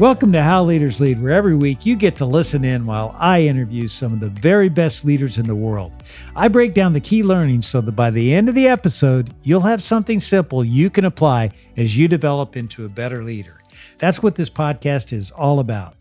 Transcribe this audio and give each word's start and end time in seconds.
Welcome 0.00 0.32
to 0.32 0.42
How 0.42 0.64
Leaders 0.64 1.00
Lead, 1.00 1.22
where 1.22 1.30
every 1.30 1.54
week 1.54 1.86
you 1.86 1.94
get 1.94 2.16
to 2.16 2.24
listen 2.24 2.64
in 2.64 2.84
while 2.84 3.14
I 3.16 3.42
interview 3.42 3.86
some 3.86 4.12
of 4.12 4.18
the 4.18 4.28
very 4.28 4.68
best 4.68 5.04
leaders 5.04 5.38
in 5.38 5.46
the 5.46 5.54
world. 5.54 5.92
I 6.34 6.48
break 6.48 6.74
down 6.74 6.94
the 6.94 7.00
key 7.00 7.22
learnings 7.22 7.68
so 7.68 7.80
that 7.80 7.92
by 7.92 8.10
the 8.10 8.34
end 8.34 8.48
of 8.48 8.56
the 8.56 8.66
episode, 8.66 9.32
you'll 9.44 9.60
have 9.60 9.80
something 9.80 10.18
simple 10.18 10.64
you 10.64 10.90
can 10.90 11.04
apply 11.04 11.50
as 11.76 11.96
you 11.96 12.08
develop 12.08 12.56
into 12.56 12.84
a 12.84 12.88
better 12.88 13.22
leader. 13.22 13.60
That's 13.98 14.20
what 14.20 14.34
this 14.34 14.50
podcast 14.50 15.12
is 15.12 15.30
all 15.30 15.60
about. 15.60 15.94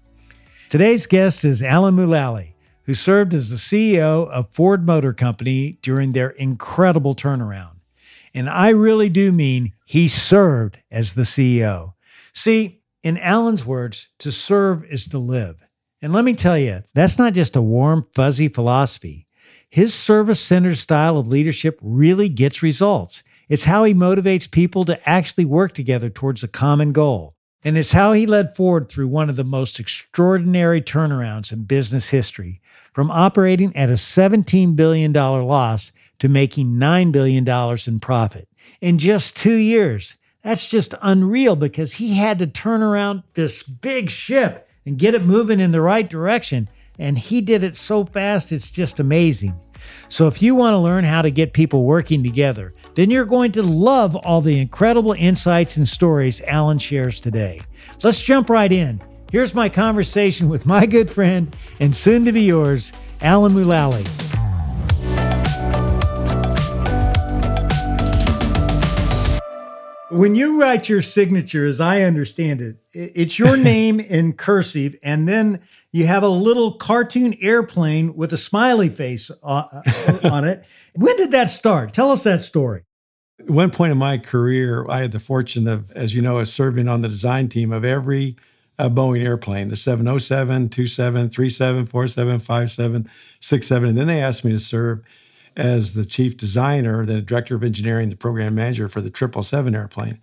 Today's 0.70 1.05
guest 1.05 1.46
is 1.46 1.62
Alan 1.62 1.96
Mulally, 1.96 2.54
who 2.86 2.96
served 2.96 3.32
as 3.32 3.52
the 3.52 3.57
CEO 3.57 4.28
of 4.28 4.50
Ford 4.50 4.88
Motor 4.88 5.14
Company 5.14 5.78
during 5.84 6.14
their 6.14 6.32
incredible 6.32 7.14
turnaround. 7.14 7.75
And 8.34 8.50
I 8.50 8.70
really 8.70 9.10
do 9.10 9.32
mean 9.32 9.73
he 9.86 10.07
served 10.07 10.80
as 10.89 11.14
the 11.14 11.21
CEO. 11.21 11.94
See, 12.34 12.80
in 13.03 13.17
Alan's 13.17 13.66
words, 13.66 14.09
to 14.20 14.31
serve 14.31 14.85
is 14.85 15.05
to 15.09 15.20
live. 15.20 15.63
And 16.02 16.12
let 16.13 16.25
me 16.25 16.34
tell 16.34 16.57
you, 16.57 16.84
that's 16.93 17.20
not 17.20 17.34
just 17.34 17.55
a 17.55 17.62
warm, 17.62 18.07
fuzzy 18.13 18.48
philosophy. 18.48 19.27
His 19.70 19.93
service 19.93 20.39
centered 20.39 20.77
style 20.77 21.17
of 21.17 21.27
leadership 21.27 21.79
really 21.81 22.29
gets 22.29 22.63
results. 22.63 23.23
It's 23.49 23.66
how 23.66 23.84
he 23.84 23.93
motivates 23.93 24.49
people 24.49 24.85
to 24.85 25.09
actually 25.09 25.45
work 25.45 25.73
together 25.73 26.09
towards 26.09 26.43
a 26.43 26.48
common 26.48 26.91
goal. 26.91 27.35
And 27.63 27.77
it's 27.77 27.93
how 27.93 28.12
he 28.12 28.26
led 28.26 28.55
Ford 28.55 28.89
through 28.89 29.07
one 29.07 29.29
of 29.29 29.35
the 29.35 29.43
most 29.43 29.79
extraordinary 29.79 30.81
turnarounds 30.81 31.54
in 31.54 31.63
business 31.63 32.09
history, 32.09 32.62
from 32.93 33.09
operating 33.09 33.76
at 33.76 33.90
a 33.90 33.93
$17 33.93 34.76
billion 34.76 35.13
loss 35.13 35.91
to 36.20 36.27
making 36.27 36.73
$9 36.73 37.12
billion 37.12 37.48
in 37.88 37.99
profit 37.99 38.49
in 38.81 38.98
just 38.98 39.38
two 39.38 39.55
years. 39.55 40.17
That's 40.44 40.68
just 40.68 40.94
unreal 41.02 41.56
because 41.56 41.94
he 41.94 42.16
had 42.16 42.38
to 42.40 42.48
turn 42.48 42.84
around 42.84 43.24
this 43.34 43.64
big 43.64 44.10
ship 44.10 44.70
and 44.85 45.00
get 45.00 45.16
it 45.16 45.24
moving 45.24 45.60
in 45.60 45.72
the 45.72 45.82
right 45.82 46.10
direction. 46.10 46.68
And 47.00 47.18
he 47.18 47.41
did 47.41 47.63
it 47.63 47.76
so 47.76 48.05
fast, 48.05 48.52
it's 48.52 48.70
just 48.70 49.00
amazing. 49.00 49.58
So, 50.08 50.27
if 50.27 50.41
you 50.41 50.55
want 50.55 50.74
to 50.74 50.77
learn 50.77 51.04
how 51.04 51.22
to 51.22 51.32
get 51.32 51.52
people 51.52 51.84
working 51.84 52.24
together, 52.24 52.74
then 52.96 53.10
you're 53.10 53.26
going 53.26 53.52
to 53.54 53.63
love 53.63 54.16
all 54.16 54.40
the 54.40 54.60
incredible 54.62 55.13
insights 55.13 55.76
and 55.76 55.88
stories 55.88 56.41
Alan 56.44 56.78
shares 56.78 57.20
today. 57.20 57.62
Let's 58.02 58.22
jump 58.22 58.50
right 58.50 58.72
in. 58.72 59.02
Here's 59.32 59.55
my 59.55 59.68
conversation 59.68 60.48
with 60.48 60.66
my 60.66 60.85
good 60.85 61.10
friend 61.10 61.54
and 61.80 61.96
soon 61.96 62.24
to 62.26 62.32
be 62.32 62.44
yours, 62.44 62.94
Alan 63.22 63.54
Mulally. 63.54 64.07
When 70.14 70.36
you 70.36 70.62
write 70.62 70.90
your 70.90 71.02
signature, 71.02 71.66
as 71.66 71.81
I 71.81 72.02
understand 72.02 72.62
it, 72.62 72.78
it's 72.94 73.40
your 73.40 73.58
name 73.64 74.00
in 74.00 74.34
cursive, 74.34 74.96
and 75.02 75.28
then 75.28 75.62
you 75.92 76.06
have 76.06 76.22
a 76.22 76.30
little 76.30 76.74
cartoon 76.74 77.36
airplane 77.42 78.16
with 78.16 78.31
a 78.31 78.38
smiley 78.38 78.90
face 78.90 79.31
on, 79.41 80.46
it. 80.46 80.66
When 80.96 81.18
did 81.18 81.31
that 81.31 81.50
start? 81.50 81.94
Tell 81.94 82.12
us 82.12 82.24
that 82.24 82.41
story. 82.41 82.84
At 83.40 83.50
one 83.50 83.72
point 83.72 83.91
in 83.91 83.97
my 83.97 84.19
career, 84.19 84.86
I 84.88 85.02
had 85.02 85.14
the 85.14 85.19
fortune 85.19 85.68
of, 85.68 85.91
as 85.94 86.14
you 86.14 86.22
know, 86.22 86.38
of 86.38 86.47
serving 86.47 86.88
on 86.88 87.02
the 87.02 87.08
design 87.08 87.50
team 87.50 87.72
of 87.72 87.84
every 87.84 88.36
uh, 88.78 88.90
Boeing 88.90 89.24
airplane 89.24 89.69
the 89.69 89.75
707, 89.75 90.69
27, 90.69 91.30
37, 91.30 91.86
47, 91.88 92.40
57, 92.40 93.09
67. 93.40 93.90
And 93.90 93.97
then 93.97 94.08
they 94.08 94.22
asked 94.22 94.46
me 94.46 94.52
to 94.52 94.59
serve 94.59 95.03
as 95.56 95.94
the 95.94 96.06
chief 96.06 96.35
designer, 96.38 97.06
the 97.06 97.22
director 97.22 97.56
of 97.56 97.63
engineering, 97.63 98.09
the 98.09 98.16
program 98.16 98.56
manager 98.56 98.88
for 98.88 99.01
the 99.01 99.07
777 99.07 99.75
airplane, 99.75 100.19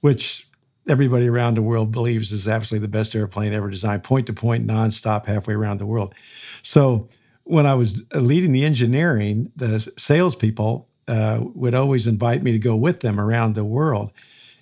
which 0.00 0.48
everybody 0.88 1.28
around 1.28 1.54
the 1.54 1.62
world 1.62 1.90
believes 1.90 2.32
is 2.32 2.46
absolutely 2.46 2.84
the 2.84 2.90
best 2.90 3.14
airplane 3.14 3.52
ever 3.52 3.70
designed, 3.70 4.02
point 4.02 4.26
to 4.26 4.32
point, 4.32 4.66
nonstop, 4.66 5.26
halfway 5.26 5.54
around 5.54 5.78
the 5.78 5.86
world. 5.86 6.14
So 6.62 7.08
when 7.44 7.66
I 7.66 7.74
was 7.74 8.02
leading 8.14 8.52
the 8.52 8.64
engineering, 8.64 9.50
the 9.56 9.80
salespeople 9.96 10.88
uh, 11.08 11.40
would 11.54 11.74
always 11.74 12.06
invite 12.06 12.42
me 12.42 12.52
to 12.52 12.58
go 12.58 12.76
with 12.76 13.00
them 13.00 13.20
around 13.20 13.54
the 13.54 13.64
world 13.64 14.12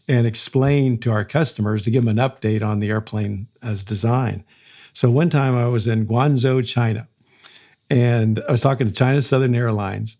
and 0.09 0.27
explain 0.27 0.99
to 0.99 1.11
our 1.11 1.25
customers 1.25 1.83
to 1.83 1.91
give 1.91 2.05
them 2.05 2.19
an 2.19 2.31
update 2.31 2.63
on 2.63 2.81
the 2.81 2.91
airplane 2.91 3.47
as 3.63 3.85
design. 3.85 4.45
So 4.93 5.11
one 5.11 5.31
time 5.31 5.55
I 5.55 5.69
was 5.69 5.87
in 5.87 6.07
Guangzhou, 6.07 6.67
China, 6.67 7.09
and 7.93 8.43
I 8.49 8.51
was 8.51 8.63
talking 8.63 8.87
to 8.87 8.93
China 8.93 9.21
Southern 9.21 9.55
Airlines, 9.55 10.17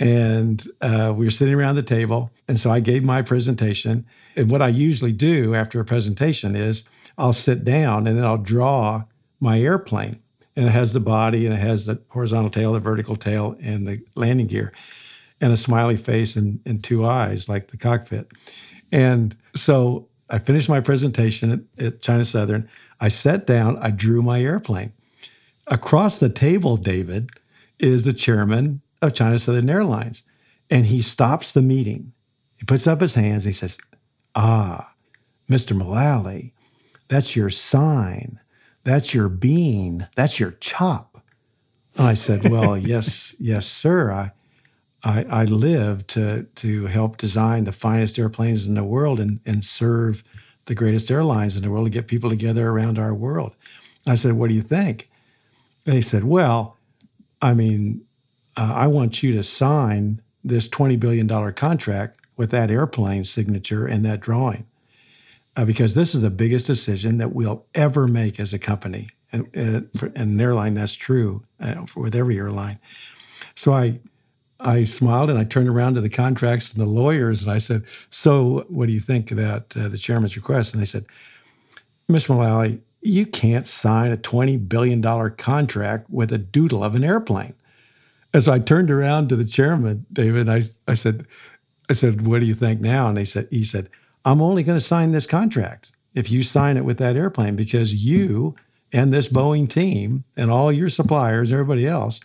and 0.00 0.66
uh, 0.80 1.14
we 1.16 1.24
were 1.24 1.30
sitting 1.30 1.54
around 1.54 1.76
the 1.76 1.82
table. 1.84 2.32
And 2.48 2.58
so 2.58 2.72
I 2.72 2.80
gave 2.80 3.04
my 3.04 3.22
presentation. 3.22 4.04
And 4.34 4.50
what 4.50 4.60
I 4.60 4.66
usually 4.66 5.12
do 5.12 5.54
after 5.54 5.78
a 5.78 5.84
presentation 5.84 6.56
is 6.56 6.82
I'll 7.16 7.32
sit 7.32 7.64
down 7.64 8.08
and 8.08 8.18
then 8.18 8.24
I'll 8.24 8.36
draw 8.36 9.04
my 9.38 9.60
airplane. 9.60 10.16
And 10.56 10.66
it 10.66 10.70
has 10.70 10.92
the 10.92 10.98
body 10.98 11.46
and 11.46 11.54
it 11.54 11.60
has 11.60 11.86
the 11.86 12.02
horizontal 12.08 12.50
tail, 12.50 12.72
the 12.72 12.80
vertical 12.80 13.14
tail, 13.14 13.56
and 13.62 13.86
the 13.86 14.04
landing 14.16 14.48
gear, 14.48 14.72
and 15.40 15.52
a 15.52 15.56
smiley 15.56 15.96
face 15.96 16.34
and, 16.34 16.58
and 16.66 16.82
two 16.82 17.06
eyes 17.06 17.48
like 17.48 17.68
the 17.68 17.76
cockpit. 17.76 18.26
And 18.90 19.36
so 19.54 20.08
I 20.28 20.40
finished 20.40 20.68
my 20.68 20.80
presentation 20.80 21.52
at, 21.78 21.84
at 21.84 22.02
China 22.02 22.24
Southern. 22.24 22.68
I 23.00 23.06
sat 23.06 23.46
down, 23.46 23.78
I 23.78 23.92
drew 23.92 24.20
my 24.20 24.40
airplane. 24.40 24.94
Across 25.66 26.18
the 26.18 26.28
table, 26.28 26.76
David, 26.76 27.30
is 27.78 28.04
the 28.04 28.12
chairman 28.12 28.82
of 29.00 29.14
China 29.14 29.38
Southern 29.38 29.70
Airlines. 29.70 30.22
And 30.70 30.86
he 30.86 31.02
stops 31.02 31.52
the 31.52 31.62
meeting. 31.62 32.12
He 32.56 32.64
puts 32.64 32.86
up 32.86 33.00
his 33.00 33.14
hands. 33.14 33.44
He 33.44 33.52
says, 33.52 33.78
Ah, 34.34 34.94
Mr. 35.48 35.78
Mulally, 35.78 36.52
that's 37.08 37.36
your 37.36 37.50
sign. 37.50 38.40
That's 38.84 39.14
your 39.14 39.28
bean. 39.28 40.08
That's 40.16 40.40
your 40.40 40.52
chop. 40.52 41.22
And 41.96 42.06
I 42.06 42.14
said, 42.14 42.48
Well, 42.48 42.76
yes, 42.78 43.34
yes, 43.38 43.66
sir. 43.66 44.10
I, 44.10 44.32
I, 45.02 45.26
I 45.30 45.44
live 45.44 46.06
to, 46.08 46.44
to 46.54 46.86
help 46.86 47.18
design 47.18 47.64
the 47.64 47.72
finest 47.72 48.18
airplanes 48.18 48.66
in 48.66 48.74
the 48.74 48.84
world 48.84 49.20
and, 49.20 49.40
and 49.44 49.64
serve 49.64 50.24
the 50.64 50.74
greatest 50.74 51.10
airlines 51.10 51.56
in 51.56 51.62
the 51.62 51.70
world 51.70 51.86
to 51.86 51.90
get 51.90 52.08
people 52.08 52.30
together 52.30 52.68
around 52.68 52.98
our 52.98 53.14
world. 53.14 53.54
I 54.06 54.14
said, 54.14 54.32
What 54.32 54.48
do 54.48 54.54
you 54.54 54.62
think? 54.62 55.10
And 55.86 55.94
he 55.94 56.00
said, 56.00 56.24
Well, 56.24 56.76
I 57.42 57.54
mean, 57.54 58.04
uh, 58.56 58.72
I 58.74 58.86
want 58.86 59.22
you 59.22 59.32
to 59.32 59.42
sign 59.42 60.22
this 60.42 60.68
$20 60.68 60.98
billion 60.98 61.52
contract 61.54 62.18
with 62.36 62.50
that 62.50 62.70
airplane 62.70 63.24
signature 63.24 63.86
and 63.86 64.04
that 64.04 64.20
drawing. 64.20 64.66
Uh, 65.56 65.64
because 65.64 65.94
this 65.94 66.14
is 66.14 66.20
the 66.20 66.30
biggest 66.30 66.66
decision 66.66 67.18
that 67.18 67.32
we'll 67.32 67.64
ever 67.74 68.08
make 68.08 68.40
as 68.40 68.52
a 68.52 68.58
company. 68.58 69.08
And, 69.30 69.48
and 69.54 69.88
for 69.96 70.06
an 70.16 70.40
airline, 70.40 70.74
that's 70.74 70.94
true 70.94 71.44
uh, 71.60 71.86
for, 71.86 72.00
with 72.00 72.14
every 72.14 72.36
airline. 72.38 72.80
So 73.54 73.72
I, 73.72 74.00
I 74.58 74.84
smiled 74.84 75.30
and 75.30 75.38
I 75.38 75.44
turned 75.44 75.68
around 75.68 75.94
to 75.94 76.00
the 76.00 76.10
contracts 76.10 76.72
and 76.72 76.82
the 76.82 76.88
lawyers 76.88 77.42
and 77.42 77.52
I 77.52 77.58
said, 77.58 77.84
So, 78.10 78.64
what 78.68 78.86
do 78.88 78.94
you 78.94 79.00
think 79.00 79.30
about 79.30 79.76
uh, 79.76 79.88
the 79.88 79.98
chairman's 79.98 80.36
request? 80.36 80.74
And 80.74 80.82
they 80.82 80.86
said, 80.86 81.06
Ms. 82.08 82.26
Mulally, 82.26 82.80
you 83.04 83.26
can't 83.26 83.66
sign 83.66 84.10
a 84.12 84.16
$20 84.16 84.68
billion 84.68 85.02
contract 85.36 86.08
with 86.10 86.32
a 86.32 86.38
doodle 86.38 86.82
of 86.82 86.94
an 86.94 87.04
airplane. 87.04 87.54
As 88.32 88.48
I 88.48 88.58
turned 88.58 88.90
around 88.90 89.28
to 89.28 89.36
the 89.36 89.44
chairman, 89.44 90.06
David, 90.12 90.48
I, 90.48 90.62
I 90.88 90.94
said, 90.94 91.26
I 91.88 91.92
said, 91.92 92.26
what 92.26 92.40
do 92.40 92.46
you 92.46 92.54
think 92.54 92.80
now? 92.80 93.06
And 93.06 93.16
they 93.16 93.26
said, 93.26 93.46
he 93.50 93.62
said, 93.62 93.90
I'm 94.24 94.40
only 94.40 94.62
going 94.62 94.78
to 94.78 94.84
sign 94.84 95.12
this 95.12 95.26
contract 95.26 95.92
if 96.14 96.30
you 96.30 96.42
sign 96.42 96.76
it 96.76 96.84
with 96.84 96.98
that 96.98 97.16
airplane 97.16 97.56
because 97.56 97.94
you 97.94 98.54
and 98.92 99.12
this 99.12 99.28
Boeing 99.28 99.68
team 99.68 100.24
and 100.36 100.50
all 100.50 100.72
your 100.72 100.88
suppliers, 100.88 101.52
everybody 101.52 101.86
else, 101.86 102.20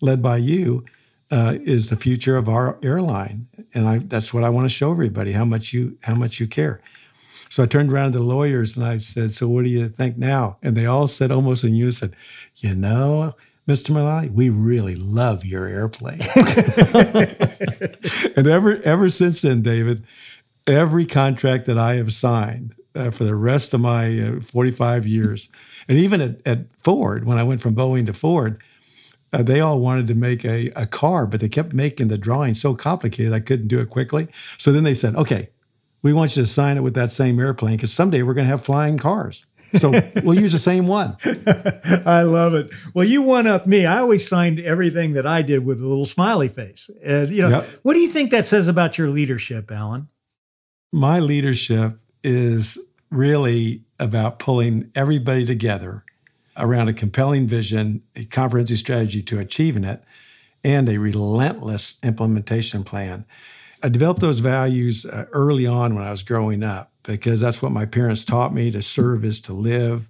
led 0.00 0.20
by 0.20 0.38
you, 0.38 0.84
uh, 1.30 1.58
is 1.62 1.90
the 1.90 1.96
future 1.96 2.36
of 2.36 2.48
our 2.48 2.78
airline. 2.82 3.46
And 3.72 3.86
I, 3.86 3.98
that's 3.98 4.34
what 4.34 4.44
I 4.44 4.50
want 4.50 4.64
to 4.64 4.68
show 4.68 4.90
everybody 4.90 5.32
how 5.32 5.44
much 5.44 5.72
you 5.72 5.96
how 6.02 6.14
much 6.14 6.40
you 6.40 6.46
care. 6.46 6.80
So 7.54 7.62
I 7.62 7.66
turned 7.66 7.92
around 7.92 8.14
to 8.14 8.18
the 8.18 8.24
lawyers 8.24 8.76
and 8.76 8.84
I 8.84 8.96
said, 8.96 9.30
So 9.30 9.46
what 9.46 9.62
do 9.62 9.70
you 9.70 9.88
think 9.88 10.18
now? 10.18 10.56
And 10.60 10.76
they 10.76 10.86
all 10.86 11.06
said 11.06 11.30
almost 11.30 11.62
in 11.62 11.76
unison, 11.76 12.12
You 12.56 12.74
know, 12.74 13.36
Mr. 13.68 13.92
Mulally, 13.92 14.28
we 14.28 14.50
really 14.50 14.96
love 14.96 15.44
your 15.44 15.68
airplane. 15.68 16.18
and 18.36 18.48
ever 18.48 18.82
ever 18.82 19.08
since 19.08 19.42
then, 19.42 19.62
David, 19.62 20.02
every 20.66 21.06
contract 21.06 21.66
that 21.66 21.78
I 21.78 21.94
have 21.94 22.12
signed 22.12 22.74
uh, 22.96 23.10
for 23.10 23.22
the 23.22 23.36
rest 23.36 23.72
of 23.72 23.80
my 23.80 24.18
uh, 24.18 24.40
45 24.40 25.06
years, 25.06 25.48
and 25.88 25.96
even 25.96 26.20
at, 26.20 26.44
at, 26.44 26.66
Ford, 26.82 27.24
when 27.24 27.38
I 27.38 27.44
went 27.44 27.60
from 27.60 27.76
Boeing 27.76 28.06
to 28.06 28.12
Ford, 28.12 28.60
uh, 29.32 29.44
they 29.44 29.60
all 29.60 29.78
wanted 29.78 30.08
to 30.08 30.16
make 30.16 30.44
a, 30.44 30.72
a 30.74 30.88
car, 30.88 31.24
but 31.24 31.38
they 31.38 31.48
kept 31.48 31.72
making 31.72 32.08
the 32.08 32.18
drawing 32.18 32.54
so 32.54 32.74
complicated 32.74 33.32
I 33.32 33.38
couldn't 33.38 33.68
do 33.68 33.78
it 33.78 33.90
quickly. 33.90 34.26
So 34.56 34.72
then 34.72 34.82
they 34.82 34.94
said, 34.94 35.14
okay, 35.14 35.50
we 36.04 36.12
want 36.12 36.36
you 36.36 36.42
to 36.42 36.46
sign 36.46 36.76
it 36.76 36.82
with 36.82 36.94
that 36.94 37.10
same 37.12 37.40
airplane 37.40 37.76
because 37.76 37.92
someday 37.92 38.22
we're 38.22 38.34
going 38.34 38.44
to 38.44 38.50
have 38.50 38.62
flying 38.62 38.98
cars. 38.98 39.46
So 39.72 39.90
we'll 40.22 40.38
use 40.38 40.52
the 40.52 40.58
same 40.58 40.86
one. 40.86 41.16
I 42.06 42.22
love 42.22 42.52
it. 42.52 42.74
Well, 42.94 43.06
you 43.06 43.22
one 43.22 43.46
up 43.46 43.66
me. 43.66 43.86
I 43.86 43.98
always 43.98 44.28
signed 44.28 44.60
everything 44.60 45.14
that 45.14 45.26
I 45.26 45.40
did 45.40 45.64
with 45.64 45.80
a 45.80 45.88
little 45.88 46.04
smiley 46.04 46.48
face. 46.48 46.90
And 47.02 47.30
you 47.30 47.40
know, 47.40 47.48
yep. 47.48 47.64
what 47.82 47.94
do 47.94 48.00
you 48.00 48.10
think 48.10 48.30
that 48.32 48.44
says 48.44 48.68
about 48.68 48.98
your 48.98 49.08
leadership, 49.08 49.72
Alan? 49.72 50.08
My 50.92 51.20
leadership 51.20 51.98
is 52.22 52.78
really 53.10 53.82
about 53.98 54.38
pulling 54.38 54.90
everybody 54.94 55.46
together 55.46 56.04
around 56.58 56.88
a 56.88 56.92
compelling 56.92 57.46
vision, 57.48 58.02
a 58.14 58.26
comprehensive 58.26 58.78
strategy 58.78 59.22
to 59.22 59.38
achieving 59.38 59.84
it, 59.84 60.04
and 60.62 60.86
a 60.88 60.98
relentless 60.98 61.96
implementation 62.02 62.84
plan. 62.84 63.24
I 63.84 63.90
developed 63.90 64.22
those 64.22 64.40
values 64.40 65.04
uh, 65.04 65.26
early 65.32 65.66
on 65.66 65.94
when 65.94 66.02
I 66.02 66.10
was 66.10 66.22
growing 66.22 66.62
up 66.62 66.90
because 67.02 67.42
that's 67.42 67.60
what 67.60 67.70
my 67.70 67.84
parents 67.84 68.24
taught 68.24 68.54
me 68.54 68.70
to 68.70 68.80
serve 68.80 69.26
is 69.26 69.42
to 69.42 69.52
live. 69.52 70.08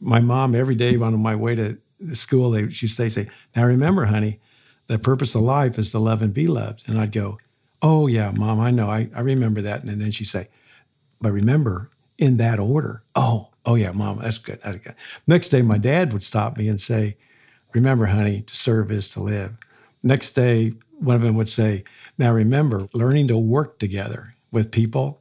My 0.00 0.20
mom, 0.20 0.54
every 0.54 0.74
day 0.74 0.96
on 0.96 1.20
my 1.20 1.36
way 1.36 1.54
to 1.54 1.78
school, 2.12 2.50
they, 2.50 2.70
she'd 2.70 2.86
say, 2.86 3.10
say, 3.10 3.28
Now 3.54 3.66
remember, 3.66 4.06
honey, 4.06 4.40
the 4.86 4.98
purpose 4.98 5.34
of 5.34 5.42
life 5.42 5.78
is 5.78 5.90
to 5.90 5.98
love 5.98 6.22
and 6.22 6.32
be 6.32 6.46
loved. 6.46 6.88
And 6.88 6.98
I'd 6.98 7.12
go, 7.12 7.36
Oh, 7.82 8.06
yeah, 8.06 8.30
mom, 8.34 8.58
I 8.58 8.70
know. 8.70 8.88
I, 8.88 9.10
I 9.14 9.20
remember 9.20 9.60
that. 9.60 9.82
And 9.82 10.00
then 10.00 10.12
she'd 10.12 10.24
say, 10.24 10.48
But 11.20 11.32
remember, 11.32 11.90
in 12.16 12.38
that 12.38 12.58
order. 12.58 13.02
Oh, 13.14 13.50
oh, 13.66 13.74
yeah, 13.74 13.92
mom, 13.92 14.20
that's 14.20 14.38
good. 14.38 14.60
That's 14.64 14.78
good. 14.78 14.94
Next 15.26 15.48
day, 15.48 15.60
my 15.60 15.76
dad 15.76 16.14
would 16.14 16.22
stop 16.22 16.56
me 16.56 16.68
and 16.68 16.80
say, 16.80 17.18
Remember, 17.74 18.06
honey, 18.06 18.40
to 18.40 18.56
serve 18.56 18.90
is 18.90 19.10
to 19.10 19.20
live. 19.20 19.58
Next 20.02 20.30
day, 20.30 20.72
one 20.98 21.16
of 21.16 21.22
them 21.22 21.36
would 21.36 21.48
say, 21.48 21.84
Now 22.18 22.32
remember, 22.32 22.88
learning 22.92 23.28
to 23.28 23.38
work 23.38 23.78
together 23.78 24.34
with 24.52 24.70
people, 24.70 25.20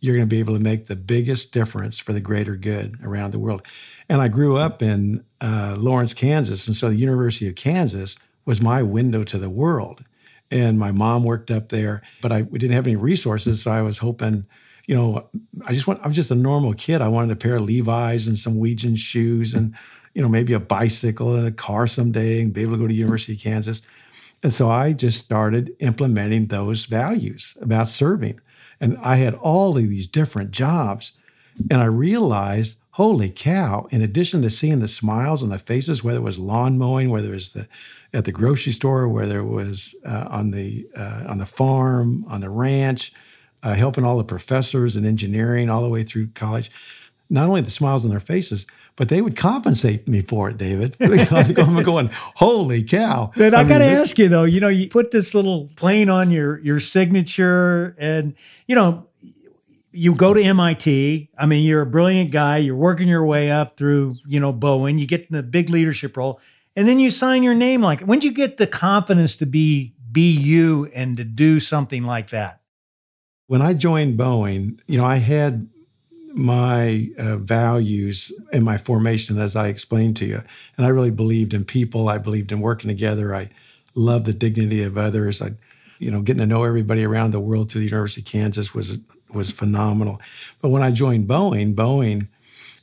you're 0.00 0.16
going 0.16 0.28
to 0.28 0.34
be 0.34 0.38
able 0.38 0.54
to 0.54 0.60
make 0.60 0.86
the 0.86 0.96
biggest 0.96 1.52
difference 1.52 1.98
for 1.98 2.12
the 2.12 2.20
greater 2.20 2.56
good 2.56 2.96
around 3.02 3.32
the 3.32 3.38
world. 3.38 3.62
And 4.08 4.22
I 4.22 4.28
grew 4.28 4.56
up 4.56 4.82
in 4.82 5.24
uh, 5.40 5.76
Lawrence, 5.78 6.14
Kansas. 6.14 6.66
And 6.66 6.76
so 6.76 6.88
the 6.88 6.96
University 6.96 7.48
of 7.48 7.56
Kansas 7.56 8.16
was 8.44 8.62
my 8.62 8.82
window 8.82 9.24
to 9.24 9.38
the 9.38 9.50
world. 9.50 10.04
And 10.50 10.78
my 10.78 10.92
mom 10.92 11.24
worked 11.24 11.50
up 11.50 11.68
there, 11.68 12.00
but 12.22 12.32
I 12.32 12.42
we 12.42 12.58
didn't 12.58 12.74
have 12.74 12.86
any 12.86 12.96
resources. 12.96 13.62
So 13.62 13.70
I 13.70 13.82
was 13.82 13.98
hoping, 13.98 14.46
you 14.86 14.94
know, 14.94 15.28
I 15.66 15.74
just 15.74 15.86
want, 15.86 16.00
I 16.02 16.08
was 16.08 16.16
just 16.16 16.30
a 16.30 16.34
normal 16.34 16.72
kid. 16.72 17.02
I 17.02 17.08
wanted 17.08 17.30
a 17.32 17.36
pair 17.36 17.56
of 17.56 17.62
Levi's 17.62 18.28
and 18.28 18.38
some 18.38 18.54
Weejun 18.54 18.96
shoes 18.96 19.52
and, 19.52 19.74
you 20.14 20.22
know, 20.22 20.28
maybe 20.28 20.54
a 20.54 20.60
bicycle 20.60 21.36
and 21.36 21.46
a 21.46 21.52
car 21.52 21.86
someday 21.86 22.40
and 22.40 22.54
be 22.54 22.62
able 22.62 22.72
to 22.72 22.78
go 22.78 22.88
to 22.88 22.94
University 22.94 23.34
of 23.34 23.40
Kansas. 23.40 23.82
And 24.42 24.52
so 24.52 24.70
I 24.70 24.92
just 24.92 25.24
started 25.24 25.74
implementing 25.80 26.46
those 26.46 26.84
values 26.84 27.56
about 27.60 27.88
serving. 27.88 28.40
And 28.80 28.96
I 29.02 29.16
had 29.16 29.34
all 29.34 29.76
of 29.76 29.88
these 29.88 30.06
different 30.06 30.52
jobs. 30.52 31.12
And 31.70 31.82
I 31.82 31.86
realized, 31.86 32.78
holy 32.92 33.30
cow, 33.30 33.88
in 33.90 34.00
addition 34.00 34.42
to 34.42 34.50
seeing 34.50 34.78
the 34.78 34.88
smiles 34.88 35.42
on 35.42 35.48
the 35.48 35.58
faces, 35.58 36.04
whether 36.04 36.18
it 36.18 36.22
was 36.22 36.38
lawn 36.38 36.78
mowing, 36.78 37.10
whether 37.10 37.30
it 37.30 37.34
was 37.34 37.52
the, 37.52 37.68
at 38.14 38.24
the 38.24 38.32
grocery 38.32 38.72
store, 38.72 39.08
whether 39.08 39.40
it 39.40 39.46
was 39.46 39.94
uh, 40.04 40.28
on, 40.30 40.52
the, 40.52 40.86
uh, 40.96 41.24
on 41.28 41.38
the 41.38 41.46
farm, 41.46 42.24
on 42.28 42.40
the 42.40 42.50
ranch, 42.50 43.12
uh, 43.64 43.74
helping 43.74 44.04
all 44.04 44.18
the 44.18 44.24
professors 44.24 44.96
in 44.96 45.04
engineering 45.04 45.68
all 45.68 45.82
the 45.82 45.88
way 45.88 46.04
through 46.04 46.28
college, 46.28 46.70
not 47.28 47.48
only 47.48 47.60
the 47.60 47.70
smiles 47.70 48.04
on 48.04 48.10
their 48.10 48.20
faces, 48.20 48.66
but 48.98 49.08
they 49.08 49.22
would 49.22 49.36
compensate 49.36 50.08
me 50.08 50.22
for 50.22 50.50
it, 50.50 50.58
David. 50.58 50.96
I'm 51.00 51.82
going, 51.84 52.10
holy 52.12 52.82
cow! 52.82 53.30
But 53.36 53.54
I, 53.54 53.60
I 53.60 53.64
got 53.64 53.78
to 53.78 53.84
ask 53.84 54.18
you 54.18 54.28
though, 54.28 54.42
you 54.42 54.60
know, 54.60 54.68
you 54.68 54.88
put 54.88 55.12
this 55.12 55.34
little 55.34 55.70
plane 55.76 56.10
on 56.10 56.32
your 56.32 56.58
your 56.58 56.80
signature, 56.80 57.94
and 57.96 58.36
you 58.66 58.74
know, 58.74 59.06
you 59.92 60.16
go 60.16 60.34
to 60.34 60.42
MIT. 60.42 61.30
I 61.38 61.46
mean, 61.46 61.64
you're 61.64 61.82
a 61.82 61.86
brilliant 61.86 62.32
guy. 62.32 62.58
You're 62.58 62.76
working 62.76 63.08
your 63.08 63.24
way 63.24 63.52
up 63.52 63.76
through, 63.76 64.16
you 64.26 64.40
know, 64.40 64.52
Boeing. 64.52 64.98
You 64.98 65.06
get 65.06 65.28
in 65.30 65.36
a 65.36 65.44
big 65.44 65.70
leadership 65.70 66.16
role, 66.16 66.40
and 66.74 66.88
then 66.88 66.98
you 66.98 67.12
sign 67.12 67.44
your 67.44 67.54
name 67.54 67.80
like. 67.80 68.00
When 68.00 68.18
did 68.18 68.26
you 68.26 68.34
get 68.34 68.56
the 68.56 68.66
confidence 68.66 69.36
to 69.36 69.46
be 69.46 69.94
be 70.10 70.32
you 70.32 70.90
and 70.92 71.16
to 71.16 71.24
do 71.24 71.60
something 71.60 72.02
like 72.02 72.30
that? 72.30 72.62
When 73.46 73.62
I 73.62 73.74
joined 73.74 74.18
Boeing, 74.18 74.80
you 74.88 74.98
know, 74.98 75.06
I 75.06 75.16
had 75.16 75.70
my 76.38 77.08
uh, 77.18 77.36
values 77.36 78.32
and 78.52 78.64
my 78.64 78.78
formation, 78.78 79.38
as 79.38 79.56
I 79.56 79.68
explained 79.68 80.16
to 80.18 80.24
you. 80.24 80.42
And 80.76 80.86
I 80.86 80.90
really 80.90 81.10
believed 81.10 81.52
in 81.52 81.64
people. 81.64 82.08
I 82.08 82.18
believed 82.18 82.52
in 82.52 82.60
working 82.60 82.88
together. 82.88 83.34
I 83.34 83.50
loved 83.94 84.24
the 84.24 84.32
dignity 84.32 84.82
of 84.84 84.96
others. 84.96 85.42
I, 85.42 85.52
you 85.98 86.10
know, 86.10 86.22
getting 86.22 86.40
to 86.40 86.46
know 86.46 86.64
everybody 86.64 87.04
around 87.04 87.32
the 87.32 87.40
world 87.40 87.70
through 87.70 87.80
the 87.80 87.88
University 87.88 88.20
of 88.20 88.26
Kansas 88.26 88.74
was 88.74 88.98
was 89.30 89.50
phenomenal. 89.50 90.20
But 90.62 90.70
when 90.70 90.82
I 90.82 90.90
joined 90.90 91.28
Boeing, 91.28 91.74
Boeing 91.74 92.28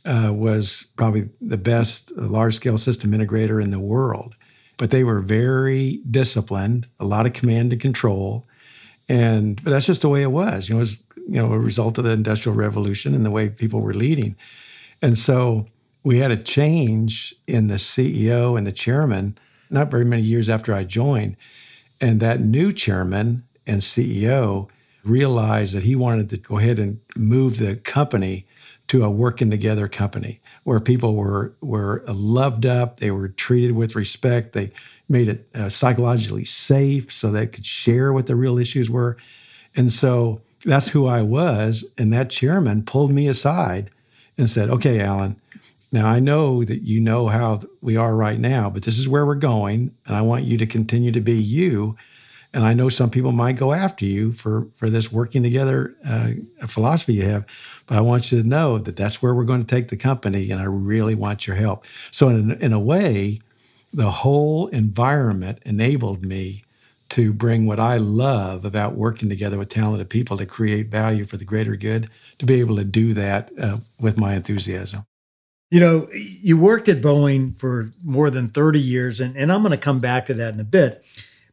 uh, 0.05 0.31
was 0.31 0.85
probably 0.95 1.29
the 1.41 1.57
best 1.57 2.11
large 2.15 2.55
scale 2.55 2.77
system 2.77 3.11
integrator 3.11 3.63
in 3.63 3.71
the 3.71 3.79
world. 3.79 4.35
But 4.77 4.91
they 4.91 5.03
were 5.03 5.21
very 5.21 6.01
disciplined, 6.09 6.87
a 6.99 7.05
lot 7.05 7.25
of 7.25 7.33
command 7.33 7.71
and 7.71 7.81
control. 7.81 8.45
And 9.07 9.63
but 9.63 9.71
that's 9.71 9.85
just 9.85 10.01
the 10.01 10.09
way 10.09 10.21
it 10.21 10.31
was. 10.31 10.67
You 10.67 10.75
know, 10.75 10.79
it 10.79 10.81
was 10.81 11.01
you 11.27 11.35
know, 11.35 11.53
a 11.53 11.59
result 11.59 11.97
of 11.97 12.03
the 12.03 12.11
Industrial 12.11 12.55
Revolution 12.55 13.13
and 13.13 13.25
the 13.25 13.31
way 13.31 13.49
people 13.49 13.81
were 13.81 13.93
leading. 13.93 14.35
And 15.01 15.17
so 15.17 15.67
we 16.03 16.19
had 16.19 16.31
a 16.31 16.37
change 16.37 17.35
in 17.47 17.67
the 17.67 17.75
CEO 17.75 18.57
and 18.57 18.65
the 18.65 18.71
chairman 18.71 19.37
not 19.69 19.89
very 19.89 20.05
many 20.05 20.21
years 20.21 20.49
after 20.49 20.73
I 20.73 20.83
joined. 20.83 21.35
And 21.99 22.19
that 22.19 22.39
new 22.39 22.71
chairman 22.71 23.43
and 23.65 23.81
CEO 23.81 24.69
realized 25.03 25.75
that 25.75 25.83
he 25.83 25.95
wanted 25.95 26.29
to 26.29 26.37
go 26.37 26.57
ahead 26.57 26.79
and 26.79 26.99
move 27.15 27.59
the 27.59 27.75
company 27.75 28.45
to 28.87 29.03
a 29.03 29.09
working 29.09 29.49
together 29.49 29.87
company 29.87 30.41
where 30.63 30.79
people 30.79 31.15
were 31.15 31.55
were 31.61 32.03
loved 32.07 32.65
up, 32.65 32.99
they 32.99 33.11
were 33.11 33.29
treated 33.29 33.71
with 33.71 33.95
respect, 33.95 34.53
they 34.53 34.71
made 35.07 35.27
it 35.27 35.47
uh, 35.55 35.69
psychologically 35.69 36.45
safe 36.45 37.11
so 37.11 37.31
they 37.31 37.47
could 37.47 37.65
share 37.65 38.13
what 38.13 38.27
the 38.27 38.35
real 38.35 38.57
issues 38.57 38.89
were. 38.89 39.17
And 39.75 39.91
so 39.91 40.41
that's 40.65 40.89
who 40.89 41.07
I 41.07 41.21
was. 41.21 41.85
And 41.97 42.11
that 42.11 42.29
chairman 42.29 42.83
pulled 42.83 43.11
me 43.11 43.27
aside 43.27 43.89
and 44.37 44.49
said, 44.49 44.69
Okay, 44.69 44.99
Alan, 44.99 45.39
now 45.91 46.07
I 46.07 46.19
know 46.19 46.63
that 46.63 46.83
you 46.83 46.99
know 46.99 47.27
how 47.27 47.61
we 47.81 47.95
are 47.95 48.15
right 48.15 48.39
now, 48.39 48.69
but 48.69 48.83
this 48.83 48.99
is 48.99 49.07
where 49.07 49.25
we're 49.25 49.35
going. 49.35 49.95
And 50.05 50.15
I 50.15 50.21
want 50.21 50.43
you 50.43 50.57
to 50.57 50.65
continue 50.65 51.11
to 51.11 51.21
be 51.21 51.33
you. 51.33 51.95
And 52.53 52.63
I 52.63 52.73
know 52.73 52.87
some 52.87 53.09
people 53.09 53.33
might 53.33 53.57
go 53.57 53.73
after 53.73 54.05
you 54.05 54.31
for, 54.31 54.67
for 54.75 54.89
this 54.89 55.11
working 55.11 55.43
together 55.43 55.95
uh, 56.07 56.31
philosophy 56.67 57.13
you 57.15 57.23
have, 57.23 57.45
but 57.85 57.97
I 57.97 58.01
want 58.01 58.31
you 58.31 58.41
to 58.41 58.47
know 58.47 58.77
that 58.77 58.95
that's 58.95 59.21
where 59.21 59.33
we're 59.33 59.43
going 59.43 59.65
to 59.65 59.75
take 59.75 59.89
the 59.89 59.97
company. 59.97 60.51
And 60.51 60.61
I 60.61 60.65
really 60.65 61.15
want 61.15 61.47
your 61.47 61.57
help. 61.57 61.85
So, 62.11 62.29
in, 62.29 62.51
in 62.51 62.71
a 62.71 62.79
way, 62.79 63.39
the 63.93 64.11
whole 64.11 64.67
environment 64.67 65.59
enabled 65.65 66.23
me 66.25 66.64
to 67.09 67.33
bring 67.33 67.65
what 67.65 67.79
I 67.79 67.97
love 67.97 68.65
about 68.65 68.95
working 68.95 69.29
together 69.29 69.57
with 69.57 69.69
talented 69.69 70.09
people 70.09 70.37
to 70.37 70.45
create 70.45 70.89
value 70.89 71.25
for 71.25 71.37
the 71.37 71.45
greater 71.45 71.75
good, 71.75 72.09
to 72.39 72.45
be 72.45 72.59
able 72.59 72.75
to 72.77 72.83
do 72.83 73.13
that 73.13 73.51
uh, 73.59 73.77
with 73.99 74.17
my 74.17 74.35
enthusiasm. 74.35 75.05
You 75.71 75.79
know, 75.79 76.07
you 76.13 76.57
worked 76.57 76.89
at 76.89 77.01
Boeing 77.01 77.57
for 77.57 77.87
more 78.03 78.29
than 78.29 78.49
30 78.49 78.79
years, 78.79 79.19
and, 79.19 79.35
and 79.35 79.51
I'm 79.51 79.61
going 79.61 79.71
to 79.71 79.77
come 79.77 79.99
back 79.99 80.25
to 80.27 80.33
that 80.35 80.53
in 80.53 80.59
a 80.59 80.65
bit. 80.65 81.03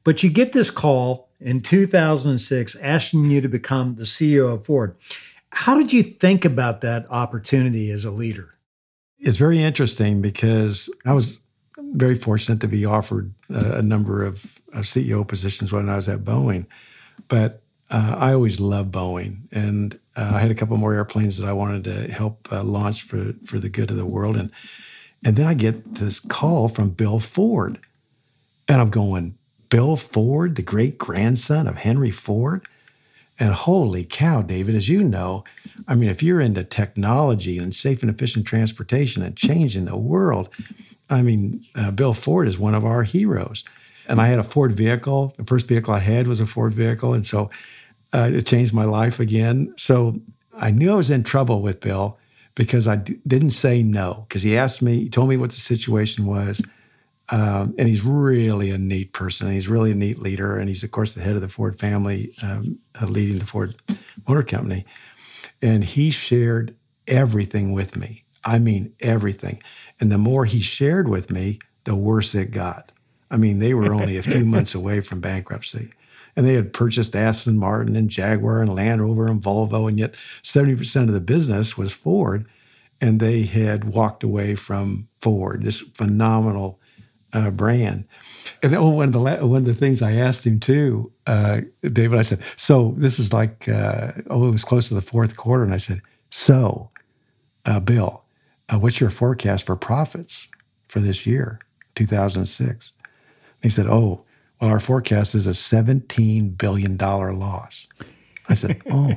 But 0.05 0.23
you 0.23 0.31
get 0.31 0.53
this 0.53 0.71
call 0.71 1.29
in 1.41 1.61
2006 1.61 2.77
asking 2.77 3.31
you 3.31 3.41
to 3.41 3.49
become 3.49 3.97
the 3.97 4.05
CEO 4.05 4.55
of 4.55 4.67
Ford. 4.67 4.97
How 5.53 5.77
did 5.77 5.93
you 5.93 6.03
think 6.03 6.45
about 6.45 6.81
that 6.81 7.07
opportunity 7.11 7.91
as 7.91 8.05
a 8.05 8.11
leader? 8.11 8.55
It's 9.19 9.37
very 9.37 9.63
interesting 9.63 10.21
because 10.21 10.91
I 11.05 11.13
was 11.13 11.39
very 11.93 12.15
fortunate 12.15 12.61
to 12.61 12.69
be 12.69 12.85
offered 12.85 13.33
a, 13.49 13.83
number 13.83 14.25
of 14.25 14.61
uh, 14.73 14.79
CEO 14.79 15.27
positions 15.27 15.73
when 15.73 15.89
I 15.89 15.97
was 15.97 16.09
at 16.09 16.21
Boeing, 16.21 16.67
but 17.29 17.63
uh, 17.91 18.17
I 18.19 18.33
always 18.33 18.61
loved 18.61 18.93
Boeing, 18.93 19.43
and 19.53 19.99
uh, 20.17 20.33
I 20.35 20.41
had 20.41 20.51
a 20.51 20.55
couple 20.55 20.77
more 20.77 20.95
airplanes 20.95 21.37
that 21.39 21.49
I 21.49 21.53
wanted 21.53 21.85
to 21.85 22.13
help 22.13 22.51
uh, 22.51 22.65
launch 22.65 23.03
for 23.03 23.35
for 23.45 23.59
the 23.59 23.69
good 23.69 23.91
of 23.91 23.97
the 23.97 24.07
world, 24.07 24.37
and 24.37 24.51
and 25.25 25.37
then 25.37 25.47
I 25.47 25.55
get 25.55 25.97
this 25.97 26.19
call 26.19 26.69
from 26.69 26.91
Bill 26.91 27.21
Ford, 27.21 27.79
and 28.69 28.81
I'm 28.81 28.91
going, 28.91 29.37
Bill 29.69 29.97
Ford, 29.97 30.57
the 30.57 30.63
great 30.63 30.99
grandson 30.99 31.67
of 31.67 31.77
Henry 31.77 32.11
Ford. 32.11 32.67
And 33.39 33.55
holy 33.55 34.05
cow, 34.05 34.43
David, 34.43 34.75
as 34.75 34.89
you 34.89 35.03
know, 35.03 35.45
I 35.89 35.95
mean, 35.95 36.11
if 36.11 36.23
you're 36.23 36.41
into 36.41 36.63
technology 36.63 37.59
and 37.59 37.75
safe 37.75 38.03
and 38.03 38.11
efficient 38.11 38.47
transportation 38.47 39.23
and 39.23 39.37
changing 39.37 39.87
the 39.87 39.97
world, 39.97 40.55
I 41.13 41.23
mean, 41.23 41.65
uh, 41.77 41.91
Bill 41.91 42.15
Ford 42.15 42.49
is 42.49 42.59
one 42.59 42.75
of 42.75 42.85
our 42.85 43.03
heroes. 43.03 43.65
And 44.09 44.21
I 44.21 44.27
had 44.27 44.39
a 44.39 44.43
Ford 44.45 44.73
vehicle. 44.73 45.35
The 45.37 45.45
first 45.45 45.69
vehicle 45.69 45.95
I 45.95 46.01
had 46.01 46.27
was 46.27 46.41
a 46.41 46.47
Ford 46.47 46.73
vehicle. 46.73 47.15
And 47.15 47.25
so 47.25 47.51
uh, 48.13 48.31
it 48.33 48.47
changed 48.47 48.75
my 48.75 48.85
life 48.85 49.21
again. 49.21 49.75
So 49.77 50.21
I 50.55 50.71
knew 50.71 50.93
I 50.93 50.97
was 50.97 51.11
in 51.11 51.23
trouble 51.23 51.63
with 51.63 51.81
Bill 51.81 52.19
because 52.55 52.89
I 52.89 52.97
d- 52.97 53.19
didn't 53.27 53.51
say 53.51 53.83
no, 53.83 54.27
because 54.29 54.43
he 54.43 54.57
asked 54.57 54.83
me, 54.83 54.99
he 54.99 55.09
told 55.09 55.29
me 55.29 55.37
what 55.37 55.51
the 55.51 55.57
situation 55.57 56.27
was. 56.27 56.63
Um, 57.29 57.75
and 57.79 57.89
he's 57.89 58.05
really 58.05 58.71
a 58.71 58.79
neat 58.79 59.13
person. 59.13 59.51
He's 59.53 59.69
really 59.69 59.93
a 59.93 59.95
neat 59.95 60.19
leader. 60.19 60.59
And 60.59 60.69
he's, 60.69 60.83
of 60.83 60.91
course, 60.91 61.15
the 61.15 61.23
head 61.23 61.35
of 61.35 61.41
the 61.41 61.49
Ford 61.49 61.79
family, 61.79 62.35
um, 62.43 62.79
uh, 63.01 63.07
leading 63.07 63.39
the 63.39 63.47
Ford 63.47 63.77
Motor 64.29 64.43
Company. 64.43 64.85
And 65.63 65.85
he 65.85 66.11
shared 66.11 66.75
everything 67.07 67.73
with 67.73 67.97
me. 67.97 68.25
I 68.45 68.59
mean, 68.59 68.95
everything. 69.01 69.63
And 70.03 70.11
the 70.11 70.19
more 70.19 70.47
he 70.47 70.59
shared 70.59 71.07
with 71.07 71.31
me, 71.31 71.61
the 71.85 71.95
worse 71.95 72.35
it 72.35 72.51
got. 72.51 72.91
I 73.31 73.37
mean, 73.37 73.61
they 73.61 73.73
were 73.73 73.95
only 73.95 74.17
a 74.17 74.23
few 74.25 74.45
months 74.55 74.75
away 74.75 75.01
from 75.01 75.21
bankruptcy. 75.21 75.93
And 76.35 76.45
they 76.45 76.55
had 76.55 76.73
purchased 76.73 77.15
Aston 77.15 77.57
Martin 77.57 77.95
and 77.95 78.11
Jaguar 78.11 78.61
and 78.61 78.75
Land 78.75 79.01
Rover 79.01 79.29
and 79.29 79.41
Volvo, 79.41 79.89
and 79.89 80.01
yet 80.01 80.15
70% 80.43 81.03
of 81.03 81.13
the 81.13 81.21
business 81.21 81.79
was 81.79 81.93
Ford. 81.93 82.47
And 83.01 83.21
they 83.21 83.43
had 83.43 83.85
walked 83.85 84.25
away 84.25 84.57
from 84.57 85.09
Ford, 85.21 85.63
this 85.63 85.79
phenomenal 85.79 86.81
uh, 87.33 87.53
brand. 87.53 88.05
And 88.61 88.75
oh, 88.75 88.89
one 88.89 89.11
of 89.11 89.13
the 89.13 89.21
one 89.21 89.61
of 89.61 89.67
the 89.67 89.75
things 89.75 90.03
I 90.03 90.15
asked 90.15 90.45
him 90.45 90.59
too, 90.59 91.13
uh, 91.29 91.61
David, 91.81 92.19
I 92.19 92.23
said, 92.23 92.41
"So 92.57 92.95
this 92.97 93.21
is 93.21 93.33
like, 93.33 93.69
uh, 93.69 94.15
oh, 94.31 94.49
it 94.49 94.51
was 94.51 94.65
close 94.65 94.89
to 94.89 94.95
the 94.95 95.01
fourth 95.01 95.37
quarter," 95.37 95.63
and 95.63 95.73
I 95.73 95.79
said, 95.79 96.03
"So, 96.29 96.91
uh, 97.65 97.79
Bill, 97.79 98.22
uh, 98.73 98.79
what's 98.79 99.01
your 99.01 99.11
forecast 99.11 99.67
for 99.67 99.77
profits 99.77 100.49
for 100.89 101.01
this 101.01 101.27
year, 101.27 101.61
2006?" 101.95 102.93
And 102.99 103.05
he 103.63 103.69
said, 103.69 103.87
"Oh, 103.87 104.25
well, 104.61 104.71
our 104.71 104.81
forecast 104.81 105.35
is 105.35 105.47
a 105.47 105.55
17 105.55 106.51
billion 106.51 106.97
dollar 106.97 107.33
loss." 107.33 107.89
I 108.49 108.55
said, 108.55 108.81
"Oh," 108.91 109.13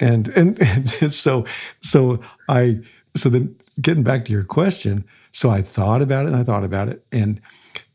and, 0.00 0.28
and 0.28 0.60
and 0.60 0.90
so 1.12 1.44
so 1.80 2.20
I 2.48 2.80
so 3.16 3.28
then 3.28 3.56
getting 3.80 4.04
back 4.04 4.24
to 4.26 4.32
your 4.32 4.44
question, 4.44 5.04
so 5.32 5.50
I 5.50 5.62
thought 5.62 6.02
about 6.02 6.26
it 6.26 6.28
and 6.28 6.36
I 6.36 6.44
thought 6.44 6.64
about 6.64 6.88
it 6.88 7.04
and 7.12 7.40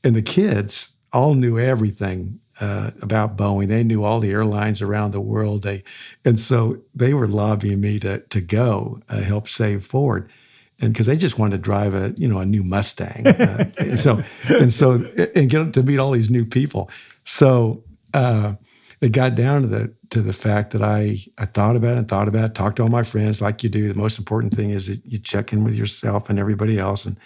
and 0.04 0.16
the 0.16 0.22
kids 0.22 0.90
all 1.12 1.34
knew 1.34 1.58
everything 1.58 2.40
uh, 2.60 2.92
about 3.02 3.38
Boeing. 3.38 3.68
They 3.68 3.84
knew 3.84 4.04
all 4.04 4.20
the 4.20 4.32
airlines 4.32 4.82
around 4.82 5.12
the 5.12 5.22
world. 5.22 5.64
They, 5.64 5.84
and 6.24 6.40
so 6.40 6.78
they 6.94 7.14
were 7.14 7.28
lobbying 7.28 7.82
me 7.82 8.00
to 8.00 8.20
to 8.20 8.42
go 8.42 9.00
uh, 9.10 9.22
help 9.22 9.48
save 9.48 9.86
Ford, 9.86 10.32
and 10.80 10.94
because 10.94 11.06
they 11.06 11.18
just 11.18 11.38
wanted 11.38 11.58
to 11.58 11.62
drive 11.62 11.94
a 11.94 12.14
you 12.18 12.28
know 12.28 12.40
a 12.40 12.46
new 12.46 12.64
Mustang, 12.64 13.28
uh, 13.28 13.66
and 13.80 14.00
so 14.00 14.24
and 14.50 14.72
so 14.72 14.94
and 15.36 15.50
get 15.50 15.74
to 15.74 15.84
meet 15.84 16.00
all 16.00 16.12
these 16.12 16.30
new 16.30 16.46
people. 16.46 16.90
So 17.24 17.84
uh, 18.14 18.56
it 19.02 19.12
got 19.12 19.36
down 19.36 19.62
to 19.64 19.68
the 19.68 19.94
to 20.12 20.22
the 20.22 20.34
fact 20.34 20.72
that 20.72 20.82
I 20.82 21.18
I 21.38 21.46
thought 21.46 21.76
about 21.76 21.96
it 21.96 21.98
and 22.00 22.08
thought 22.08 22.28
about 22.28 22.52
it, 22.52 22.56
talked 22.56 22.78
to 22.78 22.84
all 22.84 22.90
my 22.90 23.04
friends 23.04 23.42
like 23.42 23.64
you 23.64 23.70
do. 23.70 23.88
The 23.88 23.96
most 23.96 24.18
important 24.18 24.54
thing 24.54 24.70
is 24.70 24.88
that 24.88 25.06
you 25.06 25.18
check 25.18 25.52
in 25.52 25.64
with 25.64 25.76
yourself 25.76 26.30
and 26.30 26.40
everybody 26.40 26.80
else, 26.80 27.06
and 27.06 27.18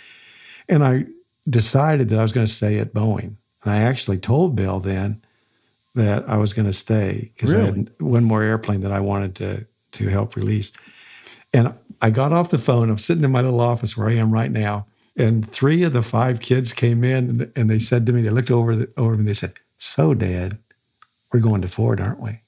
and 0.67 0.83
I 0.83 1.05
decided 1.47 2.09
that 2.09 2.19
I 2.19 2.21
was 2.21 2.31
going 2.31 2.45
to 2.45 2.51
stay 2.51 2.79
at 2.79 2.93
Boeing. 2.93 3.35
And 3.63 3.73
I 3.73 3.79
actually 3.79 4.17
told 4.17 4.55
Bill 4.55 4.79
then 4.79 5.21
that 5.95 6.27
I 6.29 6.37
was 6.37 6.53
going 6.53 6.65
to 6.65 6.73
stay 6.73 7.31
because 7.35 7.53
really? 7.53 7.63
I 7.63 7.67
had 7.67 7.91
one 7.99 8.23
more 8.23 8.43
airplane 8.43 8.81
that 8.81 8.91
I 8.91 8.99
wanted 8.99 9.35
to 9.35 9.67
to 9.91 10.07
help 10.07 10.35
release. 10.35 10.71
And 11.53 11.73
I 12.01 12.11
got 12.11 12.31
off 12.31 12.51
the 12.51 12.59
phone. 12.59 12.89
I'm 12.89 12.97
sitting 12.97 13.23
in 13.23 13.31
my 13.31 13.41
little 13.41 13.59
office 13.59 13.97
where 13.97 14.07
I 14.07 14.13
am 14.13 14.31
right 14.31 14.51
now, 14.51 14.85
and 15.17 15.49
three 15.49 15.83
of 15.83 15.93
the 15.93 16.03
five 16.03 16.39
kids 16.39 16.73
came 16.73 17.03
in 17.03 17.51
and 17.55 17.69
they 17.69 17.79
said 17.79 18.05
to 18.05 18.13
me, 18.13 18.21
they 18.21 18.29
looked 18.29 18.51
over 18.51 18.75
the, 18.75 18.89
over 18.97 19.13
me, 19.13 19.19
and 19.19 19.27
they 19.27 19.33
said, 19.33 19.53
"So, 19.77 20.13
Dad, 20.13 20.59
we're 21.33 21.39
going 21.39 21.61
to 21.61 21.67
Ford, 21.67 21.99
aren't 21.99 22.21
we?" 22.21 22.41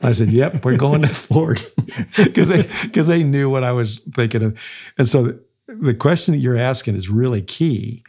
I 0.00 0.12
said, 0.12 0.30
"Yep, 0.30 0.64
we're 0.64 0.76
going 0.76 1.02
to 1.02 1.08
Ford," 1.14 1.62
because 2.16 2.48
they 2.48 2.68
because 2.82 3.06
they 3.06 3.22
knew 3.22 3.50
what 3.50 3.64
I 3.64 3.72
was 3.72 3.98
thinking 3.98 4.42
of. 4.42 4.92
And 4.96 5.06
so 5.06 5.22
the, 5.24 5.44
the 5.68 5.94
question 5.94 6.32
that 6.32 6.40
you're 6.40 6.56
asking 6.56 6.96
is 6.96 7.08
really 7.08 7.42
key 7.42 8.02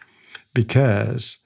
because 0.53 1.38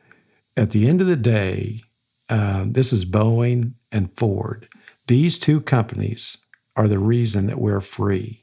at 0.56 0.72
the 0.72 0.88
end 0.88 1.02
of 1.02 1.08
the 1.08 1.16
day, 1.16 1.82
um, 2.30 2.74
this 2.74 2.94
is 2.94 3.06
Boeing 3.06 3.74
and 3.92 4.12
Ford. 4.16 4.68
These 5.08 5.38
two 5.38 5.62
companies 5.62 6.38
are 6.76 6.88
the 6.88 7.00
reason 7.00 7.48
that 7.48 7.60
we're 7.60 7.82
free. 7.82 8.42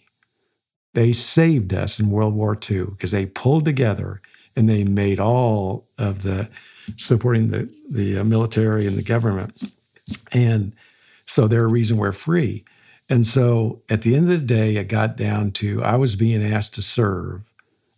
They 0.95 1.12
saved 1.12 1.73
us 1.73 1.99
in 1.99 2.11
World 2.11 2.35
War 2.35 2.59
II 2.69 2.87
because 2.87 3.12
they 3.12 3.26
pulled 3.26 3.64
together 3.64 4.21
and 4.57 4.69
they 4.69 4.85
made 4.85 5.21
all 5.21 5.88
of 5.99 6.23
the 6.23 6.50
supporting 6.97 7.49
the, 7.49 7.71
the 7.88 8.19
uh, 8.19 8.25
military 8.25 8.87
and 8.87 8.97
the 8.97 9.02
government. 9.02 9.73
And 10.33 10.75
so 11.26 11.47
they're 11.47 11.64
a 11.64 11.69
reason 11.69 11.97
we're 11.97 12.12
free. 12.12 12.64
And 13.09 13.26
so 13.26 13.83
at 13.88 14.02
the 14.02 14.14
end 14.14 14.31
of 14.31 14.40
the 14.40 14.47
day, 14.47 14.76
it 14.76 14.88
got 14.88 15.17
down 15.17 15.50
to 15.52 15.83
I 15.83 15.97
was 15.97 16.17
being 16.17 16.43
asked 16.43 16.75
to 16.75 16.83
serve 16.83 17.43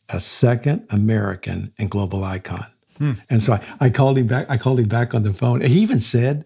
a 0.09 0.21
second 0.21 0.87
American 0.91 1.73
and 1.79 1.91
global 1.91 2.25
icon. 2.25 2.67
And 3.29 3.43
so 3.43 3.55
I, 3.55 3.77
I, 3.81 3.91
called 3.91 4.19
him 4.19 4.27
back. 4.27 4.47
I 4.49 4.57
called 4.57 4.79
him 4.79 4.89
back 4.89 5.15
on 5.15 5.23
the 5.23 5.33
phone. 5.33 5.61
He 5.61 5.81
even 5.81 6.01
said, 6.01 6.45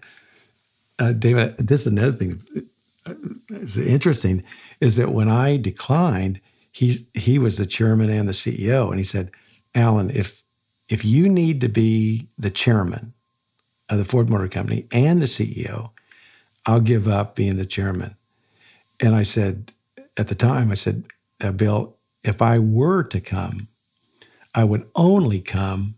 uh, 0.98 1.12
"David, 1.12 1.56
this 1.58 1.82
is 1.82 1.86
another 1.88 2.12
thing. 2.12 2.42
It's 3.50 3.76
interesting 3.76 4.42
is 4.80 4.96
that 4.96 5.12
when 5.12 5.28
I 5.28 5.56
declined, 5.56 6.40
he 6.72 7.06
he 7.14 7.38
was 7.38 7.56
the 7.56 7.66
chairman 7.66 8.10
and 8.10 8.28
the 8.28 8.32
CEO, 8.32 8.88
and 8.88 8.98
he 8.98 9.04
said, 9.04 9.30
Alan, 9.74 10.10
if 10.10 10.42
if 10.88 11.04
you 11.04 11.28
need 11.28 11.60
to 11.60 11.68
be 11.68 12.28
the 12.38 12.50
chairman 12.50 13.14
of 13.88 13.98
the 13.98 14.04
Ford 14.04 14.28
Motor 14.28 14.48
Company 14.48 14.86
and 14.92 15.20
the 15.20 15.26
CEO, 15.26 15.90
I'll 16.64 16.80
give 16.80 17.06
up 17.06 17.34
being 17.36 17.56
the 17.56 17.66
chairman." 17.66 18.16
And 19.00 19.14
I 19.14 19.24
said, 19.24 19.72
at 20.16 20.28
the 20.28 20.34
time, 20.34 20.70
I 20.70 20.74
said, 20.74 21.04
uh, 21.40 21.52
Bill, 21.52 21.96
if 22.24 22.40
I 22.40 22.58
were 22.58 23.02
to 23.04 23.20
come, 23.20 23.68
I 24.54 24.64
would 24.64 24.88
only 24.94 25.40
come 25.40 25.96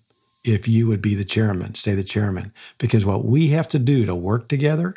if 0.48 0.66
you 0.66 0.86
would 0.86 1.02
be 1.02 1.14
the 1.14 1.24
chairman, 1.24 1.74
stay 1.74 1.94
the 1.94 2.02
chairman. 2.02 2.52
Because 2.78 3.04
what 3.04 3.24
we 3.24 3.48
have 3.48 3.68
to 3.68 3.78
do 3.78 4.06
to 4.06 4.14
work 4.14 4.48
together, 4.48 4.94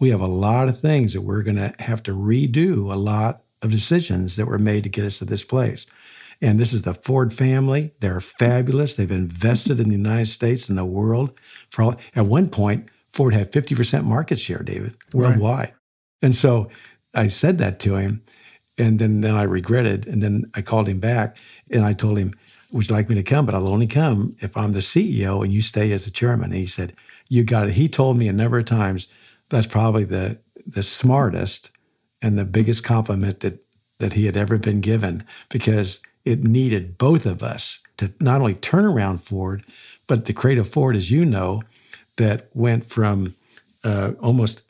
we 0.00 0.10
have 0.10 0.20
a 0.20 0.26
lot 0.26 0.68
of 0.68 0.78
things 0.78 1.12
that 1.12 1.22
we're 1.22 1.42
going 1.42 1.56
to 1.56 1.72
have 1.78 2.02
to 2.04 2.12
redo, 2.12 2.92
a 2.92 2.96
lot 2.96 3.42
of 3.62 3.70
decisions 3.70 4.36
that 4.36 4.46
were 4.46 4.58
made 4.58 4.84
to 4.84 4.90
get 4.90 5.04
us 5.04 5.18
to 5.18 5.24
this 5.24 5.44
place. 5.44 5.86
And 6.40 6.58
this 6.58 6.72
is 6.72 6.82
the 6.82 6.94
Ford 6.94 7.32
family. 7.32 7.92
They're 8.00 8.20
fabulous. 8.20 8.94
They've 8.94 9.10
invested 9.10 9.80
in 9.80 9.88
the 9.88 9.96
United 9.96 10.26
States 10.26 10.68
and 10.68 10.78
the 10.78 10.84
world. 10.84 11.32
For 11.70 11.82
all, 11.82 11.96
at 12.14 12.26
one 12.26 12.48
point, 12.48 12.88
Ford 13.12 13.34
had 13.34 13.50
50% 13.50 14.04
market 14.04 14.38
share, 14.38 14.62
David, 14.62 14.96
worldwide. 15.12 15.58
Right. 15.58 15.74
And 16.22 16.34
so 16.34 16.68
I 17.14 17.26
said 17.26 17.58
that 17.58 17.80
to 17.80 17.96
him. 17.96 18.22
And 18.76 19.00
then, 19.00 19.22
then 19.22 19.34
I 19.34 19.42
regretted. 19.42 20.06
And 20.06 20.22
then 20.22 20.50
I 20.54 20.62
called 20.62 20.88
him 20.88 21.00
back 21.00 21.36
and 21.72 21.84
I 21.84 21.92
told 21.92 22.18
him, 22.18 22.34
Would 22.72 22.88
you 22.88 22.94
like 22.94 23.08
me 23.08 23.14
to 23.14 23.22
come? 23.22 23.46
But 23.46 23.54
I'll 23.54 23.68
only 23.68 23.86
come 23.86 24.36
if 24.40 24.56
I'm 24.56 24.72
the 24.72 24.80
CEO 24.80 25.42
and 25.42 25.52
you 25.52 25.62
stay 25.62 25.92
as 25.92 26.04
the 26.04 26.10
chairman. 26.10 26.50
And 26.50 26.60
he 26.60 26.66
said, 26.66 26.94
You 27.28 27.44
got 27.44 27.68
it. 27.68 27.74
He 27.74 27.88
told 27.88 28.16
me 28.16 28.28
a 28.28 28.32
number 28.32 28.58
of 28.58 28.66
times 28.66 29.08
that's 29.48 29.66
probably 29.66 30.04
the 30.04 30.38
the 30.66 30.82
smartest 30.82 31.70
and 32.20 32.36
the 32.36 32.44
biggest 32.44 32.84
compliment 32.84 33.40
that 33.40 33.64
that 33.98 34.12
he 34.12 34.26
had 34.26 34.36
ever 34.36 34.58
been 34.58 34.80
given 34.80 35.24
because 35.48 36.00
it 36.24 36.44
needed 36.44 36.98
both 36.98 37.26
of 37.26 37.42
us 37.42 37.80
to 37.96 38.12
not 38.20 38.40
only 38.40 38.54
turn 38.54 38.84
around 38.84 39.18
Ford, 39.18 39.64
but 40.06 40.24
to 40.26 40.32
create 40.32 40.58
a 40.58 40.64
Ford, 40.64 40.94
as 40.94 41.10
you 41.10 41.24
know, 41.24 41.62
that 42.16 42.48
went 42.54 42.86
from 42.86 43.34
uh, 43.82 44.12
almost 44.20 44.62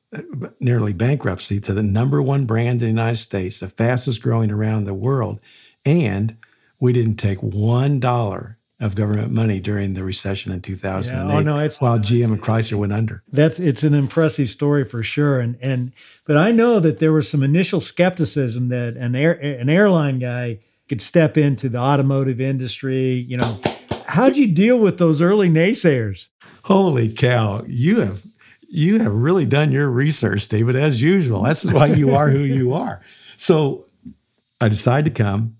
nearly 0.60 0.92
bankruptcy 0.92 1.60
to 1.60 1.74
the 1.74 1.82
number 1.82 2.22
one 2.22 2.46
brand 2.46 2.74
in 2.74 2.78
the 2.78 2.86
United 2.86 3.16
States, 3.16 3.60
the 3.60 3.68
fastest 3.68 4.22
growing 4.22 4.50
around 4.50 4.84
the 4.84 4.94
world. 4.94 5.40
And 5.84 6.36
we 6.80 6.92
didn't 6.92 7.16
take 7.16 7.38
one 7.38 8.00
dollar 8.00 8.58
of 8.80 8.94
government 8.94 9.32
money 9.32 9.58
during 9.58 9.94
the 9.94 10.04
recession 10.04 10.52
in 10.52 10.60
2008 10.60 11.28
yeah, 11.28 11.36
oh, 11.36 11.40
no, 11.40 11.58
it's, 11.58 11.80
while 11.80 11.98
GM 11.98 12.26
and 12.26 12.40
Chrysler 12.40 12.78
went 12.78 12.92
under. 12.92 13.24
That's 13.32 13.58
it's 13.58 13.82
an 13.82 13.92
impressive 13.92 14.48
story 14.50 14.84
for 14.84 15.02
sure. 15.02 15.40
And 15.40 15.58
and 15.60 15.92
but 16.26 16.36
I 16.36 16.52
know 16.52 16.78
that 16.80 17.00
there 17.00 17.12
was 17.12 17.28
some 17.28 17.42
initial 17.42 17.80
skepticism 17.80 18.68
that 18.68 18.96
an 18.96 19.16
air 19.16 19.32
an 19.32 19.68
airline 19.68 20.18
guy 20.20 20.60
could 20.88 21.00
step 21.00 21.36
into 21.36 21.68
the 21.68 21.78
automotive 21.78 22.40
industry. 22.40 23.26
You 23.28 23.38
know, 23.38 23.60
how'd 24.06 24.36
you 24.36 24.46
deal 24.46 24.78
with 24.78 24.98
those 24.98 25.20
early 25.20 25.48
naysayers? 25.48 26.28
Holy 26.64 27.12
cow! 27.12 27.64
You 27.66 28.00
have 28.00 28.22
you 28.68 29.00
have 29.00 29.14
really 29.14 29.46
done 29.46 29.72
your 29.72 29.90
research, 29.90 30.46
David, 30.46 30.76
as 30.76 31.02
usual. 31.02 31.42
That's 31.42 31.70
why 31.70 31.86
you 31.86 32.14
are 32.14 32.30
who 32.30 32.40
you 32.40 32.74
are. 32.74 33.00
So 33.36 33.86
I 34.60 34.68
decide 34.68 35.04
to 35.06 35.10
come. 35.10 35.57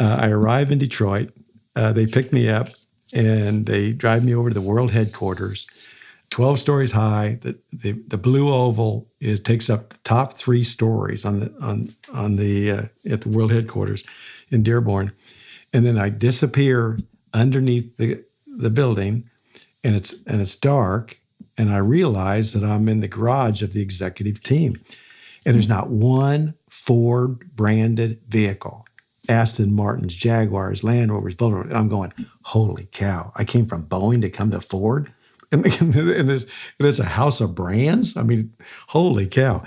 Uh, 0.00 0.16
I 0.18 0.28
arrive 0.30 0.72
in 0.72 0.78
Detroit. 0.78 1.30
Uh, 1.76 1.92
they 1.92 2.06
pick 2.06 2.32
me 2.32 2.48
up 2.48 2.68
and 3.12 3.66
they 3.66 3.92
drive 3.92 4.24
me 4.24 4.34
over 4.34 4.48
to 4.48 4.54
the 4.54 4.60
world 4.60 4.92
headquarters, 4.92 5.66
12 6.30 6.58
stories 6.58 6.92
high. 6.92 7.38
The, 7.40 7.58
the, 7.72 7.92
the 8.06 8.16
blue 8.16 8.52
oval 8.52 9.08
is 9.20 9.40
takes 9.40 9.68
up 9.68 9.90
the 9.90 9.98
top 9.98 10.38
three 10.38 10.64
stories 10.64 11.24
on 11.24 11.40
the 11.40 11.54
on 11.60 11.90
on 12.14 12.36
the 12.36 12.70
uh, 12.70 12.82
at 13.10 13.22
the 13.22 13.28
world 13.28 13.52
headquarters 13.52 14.08
in 14.48 14.62
Dearborn, 14.62 15.12
and 15.72 15.84
then 15.84 15.98
I 15.98 16.08
disappear 16.08 16.98
underneath 17.34 17.96
the 17.96 18.24
the 18.46 18.70
building, 18.70 19.28
and 19.84 19.94
it's 19.94 20.14
and 20.26 20.40
it's 20.40 20.56
dark, 20.56 21.20
and 21.58 21.68
I 21.70 21.78
realize 21.78 22.52
that 22.52 22.64
I'm 22.64 22.88
in 22.88 23.00
the 23.00 23.08
garage 23.08 23.62
of 23.62 23.72
the 23.72 23.82
executive 23.82 24.42
team. 24.42 24.80
And 25.44 25.54
there's 25.54 25.68
not 25.68 25.88
one 25.88 26.54
Ford 26.68 27.56
branded 27.56 28.20
vehicle. 28.28 28.84
Aston 29.28 29.74
Martins, 29.74 30.14
Jaguars, 30.14 30.82
Land 30.82 31.12
Rovers, 31.12 31.34
Volvo. 31.34 31.72
I'm 31.72 31.88
going, 31.88 32.12
holy 32.44 32.88
cow! 32.90 33.32
I 33.36 33.44
came 33.44 33.66
from 33.66 33.86
Boeing 33.86 34.22
to 34.22 34.30
come 34.30 34.50
to 34.50 34.60
Ford, 34.60 35.12
and, 35.52 35.64
and, 35.80 35.92
there's, 35.92 36.44
and 36.78 36.88
it's 36.88 36.98
a 36.98 37.04
house 37.04 37.40
of 37.40 37.54
brands. 37.54 38.16
I 38.16 38.22
mean, 38.22 38.52
holy 38.88 39.26
cow! 39.26 39.62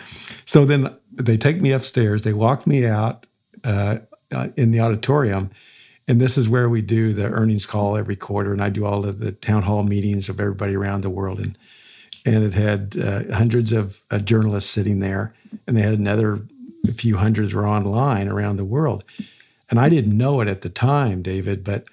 So 0.46 0.66
then 0.66 0.96
they 1.12 1.38
take 1.38 1.62
me 1.62 1.72
upstairs. 1.72 2.24
They 2.24 2.34
walk 2.34 2.66
me 2.66 2.86
out 2.86 3.28
uh, 3.64 4.00
uh, 4.32 4.50
in 4.58 4.72
the 4.72 4.80
auditorium, 4.80 5.52
and 6.08 6.20
this 6.20 6.38
is 6.38 6.50
where 6.50 6.68
we 6.68 6.82
do 6.82 7.14
the 7.14 7.28
earnings 7.28 7.66
call 7.66 7.96
every 7.96 8.16
quarter. 8.16 8.52
And 8.52 8.62
I 8.62 8.70
do 8.70 8.86
all 8.86 9.06
of 9.06 9.20
the 9.20 9.32
town 9.32 9.64
hall 9.64 9.84
meetings 9.84 10.30
of 10.30 10.40
everybody 10.40 10.76
around 10.76 11.02
the 11.02 11.10
world. 11.10 11.40
And 11.40 11.58
and 12.26 12.44
it 12.44 12.54
had 12.54 12.96
uh, 12.98 13.36
hundreds 13.36 13.72
of 13.72 14.04
uh, 14.10 14.20
journalists 14.20 14.70
sitting 14.70 15.00
there, 15.00 15.34
and 15.68 15.76
they 15.76 15.82
had 15.82 16.00
another 16.00 16.48
few 16.94 17.18
hundreds 17.18 17.54
were 17.54 17.68
online 17.68 18.28
around 18.28 18.58
the 18.58 18.66
world. 18.66 19.04
And 19.74 19.80
I 19.80 19.90
didn't 19.90 20.16
know 20.16 20.40
it 20.40 20.48
at 20.48 20.62
the 20.62 20.70
time, 20.70 21.24
David, 21.24 21.64
but 21.64 21.86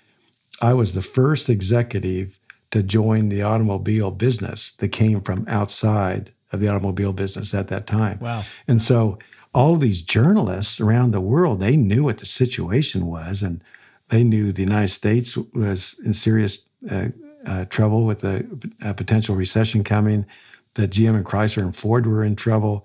I 0.61 0.75
was 0.75 0.93
the 0.93 1.01
first 1.01 1.49
executive 1.49 2.39
to 2.73 2.83
join 2.83 3.31
the 3.31 3.41
automobile 3.41 4.11
business 4.11 4.73
that 4.73 4.89
came 4.89 5.23
from 5.23 5.47
outside 5.49 6.31
of 6.53 6.61
the 6.61 6.69
automobile 6.69 7.15
business 7.15 7.55
at 7.55 7.69
that 7.69 7.87
time. 7.87 8.19
Wow. 8.19 8.45
And 8.69 8.83
so 8.83 9.19
all 9.55 9.73
of 9.73 9.81
these 9.81 10.03
journalists 10.03 10.79
around 10.79 11.13
the 11.13 11.23
world, 11.23 11.61
they 11.61 11.75
knew 11.75 12.05
what 12.05 12.19
the 12.19 12.27
situation 12.27 13.07
was 13.07 13.43
and 13.43 13.65
they 14.09 14.25
knew 14.25 14.53
the 14.53 14.61
United 14.61 14.89
States 14.89 15.39
was 15.55 15.97
in 16.05 16.13
serious 16.13 16.59
uh, 16.91 17.09
uh, 17.47 17.65
trouble 17.65 18.05
with 18.05 18.23
a, 18.25 18.45
a, 18.83 18.93
potential 18.93 19.37
recession 19.37 19.85
coming, 19.85 20.27
that 20.75 20.91
GM 20.91 21.17
and 21.17 21.25
Chrysler 21.25 21.63
and 21.63 21.75
Ford 21.75 22.05
were 22.05 22.23
in 22.23 22.37
trouble. 22.37 22.85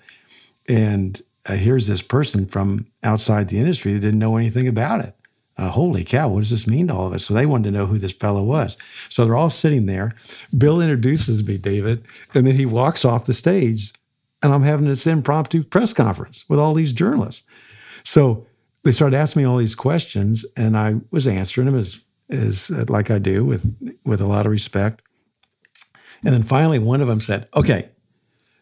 And 0.70 1.22
uh, 1.46 1.54
here's 1.54 1.88
this 1.88 2.02
person 2.02 2.46
from 2.46 2.88
outside 3.04 3.50
the 3.50 3.60
industry 3.60 3.94
that 3.94 4.00
didn't 4.00 4.20
know 4.20 4.38
anything 4.38 4.68
about 4.68 5.04
it. 5.04 5.16
Uh, 5.58 5.70
holy 5.70 6.04
cow, 6.04 6.28
what 6.28 6.40
does 6.40 6.50
this 6.50 6.68
mean 6.68 6.88
to 6.88 6.94
all 6.94 7.08
of 7.08 7.14
us? 7.14 7.26
So 7.26 7.34
they 7.34 7.46
wanted 7.46 7.66
to 7.66 7.78
know 7.78 7.86
who 7.86 7.98
this 7.98 8.12
fellow 8.12 8.44
was. 8.44 8.78
So 9.08 9.24
they're 9.24 9.38
all 9.38 9.50
sitting 9.50 9.86
there. 9.86 10.14
Bill 10.58 10.82
introduces 10.82 11.48
me, 11.48 11.58
David, 11.58 12.04
and 12.34 12.46
then 12.46 12.56
he 12.56 12.66
walks 12.66 13.06
off 13.06 13.26
the 13.26 13.34
stage, 13.34 13.94
and 14.44 14.54
I'm 14.54 14.64
having 14.64 14.86
this 14.86 15.08
impromptu 15.08 15.64
press 15.64 15.94
conference 15.94 16.44
with 16.50 16.60
all 16.60 16.74
these 16.74 16.92
journalists. 16.92 17.44
So 18.04 18.46
they 18.84 18.92
started 18.92 19.16
asking 19.16 19.44
me 19.44 19.48
all 19.48 19.58
these 19.58 19.76
questions, 19.76 20.46
and 20.58 20.78
I 20.78 20.96
was 21.10 21.26
answering 21.26 21.68
them 21.68 21.78
as, 21.78 22.04
as 22.30 22.70
uh, 22.70 22.86
like 22.90 23.10
I 23.10 23.20
do 23.20 23.46
with 23.46 23.66
with 24.04 24.20
a 24.20 24.28
lot 24.28 24.46
of 24.46 24.52
respect. 24.52 25.02
And 26.24 26.34
then 26.34 26.44
finally, 26.44 26.80
one 26.80 27.02
of 27.02 27.08
them 27.08 27.22
said, 27.22 27.48
"Okay, 27.56 27.90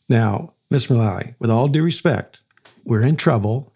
now, 0.08 0.54
Miss 0.70 0.88
Mulally, 0.88 1.36
with 1.40 1.50
all 1.50 1.68
due 1.68 1.84
respect, 1.84 2.43
we're 2.84 3.02
in 3.02 3.16
trouble, 3.16 3.74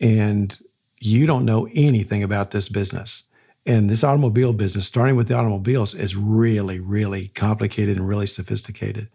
and 0.00 0.58
you 1.00 1.26
don't 1.26 1.44
know 1.44 1.68
anything 1.74 2.22
about 2.22 2.50
this 2.50 2.68
business. 2.68 3.24
And 3.64 3.88
this 3.88 4.02
automobile 4.02 4.52
business, 4.52 4.86
starting 4.86 5.14
with 5.14 5.28
the 5.28 5.36
automobiles, 5.36 5.94
is 5.94 6.16
really, 6.16 6.80
really 6.80 7.28
complicated 7.28 7.96
and 7.96 8.08
really 8.08 8.26
sophisticated. 8.26 9.08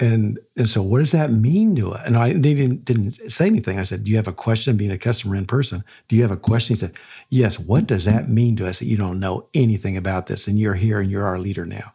And, 0.00 0.38
and 0.56 0.68
so, 0.68 0.82
what 0.82 0.98
does 0.98 1.12
that 1.12 1.30
mean 1.30 1.76
to 1.76 1.92
us? 1.92 2.02
And 2.04 2.16
I 2.16 2.32
they 2.32 2.52
didn't, 2.52 2.84
didn't 2.84 3.12
say 3.12 3.46
anything. 3.46 3.78
I 3.78 3.84
said, 3.84 4.04
Do 4.04 4.10
you 4.10 4.16
have 4.16 4.28
a 4.28 4.32
question 4.32 4.76
being 4.76 4.90
a 4.90 4.98
customer 4.98 5.36
in 5.36 5.46
person? 5.46 5.84
Do 6.08 6.16
you 6.16 6.22
have 6.22 6.32
a 6.32 6.36
question? 6.36 6.74
He 6.74 6.78
said, 6.78 6.94
Yes. 7.30 7.60
What 7.60 7.86
does 7.86 8.04
that 8.04 8.28
mean 8.28 8.56
to 8.56 8.66
us 8.66 8.80
that 8.80 8.86
you 8.86 8.96
don't 8.96 9.20
know 9.20 9.46
anything 9.54 9.96
about 9.96 10.26
this 10.26 10.48
and 10.48 10.58
you're 10.58 10.74
here 10.74 10.98
and 10.98 11.10
you're 11.10 11.26
our 11.26 11.38
leader 11.38 11.64
now? 11.64 11.94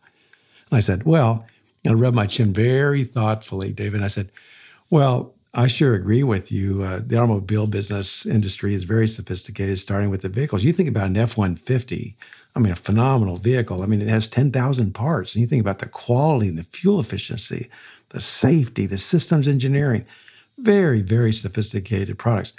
And 0.71 0.77
I 0.77 0.79
said, 0.79 1.03
Well, 1.03 1.45
I 1.87 1.91
rubbed 1.91 2.15
my 2.15 2.25
chin 2.25 2.53
very 2.53 3.03
thoughtfully, 3.03 3.73
David. 3.73 4.01
I 4.01 4.07
said, 4.07 4.31
Well, 4.89 5.35
I 5.53 5.67
sure 5.67 5.95
agree 5.95 6.23
with 6.23 6.51
you. 6.51 6.83
Uh, 6.83 7.01
the 7.03 7.17
automobile 7.17 7.65
business 7.65 8.25
industry 8.25 8.75
is 8.75 8.83
very 8.83 9.07
sophisticated, 9.07 9.79
starting 9.79 10.09
with 10.09 10.21
the 10.21 10.29
vehicles. 10.29 10.63
You 10.63 10.71
think 10.71 10.89
about 10.89 11.07
an 11.07 11.17
F 11.17 11.37
150, 11.37 12.15
I 12.55 12.59
mean, 12.59 12.71
a 12.71 12.75
phenomenal 12.75 13.37
vehicle. 13.37 13.81
I 13.81 13.87
mean, 13.87 14.01
it 14.01 14.07
has 14.07 14.27
10,000 14.27 14.93
parts. 14.93 15.33
And 15.33 15.41
you 15.41 15.47
think 15.47 15.61
about 15.61 15.79
the 15.79 15.87
quality 15.87 16.49
and 16.49 16.57
the 16.57 16.63
fuel 16.63 16.99
efficiency, 16.99 17.69
the 18.09 18.19
safety, 18.19 18.85
the 18.85 18.97
systems 18.97 19.47
engineering, 19.47 20.05
very, 20.57 21.01
very 21.01 21.31
sophisticated 21.31 22.19
products. 22.19 22.53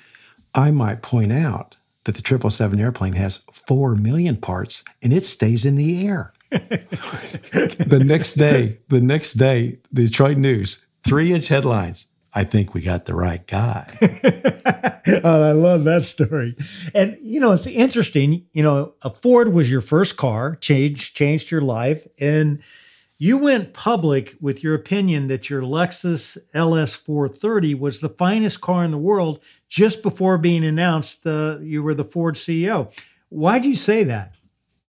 I 0.54 0.72
might 0.72 1.02
point 1.02 1.32
out 1.32 1.76
that 2.04 2.16
the 2.16 2.22
777 2.26 2.80
airplane 2.80 3.12
has 3.12 3.38
4 3.52 3.94
million 3.94 4.36
parts 4.36 4.82
and 5.00 5.12
it 5.12 5.26
stays 5.26 5.64
in 5.64 5.76
the 5.76 6.08
air. 6.08 6.32
the 6.50 8.02
next 8.04 8.32
day, 8.32 8.78
the 8.88 9.00
next 9.00 9.34
day, 9.34 9.78
the 9.92 10.06
Detroit 10.06 10.38
News, 10.38 10.84
three 11.04 11.32
inch 11.32 11.46
headlines 11.48 12.08
I 12.32 12.44
think 12.44 12.74
we 12.74 12.80
got 12.80 13.06
the 13.06 13.14
right 13.14 13.44
guy. 13.46 13.92
oh, 15.24 15.42
I 15.42 15.52
love 15.52 15.84
that 15.84 16.04
story. 16.04 16.54
And 16.94 17.18
you 17.20 17.40
know, 17.40 17.52
it's 17.52 17.66
interesting. 17.66 18.46
You 18.52 18.62
know, 18.62 18.94
a 19.02 19.10
Ford 19.10 19.52
was 19.52 19.70
your 19.70 19.80
first 19.80 20.16
car, 20.16 20.56
changed 20.56 21.16
changed 21.16 21.50
your 21.50 21.60
life, 21.60 22.06
and 22.20 22.62
you 23.18 23.36
went 23.36 23.74
public 23.74 24.34
with 24.40 24.64
your 24.64 24.74
opinion 24.74 25.26
that 25.26 25.50
your 25.50 25.60
Lexus 25.60 26.38
LS 26.54 26.94
430 26.94 27.74
was 27.74 28.00
the 28.00 28.08
finest 28.08 28.62
car 28.62 28.82
in 28.82 28.92
the 28.92 28.98
world 28.98 29.42
just 29.68 30.02
before 30.02 30.38
being 30.38 30.64
announced 30.64 31.26
uh, 31.26 31.58
you 31.60 31.82
were 31.82 31.92
the 31.92 32.02
Ford 32.02 32.36
CEO. 32.36 32.90
Why'd 33.28 33.66
you 33.66 33.76
say 33.76 34.04
that? 34.04 34.36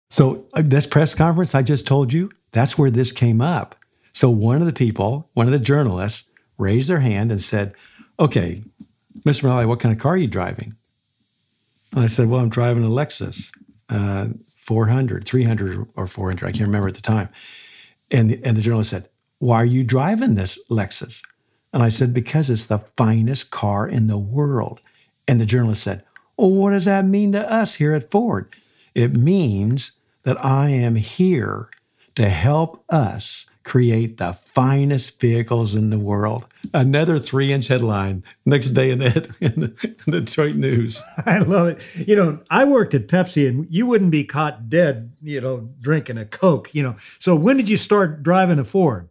So, 0.09 0.45
uh, 0.53 0.61
this 0.63 0.87
press 0.87 1.15
conference 1.15 1.53
I 1.53 1.63
just 1.63 1.85
told 1.85 2.13
you, 2.13 2.31
that's 2.51 2.77
where 2.77 2.91
this 2.91 3.11
came 3.11 3.41
up. 3.41 3.75
So, 4.13 4.29
one 4.29 4.61
of 4.61 4.67
the 4.67 4.73
people, 4.73 5.29
one 5.33 5.47
of 5.47 5.51
the 5.51 5.59
journalists, 5.59 6.29
raised 6.63 6.89
their 6.89 6.99
hand 6.99 7.31
and 7.31 7.41
said, 7.41 7.73
Okay, 8.19 8.63
Mr. 9.19 9.43
Mulally, 9.43 9.67
what 9.67 9.79
kind 9.79 9.93
of 9.93 10.01
car 10.01 10.13
are 10.13 10.17
you 10.17 10.27
driving? 10.27 10.75
And 11.91 12.01
I 12.01 12.07
said, 12.07 12.29
Well, 12.29 12.39
I'm 12.39 12.49
driving 12.49 12.83
a 12.83 12.87
Lexus 12.87 13.51
uh, 13.89 14.29
400, 14.55 15.25
300 15.25 15.87
or 15.95 16.07
400. 16.07 16.47
I 16.47 16.51
can't 16.51 16.67
remember 16.67 16.87
at 16.87 16.95
the 16.95 17.01
time. 17.01 17.29
And 18.09 18.29
the, 18.29 18.43
and 18.43 18.55
the 18.55 18.61
journalist 18.61 18.91
said, 18.91 19.09
Why 19.39 19.57
are 19.57 19.65
you 19.65 19.83
driving 19.83 20.35
this 20.35 20.59
Lexus? 20.69 21.23
And 21.73 21.83
I 21.83 21.89
said, 21.89 22.13
Because 22.13 22.49
it's 22.49 22.65
the 22.65 22.79
finest 22.79 23.51
car 23.51 23.87
in 23.87 24.07
the 24.07 24.17
world. 24.17 24.79
And 25.27 25.39
the 25.39 25.45
journalist 25.45 25.83
said, 25.83 26.03
Well, 26.37 26.51
what 26.51 26.71
does 26.71 26.85
that 26.85 27.05
mean 27.05 27.31
to 27.33 27.51
us 27.51 27.75
here 27.75 27.93
at 27.93 28.09
Ford? 28.09 28.55
It 28.95 29.13
means 29.13 29.91
that 30.23 30.43
I 30.43 30.69
am 30.69 30.95
here 30.95 31.69
to 32.15 32.29
help 32.29 32.83
us 32.89 33.45
create 33.63 34.17
the 34.17 34.33
finest 34.33 35.19
vehicles 35.19 35.75
in 35.75 35.89
the 35.89 35.99
world. 35.99 36.45
Another 36.73 37.17
three 37.19 37.51
inch 37.51 37.67
headline 37.67 38.23
next 38.45 38.69
day 38.71 38.91
in 38.91 38.99
the, 38.99 39.35
in 39.41 39.59
the, 39.59 39.95
in 40.05 40.11
the 40.11 40.21
Detroit 40.21 40.55
News. 40.55 41.01
I 41.25 41.39
love 41.39 41.67
it. 41.67 42.07
You 42.07 42.15
know, 42.15 42.39
I 42.49 42.65
worked 42.65 42.93
at 42.93 43.07
Pepsi 43.07 43.47
and 43.47 43.65
you 43.69 43.85
wouldn't 43.85 44.11
be 44.11 44.23
caught 44.23 44.69
dead, 44.69 45.13
you 45.21 45.41
know, 45.41 45.69
drinking 45.79 46.17
a 46.17 46.25
Coke, 46.25 46.73
you 46.73 46.83
know. 46.83 46.95
So 47.19 47.35
when 47.35 47.57
did 47.57 47.69
you 47.69 47.77
start 47.77 48.23
driving 48.23 48.59
a 48.59 48.63
Ford? 48.63 49.09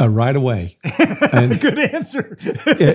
Uh, 0.00 0.08
right 0.08 0.34
away. 0.34 0.78
And 1.32 1.60
Good 1.60 1.78
answer. 1.78 2.36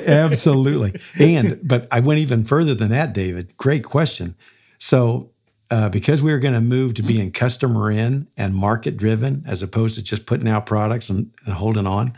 absolutely. 0.08 0.99
And, 1.19 1.60
but 1.62 1.88
I 1.91 1.99
went 1.99 2.19
even 2.19 2.45
further 2.45 2.73
than 2.73 2.89
that, 2.89 3.12
David. 3.13 3.58
Great 3.58 3.84
question. 3.84 4.36
So 4.77 5.32
uh, 5.71 5.89
because 5.89 6.23
we 6.23 6.32
were 6.32 6.39
going 6.39 6.53
to 6.53 6.62
move 6.62 6.95
to 6.95 7.03
being 7.03 7.32
customer 7.32 7.91
in 7.91 8.27
and 8.36 8.55
market 8.55 8.97
driven 8.97 9.43
as 9.45 9.62
opposed 9.62 9.95
to 9.95 10.03
just 10.03 10.25
putting 10.25 10.47
out 10.47 10.65
products 10.65 11.10
and, 11.10 11.32
and, 11.45 11.53
holding 11.53 11.86
on, 11.86 12.17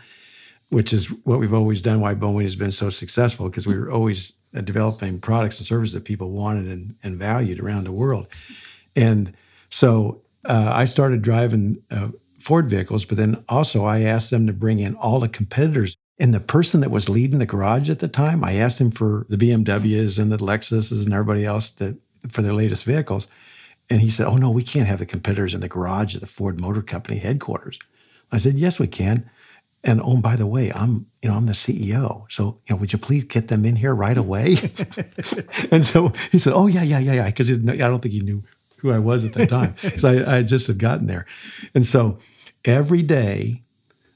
which 0.70 0.94
is 0.94 1.08
what 1.26 1.40
we've 1.40 1.54
always 1.54 1.82
done, 1.82 2.00
why 2.00 2.16
Boeing 2.16 2.44
has 2.44 2.56
been 2.56 2.72
so 2.72 2.90
successful, 2.90 3.50
because 3.50 3.68
we 3.68 3.78
were 3.78 3.92
always 3.92 4.34
uh, 4.56 4.62
developing 4.62 5.20
products 5.20 5.60
and 5.60 5.68
services 5.68 5.94
that 5.94 6.06
people 6.06 6.32
wanted 6.32 6.66
and, 6.66 6.96
and 7.04 7.18
valued 7.18 7.60
around 7.60 7.84
the 7.84 7.92
world. 7.92 8.28
And 8.96 9.34
so 9.70 10.22
uh, 10.46 10.72
I 10.74 10.86
started 10.86 11.22
driving 11.22 11.82
uh, 11.92 12.10
Ford 12.40 12.70
vehicles, 12.70 13.04
but 13.04 13.18
then 13.18 13.44
also 13.50 13.86
I 13.86 14.02
asked 14.02 14.32
them 14.32 14.48
to 14.48 14.54
bring 14.54 14.80
in 14.80 14.96
all 14.96 15.20
the 15.20 15.30
competitors. 15.30 15.96
And 16.20 16.34
the 16.34 16.40
person 16.40 16.82
that 16.82 16.92
was 16.92 17.10
leading 17.10 17.40
the 17.40 17.46
garage 17.46 17.90
at 17.90 18.00
the 18.00 18.08
time, 18.08 18.44
I 18.44 18.54
asked 18.54 18.80
him 18.80 18.92
for 18.92 19.26
the 19.28 19.38
BMWs 19.38 20.20
and 20.20 20.32
the 20.32 20.38
Lexuses 20.38 21.04
and 21.04 21.14
everybody 21.14 21.46
else 21.46 21.70
that 21.72 21.98
for 22.30 22.42
their 22.42 22.54
latest 22.54 22.86
vehicles. 22.86 23.28
And 23.92 24.00
he 24.00 24.10
said, 24.10 24.28
Oh, 24.28 24.38
no, 24.38 24.50
we 24.50 24.64
can't 24.64 24.88
have 24.88 25.00
the 25.00 25.06
competitors 25.06 25.54
in 25.54 25.60
the 25.60 25.68
garage 25.68 26.16
at 26.16 26.22
the 26.22 26.28
Ford 26.28 26.60
Motor 26.60 26.82
Company 26.82 27.20
headquarters. 27.20 27.78
I 28.32 28.38
said, 28.38 28.56
Yes, 28.58 28.80
we 28.80 28.88
can. 28.88 29.30
And 29.84 30.00
oh, 30.02 30.14
and 30.14 30.24
by 30.24 30.38
the 30.38 30.48
way, 30.48 30.72
I'm, 30.74 31.08
you 31.22 31.30
know, 31.30 31.36
I'm 31.36 31.46
the 31.46 31.52
CEO. 31.52 32.26
So, 32.32 32.60
you 32.66 32.74
know, 32.74 32.78
would 32.78 32.94
you 32.94 33.00
please 33.00 33.26
get 33.26 33.50
them 33.50 33.66
in 33.66 33.76
here 33.76 33.94
right 33.94 34.18
away? 34.18 34.56
and 35.72 35.84
so 35.84 36.14
he 36.32 36.38
said, 36.38 36.54
Oh, 36.56 36.68
yeah, 36.68 36.84
yeah, 36.84 37.00
yeah, 37.00 37.14
yeah. 37.14 37.26
Because 37.26 37.52
I 37.52 37.56
don't 37.56 38.00
think 38.00 38.14
he 38.14 38.22
knew 38.22 38.44
who 38.78 38.94
I 38.94 39.00
was 39.00 39.26
at 39.26 39.34
that 39.34 39.50
time. 39.50 39.76
so 39.98 40.10
I, 40.10 40.38
I 40.38 40.44
just 40.44 40.68
had 40.68 40.80
gotten 40.80 41.08
there. 41.08 41.26
And 41.76 41.86
so 41.86 42.18
every 42.64 43.04
day 43.04 43.64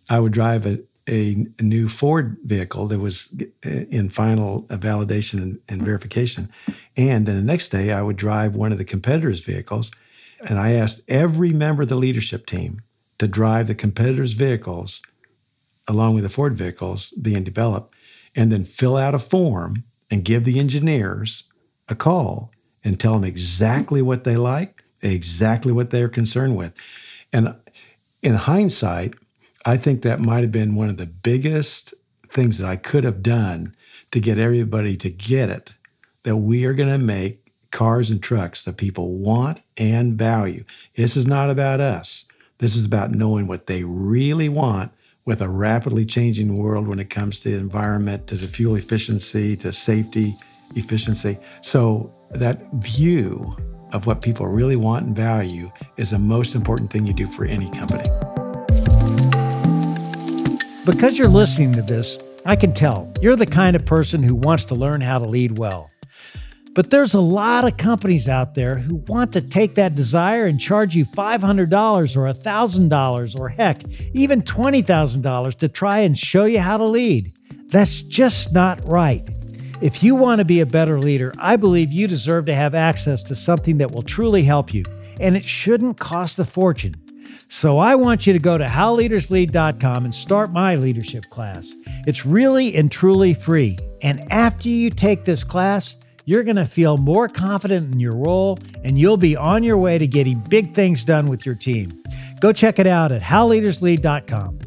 I 0.09 0.21
would 0.21 0.31
drive 0.31 0.65
a, 0.65 0.79
a, 1.07 1.45
new 1.61 1.87
Ford 1.87 2.37
vehicle 2.43 2.87
that 2.87 2.99
was 2.99 3.29
uh, 3.65 3.69
in 3.69 4.09
final 4.09 4.63
validation 4.63 5.41
and, 5.41 5.59
and, 5.69 5.83
verification. 5.83 6.49
And 6.97 7.25
then 7.25 7.35
the 7.35 7.41
next 7.41 7.69
day, 7.69 7.91
I 7.91 8.01
would 8.01 8.17
drive 8.17 8.55
one 8.55 8.71
of 8.71 8.77
the 8.77 8.85
competitors' 8.85 9.41
vehicles. 9.41 9.91
And 10.47 10.57
I 10.57 10.71
asked 10.71 11.01
every 11.07 11.51
member 11.51 11.83
of 11.83 11.89
the 11.89 11.95
leadership 11.95 12.45
team 12.45 12.81
to 13.19 13.27
drive 13.27 13.67
the 13.67 13.75
competitors' 13.75 14.33
vehicles 14.33 15.01
along 15.87 16.15
with 16.15 16.23
the 16.23 16.29
Ford 16.29 16.57
vehicles 16.57 17.11
being 17.11 17.43
developed, 17.43 17.95
and 18.35 18.51
then 18.51 18.65
fill 18.65 18.97
out 18.97 19.15
a 19.15 19.19
form 19.19 19.83
and 20.11 20.25
give 20.25 20.43
the 20.43 20.59
engineers 20.59 21.43
a 21.87 21.95
call 21.95 22.51
and 22.83 22.99
tell 22.99 23.13
them 23.13 23.23
exactly 23.23 24.01
what 24.01 24.23
they 24.23 24.37
like, 24.37 24.83
exactly 25.01 25.71
what 25.71 25.89
they're 25.89 26.09
concerned 26.09 26.57
with. 26.57 26.75
And 27.31 27.55
in 28.21 28.33
hindsight, 28.33 29.15
I 29.67 29.77
think 29.77 30.03
that 30.03 30.19
might 30.19 30.41
have 30.41 30.51
been 30.51 30.75
one 30.75 30.89
of 30.89 30.97
the 30.97 31.07
biggest 31.07 31.95
things 32.29 32.59
that 32.59 32.67
I 32.67 32.75
could 32.75 33.03
have 33.03 33.23
done 33.23 33.75
to 34.11 34.19
get 34.19 34.37
everybody 34.37 34.95
to 34.97 35.09
get 35.09 35.49
it 35.49 35.73
that 36.21 36.37
we 36.37 36.65
are 36.65 36.73
going 36.73 36.91
to 36.91 36.99
make 36.99 37.51
cars 37.71 38.11
and 38.11 38.21
trucks 38.21 38.63
that 38.63 38.77
people 38.77 39.17
want 39.17 39.61
and 39.75 40.17
value. 40.17 40.63
This 40.93 41.17
is 41.17 41.25
not 41.25 41.49
about 41.49 41.81
us. 41.81 42.25
This 42.59 42.75
is 42.75 42.85
about 42.85 43.11
knowing 43.11 43.47
what 43.47 43.65
they 43.65 43.83
really 43.83 44.49
want, 44.49 44.91
with 45.25 45.41
a 45.41 45.49
rapidly 45.49 46.05
changing 46.05 46.55
world 46.55 46.87
when 46.87 46.99
it 46.99 47.09
comes 47.09 47.39
to 47.39 47.49
the 47.49 47.57
environment, 47.57 48.27
to 48.27 48.35
the 48.35 48.47
fuel 48.47 48.75
efficiency, 48.75 49.57
to 49.57 49.73
safety, 49.73 50.37
efficiency. 50.75 51.39
So 51.61 52.13
that 52.29 52.61
view 52.73 53.51
of 53.91 54.05
what 54.05 54.21
people 54.21 54.45
really 54.45 54.75
want 54.75 55.07
and 55.07 55.15
value 55.15 55.71
is 55.97 56.11
the 56.11 56.19
most 56.19 56.53
important 56.53 56.91
thing 56.91 57.07
you 57.07 57.13
do 57.13 57.25
for 57.25 57.45
any 57.45 57.71
company. 57.71 58.07
Because 60.85 61.17
you're 61.17 61.27
listening 61.27 61.73
to 61.73 61.81
this, 61.81 62.19
I 62.45 62.55
can 62.55 62.71
tell 62.71 63.11
you're 63.19 63.35
the 63.35 63.47
kind 63.47 63.75
of 63.75 63.87
person 63.87 64.21
who 64.21 64.35
wants 64.35 64.65
to 64.65 64.75
learn 64.75 65.01
how 65.01 65.17
to 65.17 65.25
lead 65.25 65.57
well. 65.57 65.89
But 66.75 66.91
there's 66.91 67.15
a 67.15 67.21
lot 67.21 67.65
of 67.65 67.77
companies 67.77 68.29
out 68.29 68.53
there 68.53 68.77
who 68.77 68.97
want 69.07 69.33
to 69.33 69.41
take 69.41 69.75
that 69.75 69.95
desire 69.95 70.45
and 70.45 70.59
charge 70.59 70.95
you 70.95 71.05
$500 71.05 71.41
or 72.15 72.31
$1,000 72.31 73.39
or 73.39 73.49
heck, 73.49 73.81
even 74.13 74.43
$20,000 74.43 75.55
to 75.55 75.67
try 75.69 75.99
and 75.99 76.15
show 76.15 76.45
you 76.45 76.59
how 76.59 76.77
to 76.77 76.85
lead. 76.85 77.33
That's 77.69 78.03
just 78.03 78.53
not 78.53 78.87
right. 78.87 79.27
If 79.81 80.03
you 80.03 80.13
want 80.13 80.37
to 80.37 80.45
be 80.45 80.59
a 80.59 80.67
better 80.67 80.99
leader, 80.99 81.33
I 81.39 81.55
believe 81.55 81.91
you 81.91 82.07
deserve 82.07 82.45
to 82.45 82.53
have 82.53 82.75
access 82.75 83.23
to 83.23 83.35
something 83.35 83.79
that 83.79 83.91
will 83.91 84.03
truly 84.03 84.43
help 84.43 84.71
you, 84.71 84.83
and 85.19 85.35
it 85.35 85.43
shouldn't 85.43 85.97
cost 85.97 86.37
a 86.37 86.45
fortune. 86.45 86.95
So 87.47 87.77
I 87.77 87.95
want 87.95 88.27
you 88.27 88.33
to 88.33 88.39
go 88.39 88.57
to 88.57 88.65
howleaderslead.com 88.65 90.05
and 90.05 90.13
start 90.13 90.51
my 90.51 90.75
leadership 90.75 91.29
class. 91.29 91.73
It's 92.07 92.25
really 92.25 92.75
and 92.75 92.91
truly 92.91 93.33
free. 93.33 93.77
And 94.01 94.21
after 94.31 94.69
you 94.69 94.89
take 94.89 95.25
this 95.25 95.43
class, 95.43 95.95
you're 96.25 96.43
going 96.43 96.55
to 96.55 96.65
feel 96.65 96.97
more 96.97 97.27
confident 97.27 97.93
in 97.93 97.99
your 97.99 98.15
role 98.15 98.57
and 98.83 98.99
you'll 98.99 99.17
be 99.17 99.35
on 99.35 99.63
your 99.63 99.77
way 99.77 99.97
to 99.97 100.07
getting 100.07 100.39
big 100.49 100.73
things 100.73 101.03
done 101.03 101.27
with 101.27 101.45
your 101.45 101.55
team. 101.55 102.01
Go 102.41 102.51
check 102.51 102.79
it 102.79 102.87
out 102.87 103.11
at 103.11 103.21
howleaderslead.com. 103.21 104.64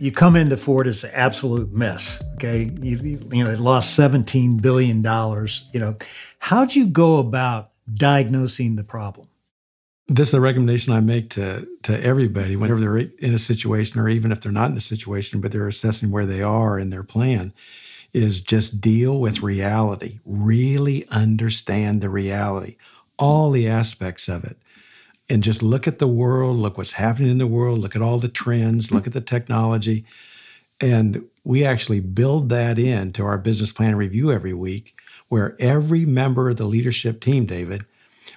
you 0.00 0.12
come 0.12 0.36
into 0.36 0.56
Ford 0.56 0.86
as 0.86 1.04
an 1.04 1.10
absolute 1.12 1.72
mess. 1.72 2.20
Okay, 2.34 2.70
you 2.80 3.20
you 3.30 3.44
know 3.44 3.50
they 3.50 3.56
lost 3.56 3.94
seventeen 3.94 4.58
billion 4.58 5.02
dollars. 5.02 5.68
You 5.72 5.80
know, 5.80 5.96
how'd 6.38 6.74
you 6.74 6.86
go 6.86 7.18
about 7.18 7.70
diagnosing 7.92 8.76
the 8.76 8.84
problem? 8.84 9.28
This 10.06 10.28
is 10.28 10.34
a 10.34 10.40
recommendation 10.40 10.92
I 10.92 11.00
make 11.00 11.30
to 11.30 11.68
to 11.82 12.02
everybody 12.02 12.56
whenever 12.56 12.80
they're 12.80 12.98
in 12.98 13.34
a 13.34 13.38
situation, 13.38 14.00
or 14.00 14.08
even 14.08 14.32
if 14.32 14.40
they're 14.40 14.52
not 14.52 14.70
in 14.70 14.76
a 14.76 14.80
situation, 14.80 15.40
but 15.40 15.52
they're 15.52 15.68
assessing 15.68 16.10
where 16.10 16.26
they 16.26 16.42
are 16.42 16.78
in 16.78 16.90
their 16.90 17.04
plan. 17.04 17.52
Is 18.14 18.40
just 18.40 18.80
deal 18.80 19.20
with 19.20 19.42
reality. 19.42 20.20
Really 20.24 21.06
understand 21.08 22.00
the 22.00 22.08
reality, 22.08 22.76
all 23.18 23.50
the 23.50 23.68
aspects 23.68 24.28
of 24.28 24.44
it 24.44 24.56
and 25.30 25.42
just 25.42 25.62
look 25.62 25.86
at 25.86 25.98
the 25.98 26.08
world, 26.08 26.56
look 26.56 26.78
what's 26.78 26.92
happening 26.92 27.30
in 27.30 27.38
the 27.38 27.46
world, 27.46 27.78
look 27.78 27.94
at 27.94 28.02
all 28.02 28.18
the 28.18 28.28
trends, 28.28 28.90
look 28.90 29.06
at 29.06 29.12
the 29.12 29.20
technology. 29.20 30.04
And 30.80 31.24
we 31.44 31.64
actually 31.64 32.00
build 32.00 32.48
that 32.50 32.78
into 32.78 33.24
our 33.24 33.38
business 33.38 33.72
plan 33.72 33.96
review 33.96 34.32
every 34.32 34.54
week, 34.54 34.98
where 35.28 35.56
every 35.58 36.04
member 36.06 36.48
of 36.48 36.56
the 36.56 36.64
leadership 36.64 37.20
team, 37.20 37.46
David, 37.46 37.84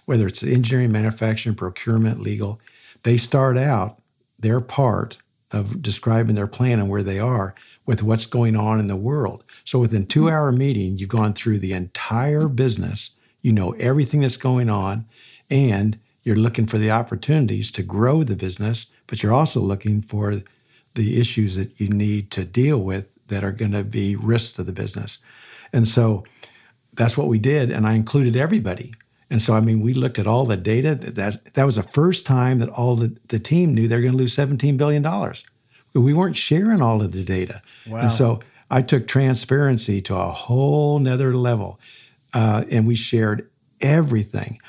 whether 0.05 0.27
it's 0.27 0.43
engineering, 0.43 0.91
manufacturing, 0.91 1.55
procurement, 1.55 2.19
legal, 2.19 2.59
they 3.03 3.17
start 3.17 3.57
out 3.57 4.01
their 4.39 4.59
part 4.59 5.17
of 5.51 5.81
describing 5.81 6.35
their 6.35 6.47
plan 6.47 6.79
and 6.79 6.89
where 6.89 7.03
they 7.03 7.19
are 7.19 7.55
with 7.85 8.03
what's 8.03 8.25
going 8.25 8.55
on 8.55 8.79
in 8.79 8.87
the 8.87 8.95
world. 8.95 9.43
So 9.63 9.79
within 9.79 10.05
two 10.05 10.29
hour 10.29 10.51
meeting, 10.51 10.97
you've 10.97 11.09
gone 11.09 11.33
through 11.33 11.59
the 11.59 11.73
entire 11.73 12.47
business, 12.47 13.11
you 13.41 13.51
know 13.51 13.71
everything 13.73 14.21
that's 14.21 14.37
going 14.37 14.69
on, 14.69 15.05
and 15.49 15.99
you're 16.23 16.35
looking 16.35 16.67
for 16.67 16.77
the 16.77 16.91
opportunities 16.91 17.71
to 17.71 17.83
grow 17.83 18.23
the 18.23 18.35
business, 18.35 18.85
but 19.07 19.23
you're 19.23 19.33
also 19.33 19.59
looking 19.59 20.01
for 20.01 20.35
the 20.93 21.19
issues 21.19 21.55
that 21.55 21.79
you 21.79 21.89
need 21.89 22.31
to 22.31 22.45
deal 22.45 22.79
with 22.79 23.17
that 23.27 23.43
are 23.43 23.51
going 23.51 23.71
to 23.71 23.83
be 23.83 24.15
risks 24.15 24.53
to 24.53 24.63
the 24.63 24.73
business. 24.73 25.17
And 25.73 25.87
so 25.87 26.25
that's 26.93 27.17
what 27.17 27.27
we 27.27 27.39
did. 27.39 27.71
And 27.71 27.87
I 27.87 27.93
included 27.93 28.35
everybody. 28.35 28.93
And 29.29 29.41
so, 29.41 29.53
I 29.53 29.61
mean, 29.61 29.79
we 29.79 29.93
looked 29.93 30.19
at 30.19 30.27
all 30.27 30.45
the 30.45 30.57
data. 30.57 30.95
That, 30.95 31.53
that 31.53 31.63
was 31.63 31.77
the 31.77 31.83
first 31.83 32.25
time 32.25 32.59
that 32.59 32.69
all 32.69 32.95
the, 32.95 33.17
the 33.29 33.39
team 33.39 33.73
knew 33.73 33.87
they're 33.87 34.01
going 34.01 34.11
to 34.11 34.17
lose 34.17 34.35
$17 34.35 34.77
billion. 34.77 35.05
We 35.93 36.13
weren't 36.13 36.35
sharing 36.35 36.81
all 36.81 37.01
of 37.01 37.13
the 37.13 37.23
data. 37.23 37.61
Wow. 37.87 38.01
And 38.01 38.11
so 38.11 38.41
I 38.69 38.81
took 38.81 39.07
transparency 39.07 40.01
to 40.03 40.15
a 40.15 40.31
whole 40.31 40.99
nother 40.99 41.33
level. 41.33 41.79
Uh, 42.33 42.65
and 42.69 42.85
we 42.85 42.95
shared 42.95 43.49
everything. 43.79 44.59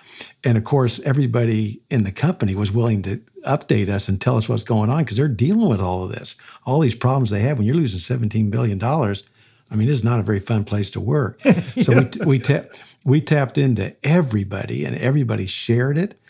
And 0.44 0.58
of 0.58 0.64
course, 0.64 1.00
everybody 1.00 1.82
in 1.90 2.04
the 2.04 2.12
company 2.12 2.54
was 2.54 2.72
willing 2.72 3.02
to 3.02 3.18
update 3.46 3.88
us 3.88 4.08
and 4.08 4.20
tell 4.20 4.36
us 4.36 4.48
what's 4.48 4.64
going 4.64 4.90
on 4.90 5.04
because 5.04 5.16
they're 5.16 5.28
dealing 5.28 5.68
with 5.68 5.80
all 5.80 6.04
of 6.04 6.12
this, 6.12 6.36
all 6.64 6.80
these 6.80 6.94
problems 6.94 7.30
they 7.30 7.40
have. 7.40 7.58
When 7.58 7.66
you're 7.66 7.76
losing 7.76 8.18
$17 8.18 8.50
billion, 8.50 8.82
I 8.82 9.76
mean, 9.76 9.88
it's 9.88 10.04
not 10.04 10.20
a 10.20 10.24
very 10.24 10.40
fun 10.40 10.64
place 10.64 10.90
to 10.92 11.00
work. 11.00 11.40
So 11.82 11.94
we, 11.94 12.24
we, 12.26 12.38
ta- 12.38 12.66
we 13.04 13.20
tapped 13.20 13.58
into 13.58 13.96
everybody 14.04 14.84
and 14.84 14.96
everybody 14.96 15.46
shared 15.46 15.98
it. 15.98 16.20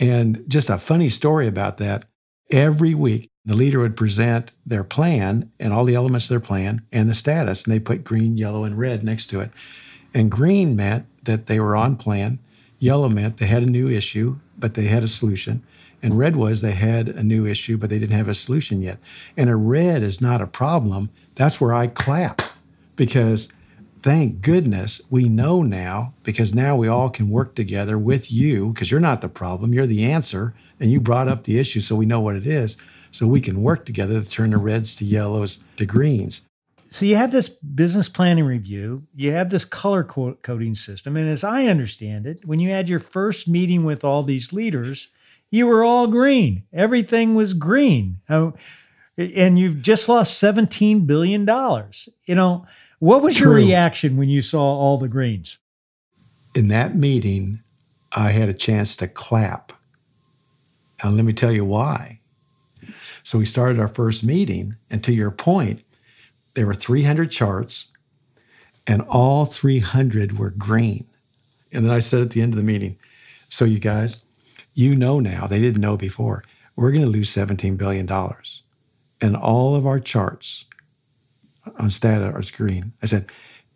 And 0.00 0.42
just 0.48 0.70
a 0.70 0.78
funny 0.78 1.08
story 1.10 1.46
about 1.46 1.78
that 1.78 2.06
every 2.50 2.94
week, 2.94 3.30
the 3.44 3.54
leader 3.54 3.78
would 3.78 3.96
present 3.96 4.52
their 4.64 4.84
plan 4.84 5.52
and 5.60 5.72
all 5.72 5.84
the 5.84 5.94
elements 5.94 6.26
of 6.26 6.30
their 6.30 6.40
plan 6.40 6.82
and 6.90 7.08
the 7.08 7.14
status, 7.14 7.64
and 7.64 7.72
they 7.72 7.78
put 7.78 8.04
green, 8.04 8.36
yellow, 8.36 8.64
and 8.64 8.78
red 8.78 9.04
next 9.04 9.26
to 9.26 9.40
it. 9.40 9.50
And 10.12 10.30
green 10.30 10.74
meant 10.74 11.06
that 11.24 11.46
they 11.46 11.60
were 11.60 11.76
on 11.76 11.96
plan. 11.96 12.40
Yellow 12.78 13.08
meant 13.08 13.38
they 13.38 13.46
had 13.46 13.62
a 13.62 13.70
new 13.70 13.88
issue, 13.88 14.38
but 14.58 14.74
they 14.74 14.84
had 14.84 15.02
a 15.02 15.08
solution. 15.08 15.62
And 16.02 16.18
red 16.18 16.36
was 16.36 16.60
they 16.60 16.72
had 16.72 17.08
a 17.08 17.22
new 17.22 17.46
issue, 17.46 17.78
but 17.78 17.90
they 17.90 17.98
didn't 17.98 18.16
have 18.16 18.28
a 18.28 18.34
solution 18.34 18.82
yet. 18.82 18.98
And 19.36 19.48
a 19.48 19.56
red 19.56 20.02
is 20.02 20.20
not 20.20 20.42
a 20.42 20.46
problem. 20.46 21.10
That's 21.34 21.60
where 21.60 21.72
I 21.72 21.86
clap 21.86 22.42
because 22.96 23.48
thank 24.00 24.42
goodness 24.42 25.00
we 25.10 25.28
know 25.28 25.62
now 25.62 26.14
because 26.22 26.54
now 26.54 26.76
we 26.76 26.86
all 26.86 27.10
can 27.10 27.30
work 27.30 27.54
together 27.54 27.98
with 27.98 28.30
you 28.30 28.72
because 28.72 28.90
you're 28.90 29.00
not 29.00 29.20
the 29.20 29.28
problem, 29.28 29.72
you're 29.72 29.86
the 29.86 30.04
answer. 30.04 30.54
And 30.78 30.90
you 30.90 31.00
brought 31.00 31.26
up 31.26 31.44
the 31.44 31.58
issue, 31.58 31.80
so 31.80 31.96
we 31.96 32.04
know 32.04 32.20
what 32.20 32.36
it 32.36 32.46
is. 32.46 32.76
So 33.10 33.26
we 33.26 33.40
can 33.40 33.62
work 33.62 33.86
together 33.86 34.22
to 34.22 34.28
turn 34.28 34.50
the 34.50 34.58
reds 34.58 34.94
to 34.96 35.06
yellows 35.06 35.64
to 35.76 35.86
greens. 35.86 36.42
So 36.96 37.04
you 37.04 37.16
have 37.16 37.30
this 37.30 37.50
business 37.50 38.08
planning 38.08 38.46
review, 38.46 39.06
you 39.14 39.30
have 39.32 39.50
this 39.50 39.66
color 39.66 40.02
coding 40.02 40.74
system. 40.74 41.14
And 41.14 41.28
as 41.28 41.44
I 41.44 41.66
understand 41.66 42.24
it, 42.24 42.40
when 42.46 42.58
you 42.58 42.70
had 42.70 42.88
your 42.88 43.00
first 43.00 43.46
meeting 43.46 43.84
with 43.84 44.02
all 44.02 44.22
these 44.22 44.50
leaders, 44.50 45.10
you 45.50 45.66
were 45.66 45.84
all 45.84 46.06
green. 46.06 46.62
Everything 46.72 47.34
was 47.34 47.52
green. 47.52 48.22
And 48.30 49.58
you've 49.58 49.82
just 49.82 50.08
lost 50.08 50.42
$17 50.42 51.06
billion. 51.06 51.46
You 52.24 52.34
know, 52.34 52.64
what 52.98 53.20
was 53.20 53.36
True. 53.36 53.48
your 53.48 53.56
reaction 53.56 54.16
when 54.16 54.30
you 54.30 54.40
saw 54.40 54.62
all 54.62 54.96
the 54.96 55.06
greens? 55.06 55.58
In 56.54 56.68
that 56.68 56.94
meeting, 56.96 57.62
I 58.12 58.30
had 58.30 58.48
a 58.48 58.54
chance 58.54 58.96
to 58.96 59.06
clap. 59.06 59.74
And 61.02 61.14
let 61.14 61.26
me 61.26 61.34
tell 61.34 61.52
you 61.52 61.66
why. 61.66 62.20
So 63.22 63.38
we 63.38 63.44
started 63.44 63.78
our 63.78 63.88
first 63.88 64.24
meeting, 64.24 64.76
and 64.88 65.04
to 65.04 65.12
your 65.12 65.30
point, 65.30 65.82
there 66.56 66.66
were 66.66 66.74
300 66.74 67.30
charts, 67.30 67.86
and 68.86 69.02
all 69.02 69.44
300 69.44 70.38
were 70.38 70.50
green. 70.50 71.06
And 71.70 71.84
then 71.84 71.92
I 71.92 72.00
said 72.00 72.22
at 72.22 72.30
the 72.30 72.40
end 72.40 72.54
of 72.54 72.56
the 72.56 72.64
meeting, 72.64 72.98
So, 73.48 73.64
you 73.64 73.78
guys, 73.78 74.22
you 74.72 74.96
know 74.96 75.20
now, 75.20 75.46
they 75.46 75.60
didn't 75.60 75.82
know 75.82 75.96
before, 75.96 76.42
we're 76.74 76.90
going 76.90 77.04
to 77.04 77.10
lose 77.10 77.34
$17 77.34 77.76
billion. 77.76 78.08
And 79.20 79.36
all 79.36 79.74
of 79.74 79.86
our 79.86 80.00
charts 80.00 80.64
on 81.78 81.90
Stata 81.90 82.32
are 82.32 82.42
green. 82.56 82.94
I 83.02 83.06
said, 83.06 83.30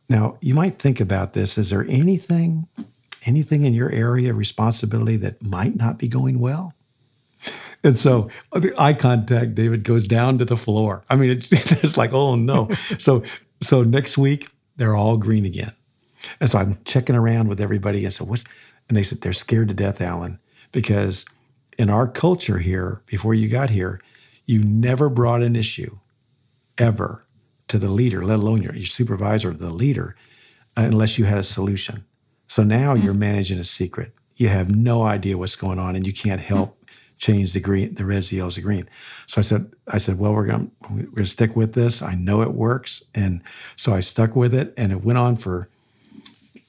Now, 0.09 0.39
you 0.41 0.55
might 0.55 0.79
think 0.79 1.01
about 1.01 1.35
this. 1.35 1.59
Is 1.59 1.69
there 1.69 1.85
anything, 1.87 2.67
anything 3.27 3.67
in 3.67 3.75
your 3.75 3.91
area 3.91 4.31
of 4.31 4.39
responsibility 4.39 5.17
that 5.17 5.43
might 5.43 5.77
not 5.77 5.99
be 5.99 6.09
going 6.09 6.41
well? 6.41 6.75
And 7.83 7.99
so 7.99 8.29
the 8.53 8.75
eye 8.79 8.93
contact, 8.93 9.55
David, 9.55 9.85
goes 9.85 10.07
down 10.07 10.39
to 10.39 10.45
the 10.45 10.57
floor. 10.57 11.05
I 11.09 11.17
mean, 11.17 11.31
it's, 11.31 11.53
it's 11.85 11.97
like, 11.97 12.13
oh 12.13 12.35
no. 12.35 12.69
so 12.99 13.23
so 13.63 13.83
next 13.83 14.19
week 14.19 14.49
they're 14.77 14.97
all 14.97 15.17
green 15.17 15.45
again. 15.45 15.73
And 16.41 16.51
so 16.51 16.59
I'm 16.59 16.79
checking 16.85 17.17
around 17.17 17.49
with 17.49 17.61
everybody. 17.61 18.05
And 18.05 18.13
so 18.13 18.25
what's 18.25 18.45
and 18.89 18.97
they 18.97 19.03
said 19.03 19.21
they're 19.21 19.33
scared 19.33 19.69
to 19.69 19.75
death, 19.75 20.01
Alan, 20.01 20.39
because 20.73 21.25
in 21.79 21.89
our 21.89 22.09
culture 22.09 22.59
here, 22.59 23.03
before 23.07 23.35
you 23.35 23.49
got 23.49 23.71
here, 23.71 24.01
you 24.47 24.63
never 24.65 25.09
brought 25.09 25.43
an 25.43 25.55
issue 25.55 25.99
ever 26.77 27.25
to 27.69 27.79
the 27.79 27.89
leader, 27.89 28.25
let 28.25 28.41
alone 28.41 28.63
your, 28.63 28.75
your 28.75 28.85
supervisor 28.85 29.53
the 29.53 29.71
leader, 29.71 30.17
unless 30.77 31.19
you 31.19 31.25
had 31.25 31.39
a 31.39 31.45
solution. 31.45 32.05
So 32.49 32.65
now 32.65 32.95
you're 32.95 33.15
mm. 33.15 33.19
managing 33.19 33.61
a 33.61 33.65
secret. 33.65 34.13
You 34.35 34.49
have 34.49 34.75
no 34.75 35.03
idea 35.03 35.39
what's 35.39 35.55
going 35.55 35.79
on 35.79 35.95
and 35.95 36.05
you 36.05 36.13
can't 36.13 36.41
help 36.41 36.80
change 37.21 37.53
the 37.53 37.61
green, 37.61 37.95
the 37.95 38.05
red 38.05 38.31
yellows 38.33 38.57
to 38.57 38.63
green. 38.63 38.89
So 39.27 39.39
I 39.39 39.43
said, 39.43 39.71
I 39.87 39.99
said, 39.99 40.19
well, 40.19 40.35
we're 40.35 40.47
going 40.47 40.73
we're 40.91 41.03
going 41.03 41.15
to 41.17 41.27
stick 41.27 41.55
with 41.55 41.75
this. 41.75 42.03
I 42.03 42.15
know 42.15 42.43
it 42.43 42.55
works, 42.55 43.03
and 43.15 43.43
so 43.77 43.93
I 43.93 44.01
stuck 44.01 44.35
with 44.35 44.55
it, 44.55 44.75
and 44.77 44.91
it 44.91 45.05
went 45.05 45.19
on 45.19 45.37
for, 45.37 45.69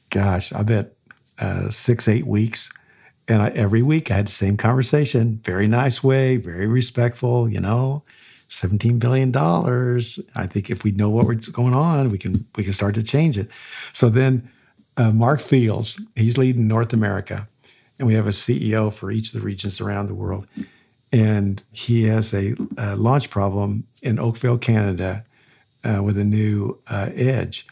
gosh, 0.09 0.53
I 0.53 0.61
bet 0.61 0.93
uh, 1.39 1.69
six, 1.69 2.07
eight 2.07 2.27
weeks. 2.27 2.69
And 3.27 3.41
I, 3.41 3.49
every 3.49 3.81
week 3.81 4.11
I 4.11 4.15
had 4.17 4.27
the 4.27 4.31
same 4.31 4.57
conversation, 4.57 5.39
very 5.43 5.67
nice 5.67 6.03
way, 6.03 6.35
very 6.35 6.67
respectful, 6.67 7.47
you 7.47 7.61
know, 7.61 8.03
$17 8.49 8.99
billion. 8.99 9.33
I 10.35 10.47
think 10.47 10.69
if 10.69 10.83
we 10.83 10.91
know 10.91 11.09
what's 11.09 11.47
going 11.47 11.73
on, 11.73 12.11
we 12.11 12.17
can 12.17 12.45
we 12.57 12.63
can 12.63 12.73
start 12.73 12.95
to 12.95 13.03
change 13.03 13.37
it. 13.37 13.49
So 13.93 14.09
then 14.09 14.49
uh, 14.97 15.11
Mark 15.11 15.39
Fields, 15.39 16.01
he's 16.15 16.37
leading 16.37 16.67
North 16.67 16.91
America, 16.91 17.47
and 18.01 18.07
we 18.07 18.15
have 18.15 18.25
a 18.25 18.31
CEO 18.31 18.91
for 18.91 19.11
each 19.11 19.27
of 19.27 19.39
the 19.39 19.45
regions 19.45 19.79
around 19.79 20.07
the 20.07 20.15
world. 20.15 20.47
And 21.11 21.63
he 21.71 22.05
has 22.05 22.33
a, 22.33 22.55
a 22.75 22.95
launch 22.95 23.29
problem 23.29 23.85
in 24.01 24.17
Oakville, 24.17 24.57
Canada, 24.57 25.23
uh, 25.83 26.01
with 26.03 26.17
a 26.17 26.23
new 26.23 26.79
uh, 26.87 27.11
edge. 27.13 27.67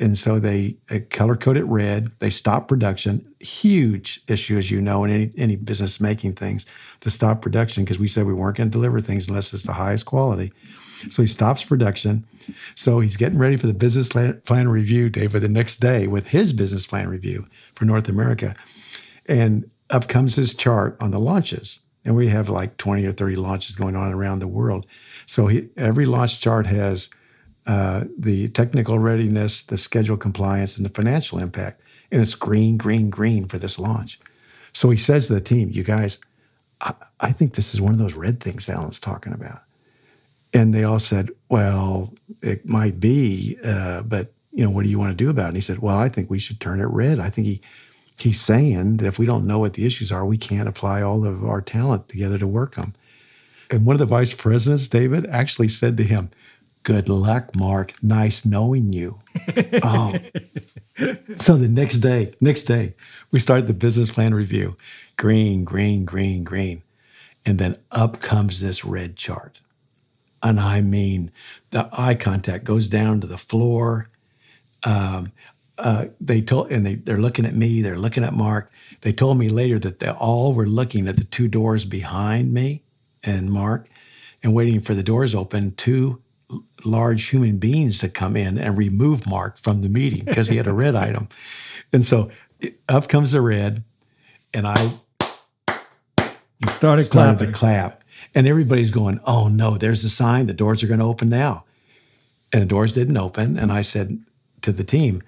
And 0.00 0.16
so 0.16 0.38
they 0.38 0.76
uh, 0.88 1.00
color 1.10 1.34
code 1.34 1.56
it 1.56 1.64
red. 1.64 2.12
They 2.20 2.30
stop 2.30 2.68
production. 2.68 3.26
Huge 3.40 4.20
issue, 4.28 4.56
as 4.56 4.70
you 4.70 4.80
know, 4.80 5.02
in 5.02 5.10
any, 5.10 5.32
any 5.36 5.56
business 5.56 6.00
making 6.00 6.34
things 6.34 6.64
to 7.00 7.10
stop 7.10 7.42
production 7.42 7.82
because 7.82 7.98
we 7.98 8.06
said 8.06 8.24
we 8.24 8.34
weren't 8.34 8.56
going 8.56 8.70
to 8.70 8.72
deliver 8.72 9.00
things 9.00 9.26
unless 9.26 9.52
it's 9.52 9.64
the 9.64 9.72
highest 9.72 10.06
quality. 10.06 10.52
So 11.10 11.22
he 11.22 11.26
stops 11.26 11.64
production. 11.64 12.24
So 12.76 13.00
he's 13.00 13.16
getting 13.16 13.40
ready 13.40 13.56
for 13.56 13.66
the 13.66 13.74
business 13.74 14.10
plan 14.10 14.68
review, 14.68 15.10
David, 15.10 15.42
the 15.42 15.48
next 15.48 15.80
day 15.80 16.06
with 16.06 16.28
his 16.28 16.52
business 16.52 16.86
plan 16.86 17.08
review 17.08 17.48
for 17.74 17.84
North 17.84 18.08
America. 18.08 18.54
And 19.28 19.70
up 19.90 20.08
comes 20.08 20.36
his 20.36 20.54
chart 20.54 20.96
on 21.00 21.10
the 21.10 21.18
launches. 21.18 21.80
And 22.04 22.14
we 22.14 22.28
have 22.28 22.48
like 22.48 22.76
20 22.76 23.04
or 23.04 23.12
30 23.12 23.36
launches 23.36 23.74
going 23.74 23.96
on 23.96 24.12
around 24.12 24.38
the 24.38 24.48
world. 24.48 24.86
So 25.26 25.48
he, 25.48 25.68
every 25.76 26.06
launch 26.06 26.40
chart 26.40 26.66
has 26.66 27.10
uh, 27.66 28.04
the 28.16 28.48
technical 28.48 28.98
readiness, 28.98 29.64
the 29.64 29.76
schedule 29.76 30.16
compliance, 30.16 30.76
and 30.76 30.86
the 30.86 30.90
financial 30.90 31.38
impact. 31.38 31.82
And 32.12 32.22
it's 32.22 32.36
green, 32.36 32.76
green, 32.76 33.10
green 33.10 33.48
for 33.48 33.58
this 33.58 33.78
launch. 33.78 34.20
So 34.72 34.90
he 34.90 34.96
says 34.96 35.26
to 35.26 35.34
the 35.34 35.40
team, 35.40 35.70
You 35.72 35.82
guys, 35.82 36.18
I, 36.80 36.94
I 37.18 37.32
think 37.32 37.54
this 37.54 37.74
is 37.74 37.80
one 37.80 37.92
of 37.92 37.98
those 37.98 38.14
red 38.14 38.40
things 38.40 38.68
Alan's 38.68 39.00
talking 39.00 39.32
about. 39.32 39.62
And 40.52 40.72
they 40.72 40.84
all 40.84 41.00
said, 41.00 41.30
Well, 41.48 42.14
it 42.40 42.68
might 42.68 43.00
be, 43.00 43.58
uh, 43.64 44.02
but 44.02 44.32
you 44.52 44.64
know, 44.64 44.70
what 44.70 44.84
do 44.84 44.90
you 44.90 44.98
want 44.98 45.10
to 45.10 45.24
do 45.24 45.28
about 45.28 45.46
it? 45.46 45.48
And 45.48 45.56
he 45.56 45.62
said, 45.62 45.80
Well, 45.80 45.98
I 45.98 46.08
think 46.08 46.30
we 46.30 46.38
should 46.38 46.60
turn 46.60 46.80
it 46.80 46.86
red. 46.86 47.18
I 47.18 47.30
think 47.30 47.48
he 47.48 47.62
he's 48.18 48.40
saying 48.40 48.98
that 48.98 49.06
if 49.06 49.18
we 49.18 49.26
don't 49.26 49.46
know 49.46 49.58
what 49.58 49.74
the 49.74 49.86
issues 49.86 50.10
are, 50.10 50.24
we 50.24 50.38
can't 50.38 50.68
apply 50.68 51.02
all 51.02 51.24
of 51.24 51.44
our 51.44 51.60
talent 51.60 52.08
together 52.08 52.38
to 52.38 52.46
work 52.46 52.74
them. 52.74 52.92
And 53.70 53.84
one 53.84 53.94
of 53.94 54.00
the 54.00 54.06
vice 54.06 54.34
presidents, 54.34 54.86
David, 54.86 55.26
actually 55.26 55.68
said 55.68 55.96
to 55.96 56.04
him, 56.04 56.30
Good 56.82 57.08
luck, 57.08 57.56
Mark. 57.56 57.94
Nice 58.00 58.44
knowing 58.44 58.92
you. 58.92 59.16
oh. 59.82 60.14
So 61.36 61.58
the 61.58 61.68
next 61.68 61.98
day, 61.98 62.32
next 62.40 62.62
day, 62.62 62.94
we 63.30 63.38
started 63.38 63.66
the 63.66 63.74
business 63.74 64.10
plan 64.10 64.32
review. 64.32 64.78
Green, 65.18 65.62
green, 65.62 66.06
green, 66.06 66.42
green. 66.42 66.82
And 67.44 67.58
then 67.58 67.76
up 67.92 68.22
comes 68.22 68.60
this 68.62 68.82
red 68.82 69.14
chart. 69.16 69.60
And 70.42 70.58
I 70.58 70.80
mean, 70.80 71.30
the 71.68 71.90
eye 71.92 72.14
contact 72.14 72.64
goes 72.64 72.88
down 72.88 73.20
to 73.20 73.26
the 73.26 73.36
floor. 73.36 74.08
Um, 74.84 75.32
uh, 75.78 76.06
they 76.20 76.40
told, 76.40 76.72
and 76.72 76.86
they, 76.86 76.94
they're 76.94 77.18
looking 77.18 77.44
at 77.44 77.54
me, 77.54 77.82
they're 77.82 77.98
looking 77.98 78.24
at 78.24 78.32
Mark. 78.32 78.72
They 79.02 79.12
told 79.12 79.38
me 79.38 79.48
later 79.48 79.78
that 79.78 79.98
they 79.98 80.08
all 80.08 80.52
were 80.52 80.66
looking 80.66 81.06
at 81.06 81.16
the 81.16 81.24
two 81.24 81.48
doors 81.48 81.84
behind 81.84 82.52
me 82.52 82.82
and 83.22 83.50
Mark 83.50 83.88
and 84.42 84.54
waiting 84.54 84.80
for 84.80 84.94
the 84.94 85.02
doors 85.02 85.34
open. 85.34 85.74
Two 85.74 86.22
large 86.84 87.28
human 87.28 87.58
beings 87.58 87.98
to 87.98 88.08
come 88.08 88.36
in 88.36 88.58
and 88.58 88.78
remove 88.78 89.26
Mark 89.26 89.58
from 89.58 89.82
the 89.82 89.88
meeting 89.88 90.24
because 90.24 90.48
he 90.48 90.56
had 90.56 90.66
a 90.66 90.72
red 90.72 90.94
item. 90.96 91.28
And 91.92 92.04
so 92.04 92.30
up 92.88 93.08
comes 93.08 93.32
the 93.32 93.40
red, 93.40 93.84
and 94.54 94.66
I 94.66 94.92
you 96.58 96.68
started, 96.68 97.04
started 97.04 97.10
clapping. 97.10 97.46
the 97.48 97.52
clap. 97.52 98.02
And 98.34 98.46
everybody's 98.46 98.90
going, 98.90 99.20
oh 99.26 99.48
no, 99.48 99.76
there's 99.76 100.04
a 100.04 100.10
sign, 100.10 100.46
the 100.46 100.54
doors 100.54 100.82
are 100.82 100.86
going 100.86 101.00
to 101.00 101.06
open 101.06 101.28
now. 101.28 101.64
And 102.52 102.62
the 102.62 102.66
doors 102.66 102.92
didn't 102.92 103.16
open. 103.16 103.58
And 103.58 103.70
I 103.72 103.82
said 103.82 104.20
to 104.62 104.72
the 104.72 104.84
team, 104.84 105.22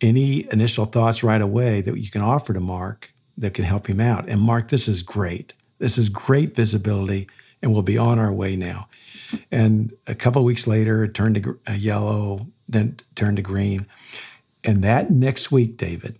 any 0.00 0.46
initial 0.52 0.84
thoughts 0.84 1.22
right 1.22 1.40
away 1.40 1.80
that 1.80 1.96
you 1.98 2.10
can 2.10 2.22
offer 2.22 2.52
to 2.52 2.60
Mark 2.60 3.12
that 3.36 3.54
can 3.54 3.64
help 3.64 3.86
him 3.86 4.00
out? 4.00 4.28
And 4.28 4.40
Mark, 4.40 4.68
this 4.68 4.88
is 4.88 5.02
great. 5.02 5.54
This 5.78 5.98
is 5.98 6.08
great 6.08 6.54
visibility, 6.54 7.28
and 7.62 7.72
we'll 7.72 7.82
be 7.82 7.98
on 7.98 8.18
our 8.18 8.32
way 8.32 8.56
now. 8.56 8.88
And 9.50 9.92
a 10.06 10.14
couple 10.14 10.44
weeks 10.44 10.66
later, 10.66 11.04
it 11.04 11.14
turned 11.14 11.42
to 11.42 11.58
uh, 11.66 11.72
yellow, 11.72 12.46
then 12.68 12.96
turned 13.14 13.36
to 13.36 13.42
green. 13.42 13.86
And 14.62 14.82
that 14.84 15.10
next 15.10 15.50
week, 15.50 15.76
David, 15.76 16.18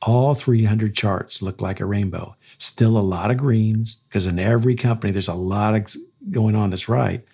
all 0.00 0.34
300 0.34 0.94
charts 0.94 1.42
looked 1.42 1.60
like 1.60 1.80
a 1.80 1.86
rainbow. 1.86 2.36
Still 2.58 2.96
a 2.96 3.00
lot 3.00 3.30
of 3.30 3.36
greens, 3.36 3.96
because 4.08 4.26
in 4.26 4.38
every 4.38 4.74
company, 4.74 5.12
there's 5.12 5.28
a 5.28 5.34
lot 5.34 5.74
of 5.74 5.96
going 6.30 6.54
on 6.54 6.70
that's 6.70 6.88
right. 6.88 7.24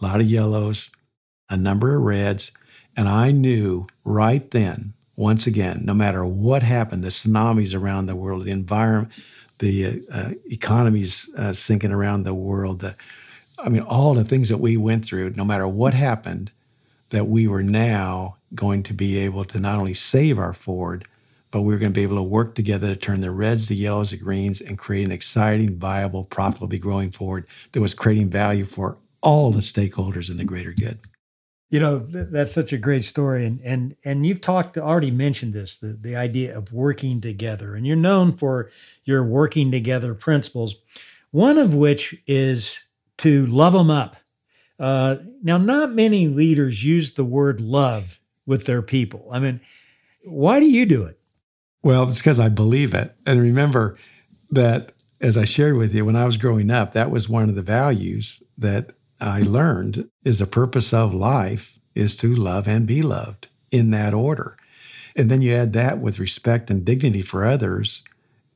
A 0.00 0.04
lot 0.04 0.20
of 0.20 0.26
yellows, 0.26 0.90
a 1.48 1.56
number 1.56 1.96
of 1.96 2.02
reds. 2.02 2.50
And 2.96 3.08
I 3.08 3.30
knew 3.30 3.86
right 4.04 4.48
then, 4.50 4.94
once 5.18 5.48
again, 5.48 5.80
no 5.82 5.92
matter 5.92 6.24
what 6.24 6.62
happened, 6.62 7.02
the 7.02 7.08
tsunamis 7.08 7.74
around 7.74 8.06
the 8.06 8.14
world, 8.14 8.44
the 8.44 8.52
environment, 8.52 9.12
the 9.58 10.00
uh, 10.12 10.30
economies 10.48 11.28
uh, 11.36 11.52
sinking 11.52 11.90
around 11.90 12.22
the 12.22 12.32
world, 12.32 12.78
the 12.78 12.94
I 13.60 13.68
mean, 13.68 13.82
all 13.82 14.14
the 14.14 14.22
things 14.22 14.48
that 14.48 14.58
we 14.58 14.76
went 14.76 15.04
through, 15.04 15.30
no 15.30 15.44
matter 15.44 15.66
what 15.66 15.92
happened, 15.92 16.52
that 17.10 17.26
we 17.26 17.48
were 17.48 17.64
now 17.64 18.36
going 18.54 18.84
to 18.84 18.94
be 18.94 19.18
able 19.18 19.44
to 19.46 19.58
not 19.58 19.76
only 19.76 19.92
save 19.92 20.38
our 20.38 20.54
Ford, 20.54 21.04
but 21.50 21.62
we 21.62 21.74
were 21.74 21.80
going 21.80 21.92
to 21.92 21.98
be 21.98 22.04
able 22.04 22.18
to 22.18 22.22
work 22.22 22.54
together 22.54 22.86
to 22.86 22.96
turn 22.96 23.20
the 23.20 23.32
reds, 23.32 23.66
the 23.66 23.74
yellows, 23.74 24.12
the 24.12 24.18
greens, 24.18 24.60
and 24.60 24.78
create 24.78 25.04
an 25.04 25.10
exciting, 25.10 25.76
viable, 25.76 26.22
profitably 26.22 26.78
growing 26.78 27.10
Ford 27.10 27.44
that 27.72 27.80
was 27.80 27.92
creating 27.92 28.30
value 28.30 28.64
for 28.64 28.98
all 29.20 29.50
the 29.50 29.62
stakeholders 29.62 30.30
in 30.30 30.36
the 30.36 30.44
greater 30.44 30.72
good. 30.72 31.00
You 31.70 31.80
know, 31.80 32.00
th- 32.00 32.28
that's 32.30 32.52
such 32.52 32.72
a 32.72 32.78
great 32.78 33.04
story. 33.04 33.44
And 33.44 33.60
and 33.62 33.96
and 34.04 34.26
you've 34.26 34.40
talked 34.40 34.78
already 34.78 35.10
mentioned 35.10 35.52
this, 35.52 35.76
the, 35.76 35.92
the 35.92 36.16
idea 36.16 36.56
of 36.56 36.72
working 36.72 37.20
together. 37.20 37.74
And 37.74 37.86
you're 37.86 37.96
known 37.96 38.32
for 38.32 38.70
your 39.04 39.22
working 39.24 39.70
together 39.70 40.14
principles, 40.14 40.76
one 41.30 41.58
of 41.58 41.74
which 41.74 42.16
is 42.26 42.84
to 43.18 43.46
love 43.46 43.74
them 43.74 43.90
up. 43.90 44.16
Uh, 44.78 45.16
now, 45.42 45.58
not 45.58 45.92
many 45.92 46.28
leaders 46.28 46.84
use 46.84 47.12
the 47.12 47.24
word 47.24 47.60
love 47.60 48.20
with 48.46 48.64
their 48.64 48.80
people. 48.80 49.28
I 49.30 49.38
mean, 49.40 49.60
why 50.24 50.60
do 50.60 50.66
you 50.66 50.86
do 50.86 51.04
it? 51.04 51.18
Well, 51.82 52.04
it's 52.04 52.18
because 52.18 52.40
I 52.40 52.48
believe 52.48 52.94
it. 52.94 53.14
And 53.26 53.40
remember 53.40 53.98
that, 54.50 54.92
as 55.20 55.36
I 55.36 55.44
shared 55.44 55.76
with 55.76 55.94
you, 55.94 56.04
when 56.04 56.16
I 56.16 56.24
was 56.24 56.36
growing 56.36 56.70
up, 56.70 56.92
that 56.92 57.10
was 57.10 57.28
one 57.28 57.48
of 57.48 57.56
the 57.56 57.62
values 57.62 58.42
that 58.56 58.92
I 59.20 59.40
learned 59.40 60.08
is 60.24 60.38
the 60.38 60.46
purpose 60.46 60.92
of 60.92 61.12
life 61.12 61.78
is 61.94 62.16
to 62.16 62.34
love 62.34 62.68
and 62.68 62.86
be 62.86 63.02
loved 63.02 63.48
in 63.70 63.90
that 63.90 64.14
order. 64.14 64.56
And 65.16 65.30
then 65.30 65.42
you 65.42 65.52
add 65.52 65.72
that 65.72 65.98
with 65.98 66.20
respect 66.20 66.70
and 66.70 66.84
dignity 66.84 67.22
for 67.22 67.44
others 67.44 68.02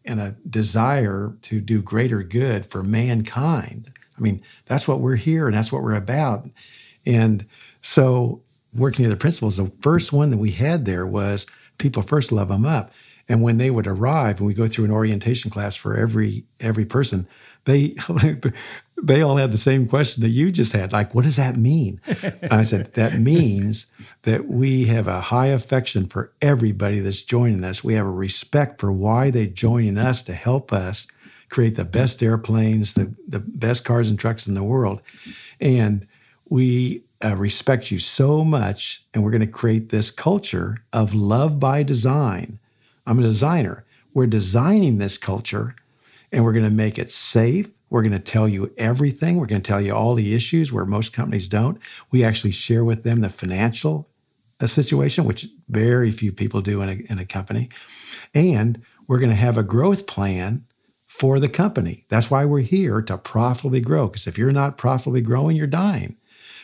and 0.04 0.20
a 0.20 0.36
desire 0.48 1.36
to 1.42 1.60
do 1.60 1.82
greater 1.82 2.22
good 2.22 2.66
for 2.66 2.82
mankind. 2.82 3.92
I 4.16 4.20
mean, 4.20 4.42
that's 4.66 4.86
what 4.86 5.00
we're 5.00 5.16
here 5.16 5.46
and 5.46 5.56
that's 5.56 5.72
what 5.72 5.82
we're 5.82 5.94
about. 5.94 6.48
And 7.04 7.46
so, 7.80 8.42
working 8.72 9.08
the 9.08 9.16
principles, 9.16 9.56
the 9.56 9.66
first 9.82 10.12
one 10.12 10.30
that 10.30 10.38
we 10.38 10.52
had 10.52 10.84
there 10.84 11.06
was 11.06 11.46
people 11.78 12.02
first 12.02 12.32
love 12.32 12.48
them 12.48 12.64
up. 12.64 12.92
And 13.28 13.42
when 13.42 13.58
they 13.58 13.70
would 13.70 13.86
arrive, 13.86 14.38
and 14.38 14.46
we 14.46 14.54
go 14.54 14.66
through 14.66 14.84
an 14.86 14.90
orientation 14.90 15.50
class 15.50 15.76
for 15.76 15.96
every 15.96 16.44
every 16.60 16.84
person, 16.84 17.26
they 17.64 17.96
they 19.02 19.20
all 19.20 19.36
had 19.36 19.52
the 19.52 19.58
same 19.58 19.88
question 19.88 20.22
that 20.22 20.28
you 20.28 20.52
just 20.52 20.72
had. 20.72 20.92
Like, 20.92 21.14
what 21.14 21.24
does 21.24 21.36
that 21.36 21.56
mean? 21.56 22.00
I 22.50 22.62
said 22.62 22.94
that 22.94 23.18
means 23.18 23.86
that 24.22 24.46
we 24.46 24.84
have 24.84 25.08
a 25.08 25.20
high 25.20 25.48
affection 25.48 26.06
for 26.06 26.32
everybody 26.40 27.00
that's 27.00 27.22
joining 27.22 27.64
us. 27.64 27.82
We 27.82 27.94
have 27.94 28.06
a 28.06 28.10
respect 28.10 28.80
for 28.80 28.92
why 28.92 29.30
they're 29.30 29.46
joining 29.46 29.98
us 29.98 30.22
to 30.24 30.32
help 30.32 30.72
us 30.72 31.06
create 31.48 31.74
the 31.74 31.84
best 31.84 32.22
airplanes, 32.22 32.94
the, 32.94 33.12
the 33.26 33.40
best 33.40 33.84
cars 33.84 34.08
and 34.08 34.18
trucks 34.18 34.46
in 34.46 34.54
the 34.54 34.62
world. 34.62 35.02
And 35.60 36.06
we 36.48 37.04
uh, 37.24 37.36
respect 37.36 37.90
you 37.90 37.98
so 37.98 38.44
much, 38.44 39.04
and 39.12 39.22
we're 39.22 39.30
going 39.30 39.40
to 39.40 39.46
create 39.46 39.88
this 39.88 40.10
culture 40.10 40.78
of 40.92 41.14
love 41.14 41.58
by 41.58 41.82
design. 41.82 42.58
I'm 43.06 43.18
a 43.18 43.22
designer. 43.22 43.84
We're 44.14 44.26
designing 44.26 44.98
this 44.98 45.18
culture, 45.18 45.74
and 46.30 46.44
we're 46.44 46.52
going 46.52 46.64
to 46.64 46.70
make 46.70 46.98
it 46.98 47.10
safe. 47.10 47.72
We're 47.92 48.00
going 48.00 48.12
to 48.12 48.18
tell 48.18 48.48
you 48.48 48.72
everything. 48.78 49.36
We're 49.36 49.44
going 49.44 49.60
to 49.60 49.68
tell 49.68 49.82
you 49.82 49.94
all 49.94 50.14
the 50.14 50.34
issues 50.34 50.72
where 50.72 50.86
most 50.86 51.12
companies 51.12 51.46
don't. 51.46 51.78
We 52.10 52.24
actually 52.24 52.52
share 52.52 52.82
with 52.84 53.02
them 53.02 53.20
the 53.20 53.28
financial 53.28 54.08
uh, 54.62 54.66
situation, 54.66 55.26
which 55.26 55.48
very 55.68 56.10
few 56.10 56.32
people 56.32 56.62
do 56.62 56.80
in 56.80 56.88
a, 56.88 57.12
in 57.12 57.18
a 57.18 57.26
company. 57.26 57.68
And 58.32 58.80
we're 59.06 59.18
going 59.18 59.28
to 59.28 59.36
have 59.36 59.58
a 59.58 59.62
growth 59.62 60.06
plan 60.06 60.64
for 61.06 61.38
the 61.38 61.50
company. 61.50 62.06
That's 62.08 62.30
why 62.30 62.46
we're 62.46 62.60
here 62.60 63.02
to 63.02 63.18
profitably 63.18 63.82
grow. 63.82 64.08
Because 64.08 64.26
if 64.26 64.38
you're 64.38 64.52
not 64.52 64.78
profitably 64.78 65.20
growing, 65.20 65.54
you're 65.54 65.66
dying. 65.66 66.16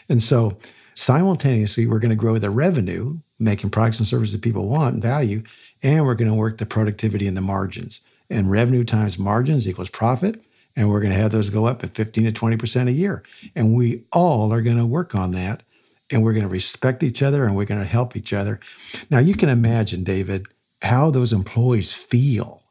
And 0.08 0.22
so 0.22 0.56
simultaneously, 0.94 1.86
we're 1.86 1.98
going 1.98 2.08
to 2.08 2.16
grow 2.16 2.38
the 2.38 2.48
revenue, 2.48 3.18
making 3.38 3.68
products 3.68 3.98
and 3.98 4.06
services 4.06 4.32
that 4.32 4.40
people 4.40 4.66
want 4.66 4.94
and 4.94 5.02
value. 5.02 5.42
and 5.82 6.06
we're 6.06 6.14
going 6.14 6.30
to 6.30 6.34
work 6.34 6.56
the 6.56 6.64
productivity 6.64 7.26
and 7.26 7.36
the 7.36 7.42
margins. 7.42 8.00
And 8.30 8.50
revenue 8.50 8.82
times 8.82 9.18
margins 9.18 9.68
equals 9.68 9.90
profit. 9.90 10.42
And 10.78 10.88
we're 10.88 11.00
going 11.00 11.12
to 11.12 11.18
have 11.18 11.32
those 11.32 11.50
go 11.50 11.66
up 11.66 11.82
at 11.82 11.96
15 11.96 12.32
to 12.32 12.32
20% 12.32 12.86
a 12.86 12.92
year. 12.92 13.24
And 13.56 13.76
we 13.76 14.04
all 14.12 14.52
are 14.52 14.62
going 14.62 14.76
to 14.76 14.86
work 14.86 15.12
on 15.12 15.32
that. 15.32 15.64
And 16.08 16.22
we're 16.22 16.32
going 16.32 16.46
to 16.46 16.48
respect 16.48 17.02
each 17.02 17.20
other 17.20 17.44
and 17.44 17.56
we're 17.56 17.64
going 17.64 17.80
to 17.80 17.86
help 17.86 18.14
each 18.14 18.32
other. 18.32 18.60
Now, 19.10 19.18
you 19.18 19.34
can 19.34 19.48
imagine, 19.48 20.04
David, 20.04 20.46
how 20.82 21.10
those 21.10 21.32
employees 21.32 21.92
feel 21.92 22.62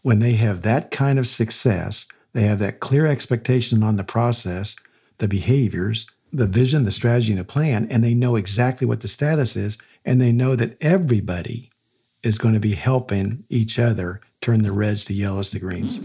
when 0.00 0.20
they 0.20 0.32
have 0.32 0.62
that 0.62 0.90
kind 0.90 1.18
of 1.18 1.26
success. 1.26 2.06
They 2.32 2.44
have 2.44 2.60
that 2.60 2.80
clear 2.80 3.06
expectation 3.06 3.82
on 3.82 3.96
the 3.96 4.04
process, 4.04 4.74
the 5.18 5.28
behaviors, 5.28 6.06
the 6.32 6.46
vision, 6.46 6.86
the 6.86 6.90
strategy, 6.90 7.32
and 7.32 7.40
the 7.40 7.44
plan, 7.44 7.86
and 7.90 8.02
they 8.02 8.14
know 8.14 8.36
exactly 8.36 8.86
what 8.86 9.02
the 9.02 9.08
status 9.08 9.54
is. 9.54 9.76
And 10.02 10.18
they 10.18 10.32
know 10.32 10.56
that 10.56 10.78
everybody 10.80 11.68
is 12.22 12.38
going 12.38 12.54
to 12.54 12.60
be 12.60 12.72
helping 12.72 13.44
each 13.50 13.78
other 13.78 14.22
turn 14.40 14.62
the 14.62 14.72
reds 14.72 15.04
to 15.04 15.12
yellows 15.12 15.50
to 15.50 15.58
greens. 15.58 16.00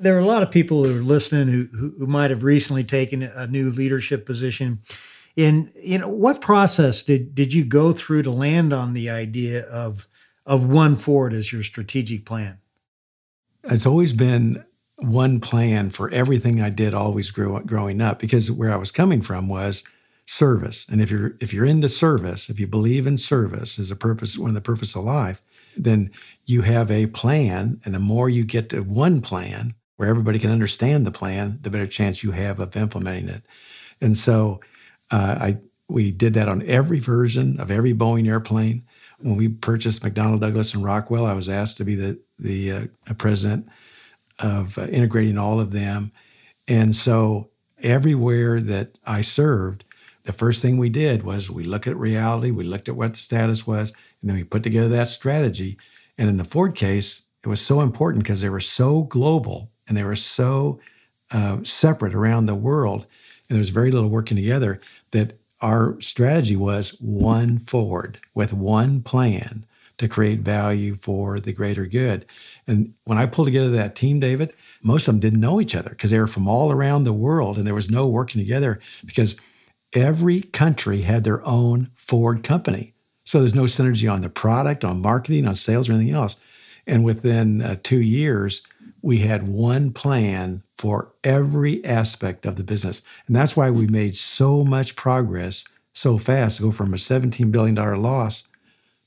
There 0.00 0.16
are 0.16 0.20
a 0.20 0.26
lot 0.26 0.42
of 0.42 0.50
people 0.50 0.84
who 0.84 0.98
are 0.98 1.02
listening 1.02 1.48
who, 1.48 1.68
who, 1.76 1.94
who 1.98 2.06
might 2.06 2.30
have 2.30 2.42
recently 2.42 2.84
taken 2.84 3.22
a 3.22 3.46
new 3.46 3.70
leadership 3.70 4.24
position. 4.24 4.80
In 5.36 5.70
you 5.76 5.98
know, 5.98 6.08
what 6.08 6.40
process 6.40 7.02
did 7.02 7.34
did 7.34 7.52
you 7.52 7.64
go 7.64 7.92
through 7.92 8.22
to 8.22 8.30
land 8.30 8.72
on 8.72 8.94
the 8.94 9.10
idea 9.10 9.62
of 9.66 10.08
of 10.46 10.68
one 10.68 10.96
Ford 10.96 11.32
as 11.32 11.52
your 11.52 11.62
strategic 11.62 12.24
plan? 12.24 12.58
It's 13.64 13.86
always 13.86 14.12
been 14.12 14.64
one 14.96 15.40
plan 15.40 15.90
for 15.90 16.10
everything 16.10 16.60
I 16.60 16.70
did 16.70 16.94
always 16.94 17.30
grew, 17.30 17.58
growing 17.60 18.00
up 18.00 18.18
because 18.18 18.50
where 18.50 18.72
I 18.72 18.76
was 18.76 18.90
coming 18.90 19.22
from 19.22 19.48
was 19.48 19.84
service. 20.26 20.86
And 20.88 21.00
if 21.00 21.10
you're 21.10 21.36
if 21.40 21.52
you're 21.52 21.64
into 21.64 21.88
service, 21.88 22.48
if 22.48 22.60
you 22.60 22.66
believe 22.66 23.06
in 23.06 23.18
service 23.18 23.78
as 23.78 23.90
a 23.90 23.96
purpose, 23.96 24.38
one 24.38 24.50
of 24.50 24.54
the 24.54 24.60
purpose 24.60 24.94
of 24.94 25.04
life, 25.04 25.42
then 25.76 26.10
you 26.46 26.62
have 26.62 26.90
a 26.90 27.06
plan. 27.06 27.80
And 27.84 27.94
the 27.94 27.98
more 27.98 28.28
you 28.28 28.44
get 28.44 28.68
to 28.70 28.82
one 28.82 29.20
plan 29.20 29.74
where 30.00 30.08
everybody 30.08 30.38
can 30.38 30.50
understand 30.50 31.06
the 31.06 31.10
plan, 31.10 31.58
the 31.60 31.68
better 31.68 31.86
chance 31.86 32.24
you 32.24 32.30
have 32.30 32.58
of 32.58 32.74
implementing 32.74 33.28
it. 33.28 33.42
And 34.00 34.16
so 34.16 34.62
uh, 35.10 35.36
I 35.38 35.58
we 35.88 36.10
did 36.10 36.32
that 36.32 36.48
on 36.48 36.62
every 36.62 37.00
version 37.00 37.60
of 37.60 37.70
every 37.70 37.92
Boeing 37.92 38.26
airplane. 38.26 38.86
When 39.18 39.36
we 39.36 39.50
purchased 39.50 40.02
McDonnell 40.02 40.40
Douglas 40.40 40.72
and 40.72 40.82
Rockwell, 40.82 41.26
I 41.26 41.34
was 41.34 41.50
asked 41.50 41.76
to 41.76 41.84
be 41.84 41.96
the 41.96 42.18
the 42.38 42.72
uh, 42.72 43.14
president 43.18 43.68
of 44.38 44.78
uh, 44.78 44.86
integrating 44.86 45.36
all 45.36 45.60
of 45.60 45.72
them. 45.72 46.12
And 46.66 46.96
so 46.96 47.50
everywhere 47.82 48.58
that 48.62 48.98
I 49.04 49.20
served, 49.20 49.84
the 50.22 50.32
first 50.32 50.62
thing 50.62 50.78
we 50.78 50.88
did 50.88 51.24
was 51.24 51.50
we 51.50 51.64
looked 51.64 51.86
at 51.86 51.98
reality, 51.98 52.50
we 52.50 52.64
looked 52.64 52.88
at 52.88 52.96
what 52.96 53.12
the 53.12 53.18
status 53.18 53.66
was, 53.66 53.92
and 54.22 54.30
then 54.30 54.38
we 54.38 54.44
put 54.44 54.62
together 54.62 54.88
that 54.88 55.08
strategy. 55.08 55.76
And 56.16 56.30
in 56.30 56.38
the 56.38 56.44
Ford 56.44 56.74
case, 56.74 57.20
it 57.44 57.48
was 57.48 57.60
so 57.60 57.82
important 57.82 58.24
because 58.24 58.40
they 58.40 58.48
were 58.48 58.60
so 58.60 59.02
global 59.02 59.69
and 59.90 59.98
they 59.98 60.04
were 60.04 60.16
so 60.16 60.78
uh, 61.32 61.58
separate 61.64 62.14
around 62.14 62.46
the 62.46 62.54
world, 62.54 63.06
and 63.48 63.56
there 63.56 63.60
was 63.60 63.70
very 63.70 63.90
little 63.90 64.08
working 64.08 64.36
together 64.36 64.80
that 65.10 65.38
our 65.60 66.00
strategy 66.00 66.54
was 66.56 66.96
one 67.00 67.58
Ford 67.58 68.20
with 68.32 68.52
one 68.52 69.02
plan 69.02 69.66
to 69.98 70.08
create 70.08 70.38
value 70.38 70.94
for 70.94 71.40
the 71.40 71.52
greater 71.52 71.86
good. 71.86 72.24
And 72.66 72.94
when 73.04 73.18
I 73.18 73.26
pulled 73.26 73.48
together 73.48 73.70
that 73.70 73.96
team, 73.96 74.20
David, 74.20 74.54
most 74.82 75.06
of 75.06 75.12
them 75.12 75.20
didn't 75.20 75.40
know 75.40 75.60
each 75.60 75.74
other 75.74 75.90
because 75.90 76.10
they 76.10 76.18
were 76.18 76.28
from 76.28 76.48
all 76.48 76.72
around 76.72 77.04
the 77.04 77.12
world 77.12 77.58
and 77.58 77.66
there 77.66 77.74
was 77.74 77.90
no 77.90 78.08
working 78.08 78.40
together 78.40 78.80
because 79.04 79.36
every 79.92 80.40
country 80.40 81.02
had 81.02 81.24
their 81.24 81.46
own 81.46 81.90
Ford 81.94 82.42
company. 82.42 82.94
So 83.24 83.40
there's 83.40 83.54
no 83.54 83.64
synergy 83.64 84.10
on 84.10 84.22
the 84.22 84.30
product, 84.30 84.84
on 84.84 85.02
marketing, 85.02 85.46
on 85.46 85.54
sales, 85.56 85.90
or 85.90 85.92
anything 85.92 86.14
else. 86.14 86.36
And 86.86 87.04
within 87.04 87.60
uh, 87.60 87.76
two 87.82 88.00
years, 88.00 88.62
we 89.02 89.18
had 89.18 89.48
one 89.48 89.92
plan 89.92 90.62
for 90.76 91.12
every 91.24 91.84
aspect 91.84 92.46
of 92.46 92.56
the 92.56 92.64
business. 92.64 93.02
And 93.26 93.36
that's 93.36 93.56
why 93.56 93.70
we 93.70 93.86
made 93.86 94.14
so 94.14 94.64
much 94.64 94.96
progress 94.96 95.64
so 95.92 96.18
fast 96.18 96.56
to 96.56 96.64
go 96.64 96.70
from 96.70 96.94
a 96.94 96.96
$17 96.96 97.50
billion 97.50 97.74
loss 97.74 98.44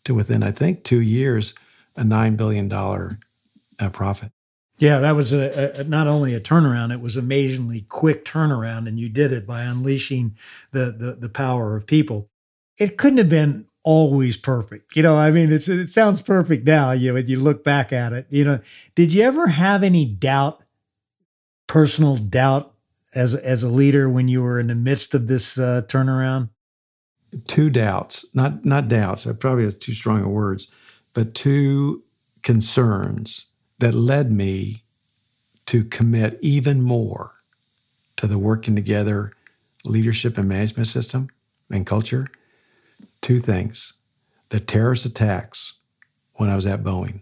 to 0.06 0.14
within, 0.14 0.44
I 0.44 0.52
think, 0.52 0.84
two 0.84 1.02
years, 1.02 1.54
a 1.96 2.04
$9 2.04 2.38
billion 2.38 2.72
uh, 2.72 3.90
profit. 3.92 4.32
Yeah, 4.80 5.00
that 5.00 5.16
was 5.16 5.34
a, 5.34 5.80
a, 5.80 5.84
not 5.84 6.08
only 6.08 6.34
a 6.34 6.42
turnaround; 6.42 6.92
it 6.92 7.00
was 7.00 7.16
amazingly 7.16 7.86
quick 7.88 8.26
turnaround, 8.26 8.88
and 8.88 9.00
you 9.00 9.08
did 9.08 9.32
it 9.32 9.46
by 9.46 9.62
unleashing 9.62 10.36
the, 10.72 10.92
the 10.92 11.14
the 11.14 11.30
power 11.30 11.76
of 11.76 11.86
people. 11.86 12.28
It 12.80 12.98
couldn't 12.98 13.20
have 13.20 13.30
been 13.30 13.68
always 13.84 14.38
perfect, 14.38 14.96
you 14.96 15.04
know. 15.04 15.16
I 15.16 15.32
mean, 15.32 15.52
it's 15.52 15.68
it 15.68 15.90
sounds 15.90 16.22
perfect 16.22 16.66
now. 16.66 16.92
You 16.92 17.14
when 17.14 17.28
you 17.28 17.40
look 17.40 17.64
back 17.64 17.94
at 17.94 18.14
it, 18.14 18.28
you 18.30 18.44
know. 18.44 18.60
Did 18.96 19.14
you 19.14 19.24
ever 19.24 19.48
have 19.48 19.84
any 19.84 20.06
doubt, 20.06 20.64
personal 21.68 22.16
doubt, 22.18 22.74
as 23.16 23.36
as 23.36 23.64
a 23.64 23.70
leader 23.70 24.10
when 24.10 24.28
you 24.28 24.42
were 24.42 24.60
in 24.60 24.68
the 24.68 24.76
midst 24.76 25.14
of 25.14 25.28
this 25.28 25.58
uh, 25.58 25.84
turnaround? 25.88 26.50
two 27.48 27.70
doubts, 27.70 28.26
not 28.34 28.66
not 28.66 28.88
doubts, 28.88 29.24
that 29.24 29.40
probably 29.40 29.64
has 29.64 29.78
too 29.78 29.94
strong 29.94 30.22
of 30.22 30.28
words, 30.28 30.68
but 31.14 31.34
two 31.34 32.04
concerns 32.42 33.48
that 33.80 33.94
led 33.94 34.32
me 34.32 34.78
to 35.66 35.84
commit 35.84 36.38
even 36.42 36.82
more 36.82 37.32
to 38.18 38.28
the 38.28 38.38
working 38.38 38.76
together 38.76 39.32
leadership 39.86 40.38
and 40.38 40.48
management 40.48 40.88
system 40.88 41.30
and 41.70 41.86
culture. 41.86 42.28
Two 43.24 43.40
things. 43.40 43.94
The 44.50 44.60
terrorist 44.60 45.06
attacks 45.06 45.74
when 46.34 46.52
I 46.52 46.56
was 46.56 46.68
at 46.68 46.84
Boeing. 46.84 47.22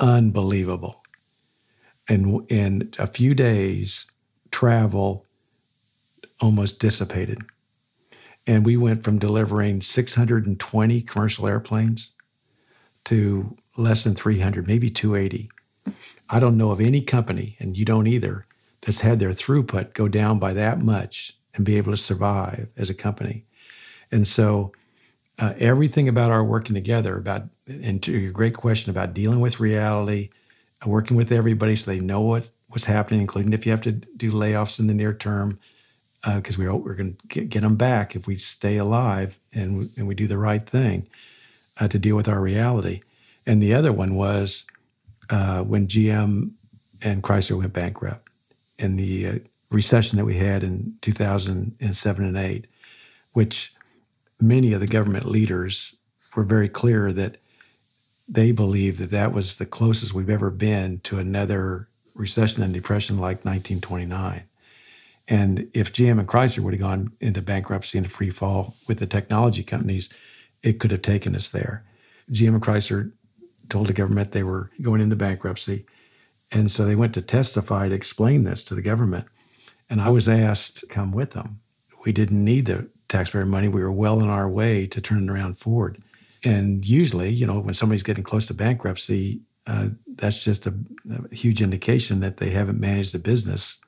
Unbelievable. 0.00 1.04
And 2.08 2.44
in 2.50 2.90
a 2.98 3.06
few 3.06 3.32
days, 3.36 4.06
travel 4.50 5.24
almost 6.40 6.80
dissipated 6.80 7.38
and 8.46 8.64
we 8.64 8.76
went 8.76 9.02
from 9.02 9.18
delivering 9.18 9.80
620 9.80 11.00
commercial 11.02 11.46
airplanes 11.46 12.10
to 13.04 13.56
less 13.76 14.04
than 14.04 14.14
300, 14.14 14.66
maybe 14.66 14.90
280. 14.90 15.50
I 16.28 16.40
don't 16.40 16.56
know 16.56 16.70
of 16.70 16.80
any 16.80 17.00
company, 17.00 17.56
and 17.58 17.76
you 17.76 17.84
don't 17.84 18.06
either, 18.06 18.46
that's 18.80 19.00
had 19.00 19.18
their 19.18 19.30
throughput 19.30 19.94
go 19.94 20.08
down 20.08 20.38
by 20.38 20.52
that 20.54 20.78
much 20.78 21.36
and 21.54 21.64
be 21.64 21.76
able 21.76 21.92
to 21.92 21.96
survive 21.96 22.68
as 22.76 22.90
a 22.90 22.94
company. 22.94 23.46
And 24.10 24.26
so, 24.28 24.72
uh, 25.38 25.54
everything 25.58 26.08
about 26.08 26.30
our 26.30 26.44
working 26.44 26.74
together, 26.74 27.16
about 27.16 27.44
and 27.66 28.02
to 28.02 28.12
your 28.12 28.32
great 28.32 28.54
question 28.54 28.90
about 28.90 29.14
dealing 29.14 29.40
with 29.40 29.58
reality, 29.60 30.30
uh, 30.84 30.88
working 30.88 31.16
with 31.16 31.32
everybody 31.32 31.76
so 31.76 31.90
they 31.90 32.00
know 32.00 32.20
what 32.20 32.50
what's 32.68 32.84
happening, 32.86 33.20
including 33.20 33.52
if 33.52 33.66
you 33.66 33.72
have 33.72 33.80
to 33.82 33.92
do 33.92 34.32
layoffs 34.32 34.80
in 34.80 34.86
the 34.86 34.94
near 34.94 35.14
term, 35.14 35.58
because 36.34 36.58
uh, 36.58 36.62
we're, 36.62 36.74
we're 36.74 36.94
going 36.94 37.14
to 37.14 37.26
get, 37.28 37.48
get, 37.48 37.60
them 37.60 37.76
back 37.76 38.16
if 38.16 38.26
we 38.26 38.34
stay 38.34 38.78
alive 38.78 39.38
and, 39.52 39.88
and 39.96 40.08
we 40.08 40.14
do 40.14 40.26
the 40.26 40.38
right 40.38 40.66
thing 40.66 41.06
uh, 41.78 41.86
to 41.86 41.98
deal 41.98 42.16
with 42.16 42.28
our 42.28 42.40
reality. 42.40 43.00
And 43.46 43.62
the 43.62 43.74
other 43.74 43.92
one 43.92 44.14
was 44.14 44.64
uh, 45.30 45.62
when 45.62 45.86
GM 45.86 46.52
and 47.02 47.22
Chrysler 47.22 47.58
went 47.58 47.72
bankrupt 47.72 48.28
in 48.78 48.96
the 48.96 49.26
uh, 49.26 49.38
recession 49.70 50.16
that 50.16 50.24
we 50.24 50.38
had 50.38 50.62
in 50.62 50.94
2007 51.02 52.24
and 52.24 52.36
8, 52.36 52.66
which 53.32 53.74
many 54.40 54.72
of 54.72 54.80
the 54.80 54.86
government 54.86 55.26
leaders 55.26 55.94
were 56.34 56.42
very 56.42 56.68
clear 56.68 57.12
that 57.12 57.38
they 58.26 58.52
believed 58.52 58.98
that 58.98 59.10
that 59.10 59.32
was 59.32 59.56
the 59.56 59.66
closest 59.66 60.14
we've 60.14 60.30
ever 60.30 60.50
been 60.50 61.00
to 61.00 61.18
another 61.18 61.88
recession 62.14 62.62
and 62.62 62.72
depression 62.72 63.16
like 63.16 63.44
1929. 63.44 64.44
And 65.26 65.70
if 65.72 65.92
GM 65.92 66.18
and 66.18 66.28
Chrysler 66.28 66.60
would 66.60 66.74
have 66.74 66.80
gone 66.80 67.12
into 67.20 67.42
bankruptcy 67.42 67.98
and 67.98 68.10
free 68.10 68.30
fall 68.30 68.76
with 68.88 68.98
the 68.98 69.06
technology 69.06 69.62
companies, 69.62 70.08
it 70.62 70.78
could 70.78 70.90
have 70.90 71.02
taken 71.02 71.34
us 71.34 71.50
there. 71.50 71.84
GM 72.30 72.54
and 72.54 72.62
Chrysler 72.62 73.12
told 73.68 73.86
the 73.86 73.92
government 73.92 74.32
they 74.32 74.42
were 74.42 74.70
going 74.80 75.00
into 75.00 75.16
bankruptcy. 75.16 75.86
And 76.50 76.70
so 76.70 76.84
they 76.84 76.94
went 76.94 77.14
to 77.14 77.22
testify 77.22 77.88
to 77.88 77.94
explain 77.94 78.44
this 78.44 78.62
to 78.64 78.74
the 78.74 78.82
government. 78.82 79.26
And 79.88 80.00
I 80.00 80.10
was 80.10 80.28
asked 80.28 80.78
to 80.78 80.86
come 80.86 81.12
with 81.12 81.32
them. 81.32 81.60
We 82.04 82.12
didn't 82.12 82.44
need 82.44 82.66
the 82.66 82.88
taxpayer 83.08 83.46
money. 83.46 83.68
We 83.68 83.82
were 83.82 83.92
well 83.92 84.20
on 84.20 84.28
our 84.28 84.48
way 84.48 84.86
to 84.88 85.00
turning 85.00 85.28
around 85.28 85.58
Ford. 85.58 86.02
And 86.44 86.84
usually, 86.84 87.30
you 87.30 87.46
know, 87.46 87.60
when 87.60 87.74
somebody's 87.74 88.02
getting 88.02 88.24
close 88.24 88.46
to 88.46 88.54
bankruptcy, 88.54 89.40
uh, 89.66 89.88
that's 90.06 90.42
just 90.44 90.66
a, 90.66 90.74
a, 91.10 91.34
huge 91.34 91.62
indication 91.62 92.20
that 92.20 92.36
they 92.36 92.50
haven't 92.50 92.78
managed 92.78 93.14
the 93.14 93.18
business 93.18 93.78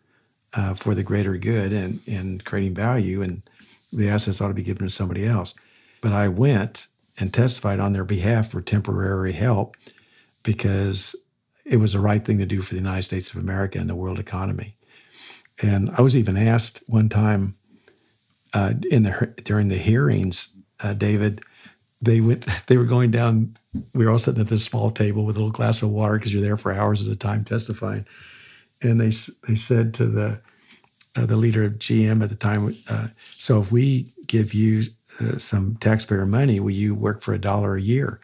uh, 0.55 0.75
for 0.75 0.95
the 0.95 1.03
greater 1.03 1.37
good 1.37 1.73
and, 1.73 2.01
and 2.07 2.45
creating 2.45 2.75
value, 2.75 3.21
and 3.21 3.43
the 3.93 4.09
assets 4.09 4.41
ought 4.41 4.49
to 4.49 4.55
be 4.55 4.63
given 4.63 4.87
to 4.87 4.93
somebody 4.93 5.27
else. 5.27 5.55
But 6.01 6.13
I 6.13 6.29
went 6.29 6.89
and 7.19 7.33
testified 7.33 7.79
on 7.79 7.93
their 7.93 8.05
behalf 8.05 8.51
for 8.51 8.63
temporary 8.63 9.33
help 9.33 9.77
because 10.43 11.15
it 11.65 11.77
was 11.77 11.93
the 11.93 12.01
right 12.01 12.25
thing 12.25 12.39
to 12.39 12.47
do 12.47 12.61
for 12.61 12.75
the 12.75 12.81
United 12.81 13.03
States 13.03 13.31
of 13.31 13.37
America 13.37 13.79
and 13.79 13.91
the 13.91 13.95
world 13.95 14.19
economy. 14.19 14.77
And 15.61 15.91
I 15.91 16.03
was 16.03 16.17
even 16.17 16.37
asked 16.37 16.83
one 16.87 17.09
time 17.09 17.55
uh, 18.57 18.73
in 18.91 19.03
the 19.03 19.35
during 19.45 19.69
the 19.69 19.77
hearings, 19.77 20.49
uh, 20.81 20.95
David, 20.95 21.43
they 22.01 22.21
went 22.21 22.47
they 22.67 22.79
were 22.79 22.85
going 22.85 23.11
down 23.11 23.55
we 23.93 24.07
were 24.07 24.11
all 24.11 24.19
sitting 24.19 24.41
at 24.41 24.49
this 24.49 24.65
small 24.65 24.91
table 24.91 25.25
with 25.25 25.37
a 25.37 25.39
little 25.39 25.53
glass 25.53 25.83
of 25.83 25.91
water 25.91 26.15
because 26.15 26.33
you're 26.33 26.43
there 26.43 26.57
for 26.57 26.73
hours 26.73 27.07
at 27.07 27.13
a 27.13 27.19
time 27.19 27.45
testifying. 27.45 28.07
And 28.81 28.99
they 28.99 29.11
they 29.47 29.57
said 29.57 29.93
to 29.95 30.07
the 30.07 30.41
uh, 31.15 31.27
the 31.27 31.37
leader 31.37 31.65
of 31.65 31.75
GM 31.75 32.23
at 32.23 32.31
the 32.31 32.35
time, 32.35 32.77
uh, 32.89 33.09
so 33.37 33.61
if 33.61 33.71
we 33.71 34.13
give 34.27 34.55
you 34.55 34.83
uh, 35.21 35.37
some 35.37 35.77
taxpayer 35.77 36.27
money, 36.27 36.59
will 36.59 36.71
you 36.71 36.95
work 36.95 37.21
for 37.21 37.35
a 37.35 37.39
dollar 37.39 37.77
a 37.77 37.81
year? 37.81 38.21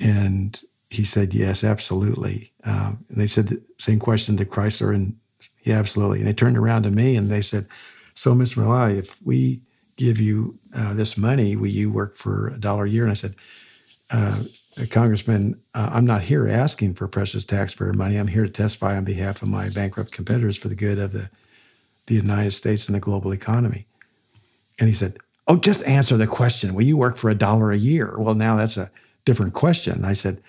And 0.00 0.60
he 0.90 1.02
said, 1.02 1.34
yes, 1.34 1.64
absolutely. 1.64 2.52
Um, 2.62 3.04
and 3.08 3.20
they 3.20 3.26
said 3.26 3.48
the 3.48 3.62
same 3.78 3.98
question 3.98 4.36
to 4.36 4.44
Chrysler, 4.44 4.94
and 4.94 5.16
yeah, 5.62 5.78
absolutely. 5.78 6.18
And 6.18 6.28
they 6.28 6.32
turned 6.32 6.56
around 6.56 6.84
to 6.84 6.90
me 6.90 7.16
and 7.16 7.30
they 7.30 7.40
said, 7.40 7.66
so 8.14 8.34
Mr. 8.34 8.62
Mulally, 8.62 8.98
if 8.98 9.20
we 9.22 9.62
give 9.96 10.20
you 10.20 10.58
uh, 10.74 10.94
this 10.94 11.16
money, 11.16 11.56
will 11.56 11.68
you 11.68 11.90
work 11.90 12.16
for 12.16 12.48
a 12.48 12.58
dollar 12.58 12.84
a 12.84 12.90
year? 12.90 13.02
And 13.04 13.10
I 13.10 13.14
said, 13.14 13.34
uh, 14.10 14.42
Congressman, 14.90 15.60
uh, 15.74 15.90
I'm 15.92 16.04
not 16.04 16.22
here 16.22 16.48
asking 16.48 16.94
for 16.94 17.06
precious 17.06 17.44
taxpayer 17.44 17.92
money. 17.92 18.16
I'm 18.16 18.26
here 18.26 18.44
to 18.44 18.50
testify 18.50 18.96
on 18.96 19.04
behalf 19.04 19.42
of 19.42 19.48
my 19.48 19.68
bankrupt 19.68 20.12
competitors 20.12 20.56
for 20.56 20.68
the 20.68 20.76
good 20.76 20.98
of 20.98 21.12
the, 21.12 21.30
the 22.06 22.14
United 22.14 22.52
States 22.52 22.86
and 22.86 22.94
the 22.94 23.00
global 23.00 23.32
economy. 23.32 23.86
And 24.78 24.88
he 24.88 24.94
said, 24.94 25.18
Oh, 25.46 25.56
just 25.56 25.84
answer 25.84 26.16
the 26.16 26.26
question. 26.26 26.74
Will 26.74 26.84
you 26.84 26.96
work 26.96 27.16
for 27.16 27.28
a 27.28 27.34
dollar 27.34 27.70
a 27.70 27.76
year? 27.76 28.14
Well, 28.18 28.34
now 28.34 28.56
that's 28.56 28.78
a 28.78 28.90
different 29.26 29.52
question. 29.52 30.04
I 30.04 30.14
said, 30.14 30.42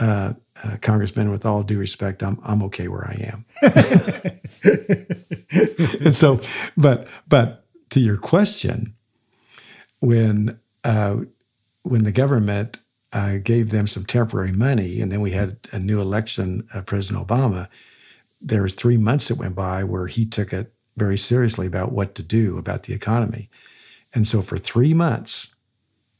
uh, 0.00 0.34
uh, 0.62 0.76
Congressman, 0.80 1.30
with 1.30 1.46
all 1.46 1.62
due 1.62 1.78
respect, 1.78 2.22
I'm 2.22 2.38
I'm 2.44 2.62
okay 2.64 2.88
where 2.88 3.06
I 3.06 3.32
am. 3.32 3.46
and 6.04 6.14
so, 6.14 6.40
but 6.76 7.08
but 7.28 7.64
to 7.90 8.00
your 8.00 8.18
question, 8.18 8.94
when 10.00 10.58
uh, 10.84 11.16
when 11.82 12.04
the 12.04 12.12
government 12.12 12.80
uh, 13.12 13.38
gave 13.42 13.70
them 13.70 13.86
some 13.86 14.04
temporary 14.04 14.52
money, 14.52 15.00
and 15.00 15.10
then 15.10 15.20
we 15.20 15.32
had 15.32 15.56
a 15.72 15.78
new 15.78 16.00
election, 16.00 16.66
uh, 16.74 16.82
President 16.82 17.26
Obama. 17.26 17.68
There 18.40 18.62
was 18.62 18.74
three 18.74 18.96
months 18.96 19.28
that 19.28 19.38
went 19.38 19.54
by 19.54 19.84
where 19.84 20.06
he 20.06 20.26
took 20.26 20.52
it 20.52 20.72
very 20.96 21.16
seriously 21.16 21.66
about 21.66 21.92
what 21.92 22.14
to 22.16 22.22
do 22.22 22.58
about 22.58 22.84
the 22.84 22.94
economy, 22.94 23.48
and 24.14 24.26
so 24.26 24.42
for 24.42 24.58
three 24.58 24.92
months, 24.92 25.48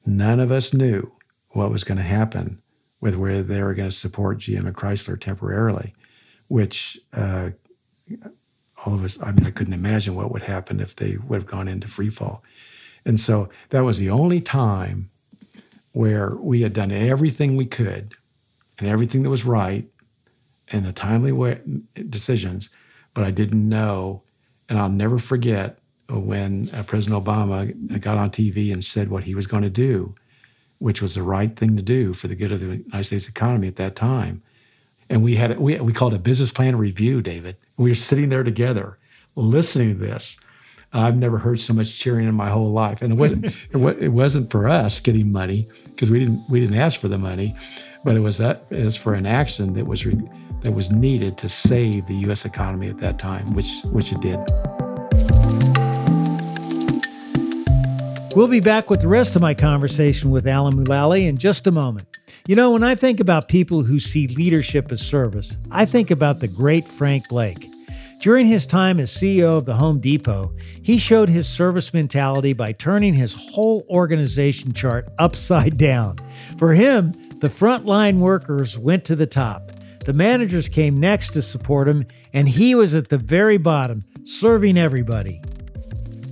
none 0.06 0.40
of 0.40 0.50
us 0.50 0.72
knew 0.72 1.12
what 1.50 1.70
was 1.70 1.84
going 1.84 1.98
to 1.98 2.04
happen 2.04 2.61
with 3.02 3.16
where 3.16 3.42
they 3.42 3.62
were 3.62 3.74
going 3.74 3.90
to 3.90 3.94
support 3.94 4.38
GM 4.38 4.64
and 4.64 4.76
Chrysler 4.76 5.20
temporarily, 5.20 5.92
which 6.46 6.98
uh, 7.12 7.50
all 8.86 8.94
of 8.94 9.04
us, 9.04 9.18
I 9.20 9.32
mean, 9.32 9.44
I 9.44 9.50
couldn't 9.50 9.74
imagine 9.74 10.14
what 10.14 10.30
would 10.30 10.44
happen 10.44 10.78
if 10.78 10.94
they 10.94 11.16
would 11.16 11.36
have 11.36 11.46
gone 11.46 11.66
into 11.66 11.88
free 11.88 12.10
fall. 12.10 12.44
And 13.04 13.18
so 13.18 13.48
that 13.70 13.80
was 13.80 13.98
the 13.98 14.08
only 14.08 14.40
time 14.40 15.10
where 15.90 16.36
we 16.36 16.62
had 16.62 16.72
done 16.72 16.92
everything 16.92 17.56
we 17.56 17.66
could 17.66 18.14
and 18.78 18.86
everything 18.86 19.24
that 19.24 19.30
was 19.30 19.44
right 19.44 19.88
in 20.68 20.84
the 20.84 20.92
timely 20.92 21.32
way 21.32 21.60
decisions, 22.08 22.70
but 23.14 23.24
I 23.24 23.32
didn't 23.32 23.68
know, 23.68 24.22
and 24.68 24.78
I'll 24.78 24.88
never 24.88 25.18
forget 25.18 25.80
when 26.08 26.68
uh, 26.72 26.84
President 26.84 27.24
Obama 27.24 28.00
got 28.00 28.16
on 28.16 28.30
TV 28.30 28.72
and 28.72 28.84
said 28.84 29.10
what 29.10 29.24
he 29.24 29.34
was 29.34 29.48
going 29.48 29.64
to 29.64 29.70
do, 29.70 30.14
which 30.82 31.00
was 31.00 31.14
the 31.14 31.22
right 31.22 31.56
thing 31.56 31.76
to 31.76 31.82
do 31.82 32.12
for 32.12 32.28
the 32.28 32.34
good 32.34 32.52
of 32.52 32.60
the 32.60 32.76
United 32.76 33.04
States 33.04 33.28
economy 33.28 33.68
at 33.68 33.76
that 33.76 33.96
time. 33.96 34.42
And 35.08 35.22
we 35.22 35.36
had 35.36 35.58
we 35.58 35.78
we 35.80 35.92
called 35.92 36.14
a 36.14 36.18
business 36.18 36.50
plan 36.50 36.76
review, 36.76 37.22
David. 37.22 37.56
We 37.76 37.90
were 37.90 37.94
sitting 37.94 38.28
there 38.28 38.42
together, 38.42 38.98
listening 39.36 39.90
to 39.90 40.06
this, 40.06 40.36
I've 40.92 41.16
never 41.16 41.38
heard 41.38 41.58
so 41.58 41.72
much 41.72 41.98
cheering 41.98 42.28
in 42.28 42.34
my 42.34 42.50
whole 42.50 42.70
life, 42.70 43.00
and 43.00 43.12
it 43.12 43.16
wasn't 43.16 43.56
it 43.70 44.08
wasn't 44.08 44.50
for 44.50 44.68
us 44.68 45.00
getting 45.00 45.32
money 45.32 45.68
because 45.84 46.10
we 46.10 46.18
didn't 46.18 46.42
we 46.50 46.60
didn't 46.60 46.76
ask 46.76 47.00
for 47.00 47.08
the 47.08 47.18
money, 47.18 47.56
but 48.04 48.14
it 48.14 48.20
was 48.20 48.38
that 48.38 48.66
it 48.70 48.84
was 48.84 48.96
for 48.96 49.14
an 49.14 49.26
action 49.26 49.72
that 49.74 49.86
was 49.86 50.04
re, 50.04 50.20
that 50.60 50.72
was 50.72 50.90
needed 50.90 51.38
to 51.38 51.48
save 51.48 52.06
the 52.06 52.14
U.S. 52.26 52.44
economy 52.44 52.88
at 52.88 52.98
that 52.98 53.18
time, 53.18 53.54
which 53.54 53.80
which 53.84 54.12
it 54.12 54.20
did. 54.20 54.38
We'll 58.34 58.48
be 58.48 58.60
back 58.60 58.88
with 58.88 59.02
the 59.02 59.08
rest 59.08 59.36
of 59.36 59.42
my 59.42 59.52
conversation 59.52 60.30
with 60.30 60.46
Alan 60.46 60.72
Mulally 60.74 61.28
in 61.28 61.36
just 61.36 61.66
a 61.66 61.70
moment. 61.70 62.06
You 62.48 62.56
know, 62.56 62.70
when 62.70 62.82
I 62.82 62.94
think 62.94 63.20
about 63.20 63.46
people 63.46 63.82
who 63.82 64.00
see 64.00 64.26
leadership 64.26 64.90
as 64.90 65.06
service, 65.06 65.58
I 65.70 65.84
think 65.84 66.10
about 66.10 66.40
the 66.40 66.48
great 66.48 66.88
Frank 66.88 67.28
Blake. 67.28 67.68
During 68.22 68.46
his 68.46 68.64
time 68.64 68.98
as 69.00 69.10
CEO 69.10 69.58
of 69.58 69.66
the 69.66 69.74
Home 69.74 70.00
Depot, 70.00 70.54
he 70.82 70.96
showed 70.96 71.28
his 71.28 71.46
service 71.46 71.92
mentality 71.92 72.54
by 72.54 72.72
turning 72.72 73.12
his 73.12 73.34
whole 73.34 73.84
organization 73.90 74.72
chart 74.72 75.08
upside 75.18 75.76
down. 75.76 76.16
For 76.56 76.72
him, 76.72 77.12
the 77.40 77.48
frontline 77.48 78.18
workers 78.18 78.78
went 78.78 79.04
to 79.06 79.16
the 79.16 79.26
top. 79.26 79.72
The 80.06 80.14
managers 80.14 80.70
came 80.70 80.96
next 80.96 81.34
to 81.34 81.42
support 81.42 81.86
him, 81.86 82.06
and 82.32 82.48
he 82.48 82.74
was 82.74 82.94
at 82.94 83.10
the 83.10 83.18
very 83.18 83.58
bottom, 83.58 84.04
serving 84.24 84.78
everybody. 84.78 85.42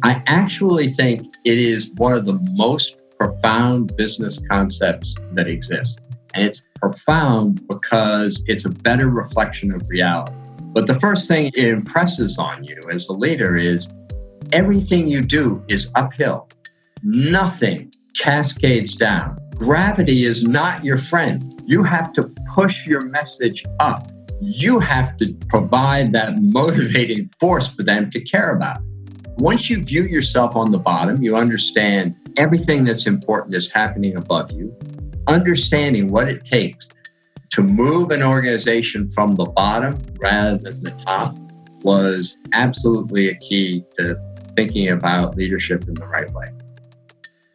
I 0.03 0.23
actually 0.27 0.89
think 0.89 1.35
it 1.45 1.59
is 1.59 1.91
one 1.97 2.15
of 2.15 2.25
the 2.25 2.39
most 2.57 2.97
profound 3.19 3.95
business 3.97 4.41
concepts 4.51 5.15
that 5.33 5.51
exists. 5.51 5.99
And 6.35 6.47
it's 6.47 6.63
profound 6.77 7.67
because 7.69 8.43
it's 8.47 8.65
a 8.65 8.71
better 8.71 9.11
reflection 9.11 9.73
of 9.73 9.87
reality. 9.89 10.33
But 10.73 10.87
the 10.87 10.99
first 11.01 11.29
thing 11.29 11.49
it 11.49 11.59
impresses 11.59 12.39
on 12.39 12.65
you 12.65 12.79
as 12.91 13.09
a 13.09 13.13
leader 13.13 13.59
is 13.59 13.91
everything 14.53 15.07
you 15.07 15.21
do 15.21 15.63
is 15.69 15.91
uphill. 15.97 16.49
Nothing 17.03 17.93
cascades 18.19 18.95
down. 18.97 19.39
Gravity 19.57 20.25
is 20.25 20.45
not 20.45 20.83
your 20.83 20.97
friend. 20.97 21.63
You 21.67 21.83
have 21.83 22.15
to 22.15 22.33
push 22.55 22.87
your 22.87 23.05
message 23.07 23.65
up. 23.81 24.07
You 24.41 24.79
have 24.79 25.19
to 25.19 25.35
provide 25.49 26.13
that 26.13 26.35
motivating 26.39 27.31
force 27.39 27.69
for 27.69 27.83
them 27.83 28.09
to 28.11 28.21
care 28.21 28.57
about. 28.57 28.79
Once 29.41 29.71
you 29.71 29.83
view 29.83 30.05
yourself 30.05 30.55
on 30.55 30.71
the 30.71 30.79
bottom, 30.79 31.23
you 31.23 31.35
understand 31.35 32.15
everything 32.37 32.85
that's 32.85 33.07
important 33.07 33.55
is 33.55 33.71
happening 33.71 34.15
above 34.19 34.53
you, 34.53 34.77
understanding 35.29 36.09
what 36.09 36.29
it 36.29 36.45
takes 36.45 36.87
to 37.49 37.63
move 37.63 38.11
an 38.11 38.23
organization 38.23 39.09
from 39.09 39.33
the 39.33 39.47
bottom 39.47 39.95
rather 40.21 40.59
than 40.59 40.83
the 40.83 41.03
top 41.07 41.39
was 41.85 42.39
absolutely 42.53 43.31
a 43.31 43.35
key 43.37 43.83
to 43.97 44.15
thinking 44.57 44.91
about 44.91 45.35
leadership 45.37 45.89
in 45.89 45.95
the 45.95 46.07
right 46.07 46.31
way. 46.35 46.45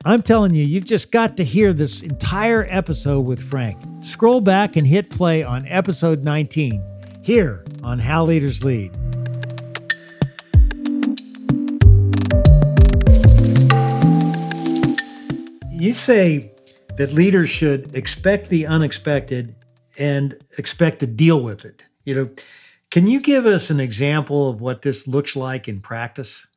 I'm 0.05 0.23
telling 0.23 0.55
you, 0.55 0.63
you've 0.63 0.85
just 0.85 1.11
got 1.11 1.37
to 1.37 1.43
hear 1.43 1.71
this 1.71 2.01
entire 2.01 2.65
episode 2.67 3.25
with 3.25 3.39
Frank. 3.41 3.79
Scroll 3.99 4.41
back 4.41 4.75
and 4.75 4.87
hit 4.87 5.11
play 5.11 5.43
on 5.43 5.67
episode 5.67 6.23
19 6.23 6.83
here 7.21 7.63
on 7.83 7.99
How 7.99 8.25
Leaders 8.25 8.63
Lead. 8.63 9.04
You 15.77 15.93
say 15.93 16.51
that 16.95 17.11
leaders 17.11 17.49
should 17.49 17.95
expect 17.95 18.49
the 18.49 18.65
unexpected 18.65 19.55
and 19.99 20.33
expect 20.57 20.99
to 21.01 21.07
deal 21.07 21.41
with 21.41 21.65
it. 21.65 21.85
You 22.05 22.15
know, 22.15 22.29
can 22.89 23.07
you 23.07 23.19
give 23.19 23.45
us 23.45 23.69
an 23.69 23.81
example 23.81 24.49
of 24.49 24.61
what 24.61 24.83
this 24.83 25.05
looks 25.05 25.35
like 25.35 25.67
in 25.67 25.81
practice? 25.81 26.47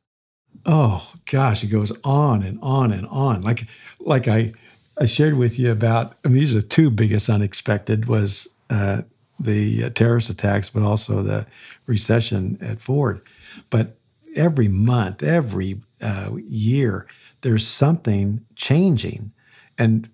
Oh 0.65 1.11
gosh, 1.29 1.65
it 1.65 1.67
goes 1.67 1.91
on 2.05 2.43
and 2.43 2.59
on 2.61 2.93
and 2.93 3.05
on. 3.07 3.41
Like 3.41 3.65
like 3.99 4.29
I 4.29 4.53
I 4.99 5.05
shared 5.05 5.35
with 5.35 5.59
you 5.59 5.69
about. 5.69 6.15
I 6.23 6.29
mean, 6.29 6.37
these 6.37 6.55
are 6.55 6.61
the 6.61 6.67
two 6.67 6.89
biggest 6.89 7.29
unexpected 7.29 8.05
was 8.05 8.47
uh, 8.69 9.01
the 9.37 9.83
uh, 9.83 9.89
terrorist 9.89 10.29
attacks, 10.29 10.69
but 10.69 10.81
also 10.81 11.23
the 11.23 11.45
recession 11.87 12.57
at 12.61 12.79
Ford. 12.79 13.21
But 13.69 13.97
every 14.35 14.69
month, 14.69 15.23
every 15.23 15.81
uh, 16.01 16.31
year, 16.47 17.05
there's 17.41 17.67
something 17.67 18.45
changing, 18.55 19.33
and 19.77 20.09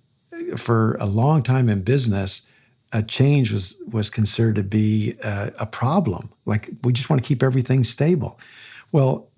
for 0.57 0.95
a 0.99 1.05
long 1.05 1.41
time 1.43 1.69
in 1.69 1.81
business, 1.81 2.41
a 2.91 3.01
change 3.03 3.51
was 3.51 3.75
was 3.91 4.09
considered 4.09 4.55
to 4.55 4.63
be 4.63 5.15
a, 5.23 5.51
a 5.59 5.65
problem. 5.65 6.29
Like 6.45 6.69
we 6.83 6.93
just 6.93 7.09
want 7.09 7.23
to 7.23 7.27
keep 7.27 7.43
everything 7.43 7.83
stable. 7.83 8.39
Well, 8.91 9.29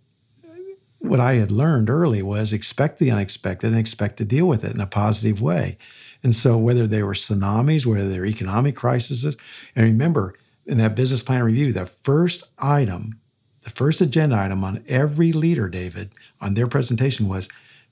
what 1.00 1.20
I 1.20 1.36
had 1.36 1.52
learned 1.52 1.90
early 1.90 2.22
was 2.22 2.54
expect 2.54 3.00
the 3.00 3.12
unexpected 3.12 3.68
and 3.68 3.80
expect 3.80 4.18
to 4.18 4.26
deal 4.26 4.48
with 4.48 4.64
it 4.64 4.74
in 4.74 4.82
a 4.82 4.88
positive 4.88 5.42
way. 5.42 5.78
And 6.24 6.36
so, 6.36 6.58
whether 6.58 6.88
they 6.88 7.04
were 7.04 7.14
tsunamis, 7.14 7.86
whether 7.86 8.10
they're 8.10 8.26
economic 8.26 8.76
crises, 8.76 9.24
and 9.24 9.38
remember 9.86 10.34
in 10.66 10.78
that 10.78 10.96
business 10.96 11.24
plan 11.24 11.44
review, 11.44 11.72
the 11.72 11.86
first 11.86 12.44
item, 12.58 13.20
the 13.62 13.70
first 13.70 14.02
agenda 14.02 14.38
item 14.38 14.64
on 14.64 14.84
every 14.88 15.32
leader, 15.32 15.70
David, 15.70 16.12
on 16.42 16.56
their 16.56 16.68
presentation 16.68 17.28
was 17.28 17.48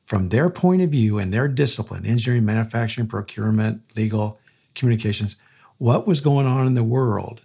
from 0.05 0.29
their 0.29 0.49
point 0.49 0.81
of 0.81 0.91
view 0.91 1.17
and 1.17 1.33
their 1.33 1.47
discipline 1.47 2.05
engineering, 2.05 2.45
manufacturing, 2.45 3.07
procurement, 3.07 3.81
legal, 3.95 4.39
communications 4.75 5.35
what 5.77 6.07
was 6.07 6.21
going 6.21 6.45
on 6.45 6.67
in 6.67 6.75
the 6.75 6.83
world 6.83 7.41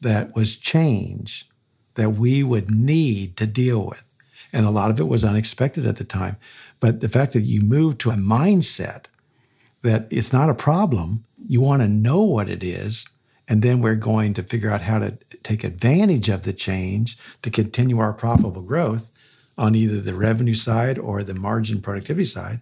that 0.00 0.34
was 0.34 0.56
change 0.56 1.48
that 1.94 2.10
we 2.10 2.42
would 2.42 2.70
need 2.70 3.36
to 3.36 3.46
deal 3.46 3.86
with. 3.86 4.04
And 4.52 4.66
a 4.66 4.70
lot 4.70 4.90
of 4.90 5.00
it 5.00 5.08
was 5.08 5.24
unexpected 5.24 5.86
at 5.86 5.96
the 5.96 6.04
time. 6.04 6.36
But 6.78 7.00
the 7.00 7.08
fact 7.08 7.32
that 7.32 7.42
you 7.42 7.60
move 7.62 7.98
to 7.98 8.10
a 8.10 8.14
mindset 8.14 9.06
that 9.82 10.06
it's 10.10 10.32
not 10.32 10.50
a 10.50 10.54
problem, 10.54 11.24
You 11.46 11.60
want 11.60 11.82
to 11.82 11.88
know 11.88 12.22
what 12.22 12.48
it 12.48 12.64
is. 12.64 13.06
And 13.46 13.60
then 13.60 13.80
we're 13.80 13.96
going 13.96 14.32
to 14.34 14.42
figure 14.42 14.70
out 14.70 14.82
how 14.82 14.98
to 14.98 15.18
take 15.42 15.62
advantage 15.62 16.30
of 16.30 16.44
the 16.44 16.54
change 16.54 17.18
to 17.42 17.50
continue 17.50 17.98
our 17.98 18.14
profitable 18.14 18.62
growth 18.62 19.10
on 19.56 19.74
either 19.74 20.00
the 20.00 20.14
revenue 20.14 20.54
side 20.54 20.98
or 20.98 21.22
the 21.22 21.34
margin 21.34 21.80
productivity 21.80 22.24
side. 22.24 22.60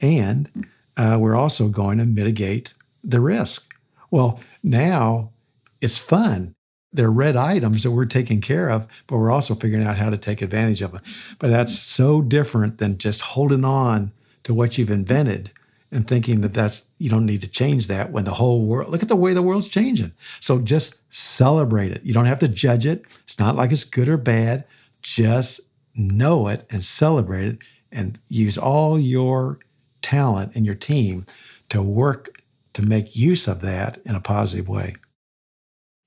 And 0.00 0.66
uh, 0.96 1.18
we're 1.20 1.36
also 1.36 1.68
going 1.68 1.98
to 1.98 2.04
mitigate 2.04 2.74
the 3.02 3.20
risk. 3.20 3.74
Well, 4.10 4.40
now 4.62 5.32
it's 5.80 5.98
fun. 5.98 6.54
They're 6.92 7.10
red 7.10 7.36
items 7.36 7.82
that 7.82 7.90
we're 7.90 8.06
taking 8.06 8.40
care 8.40 8.70
of, 8.70 8.86
but 9.06 9.18
we're 9.18 9.30
also 9.30 9.54
figuring 9.54 9.86
out 9.86 9.98
how 9.98 10.10
to 10.10 10.16
take 10.16 10.40
advantage 10.40 10.80
of 10.82 10.92
them. 10.92 11.02
But 11.38 11.50
that's 11.50 11.78
so 11.78 12.22
different 12.22 12.78
than 12.78 12.98
just 12.98 13.20
holding 13.20 13.64
on 13.64 14.12
to 14.44 14.54
what 14.54 14.78
you've 14.78 14.90
invented 14.90 15.52
and 15.92 16.08
thinking 16.08 16.40
that 16.40 16.54
that's 16.54 16.84
you 16.98 17.10
don't 17.10 17.26
need 17.26 17.42
to 17.42 17.48
change 17.48 17.88
that 17.88 18.10
when 18.10 18.24
the 18.24 18.34
whole 18.34 18.64
world 18.64 18.90
look 18.90 19.02
at 19.02 19.08
the 19.08 19.16
way 19.16 19.32
the 19.32 19.42
world's 19.42 19.68
changing. 19.68 20.12
So 20.40 20.58
just 20.58 20.96
celebrate 21.10 21.92
it. 21.92 22.02
You 22.04 22.14
don't 22.14 22.24
have 22.24 22.40
to 22.40 22.48
judge 22.48 22.86
it. 22.86 23.04
It's 23.24 23.38
not 23.38 23.56
like 23.56 23.72
it's 23.72 23.84
good 23.84 24.08
or 24.08 24.16
bad. 24.16 24.64
Just 25.02 25.60
know 25.96 26.48
it 26.48 26.66
and 26.70 26.82
celebrate 26.82 27.48
it 27.48 27.58
and 27.90 28.18
use 28.28 28.58
all 28.58 28.98
your 28.98 29.58
talent 30.02 30.54
and 30.54 30.64
your 30.64 30.74
team 30.74 31.24
to 31.68 31.82
work 31.82 32.40
to 32.74 32.82
make 32.82 33.16
use 33.16 33.48
of 33.48 33.60
that 33.62 33.98
in 34.04 34.14
a 34.14 34.20
positive 34.20 34.68
way. 34.68 34.94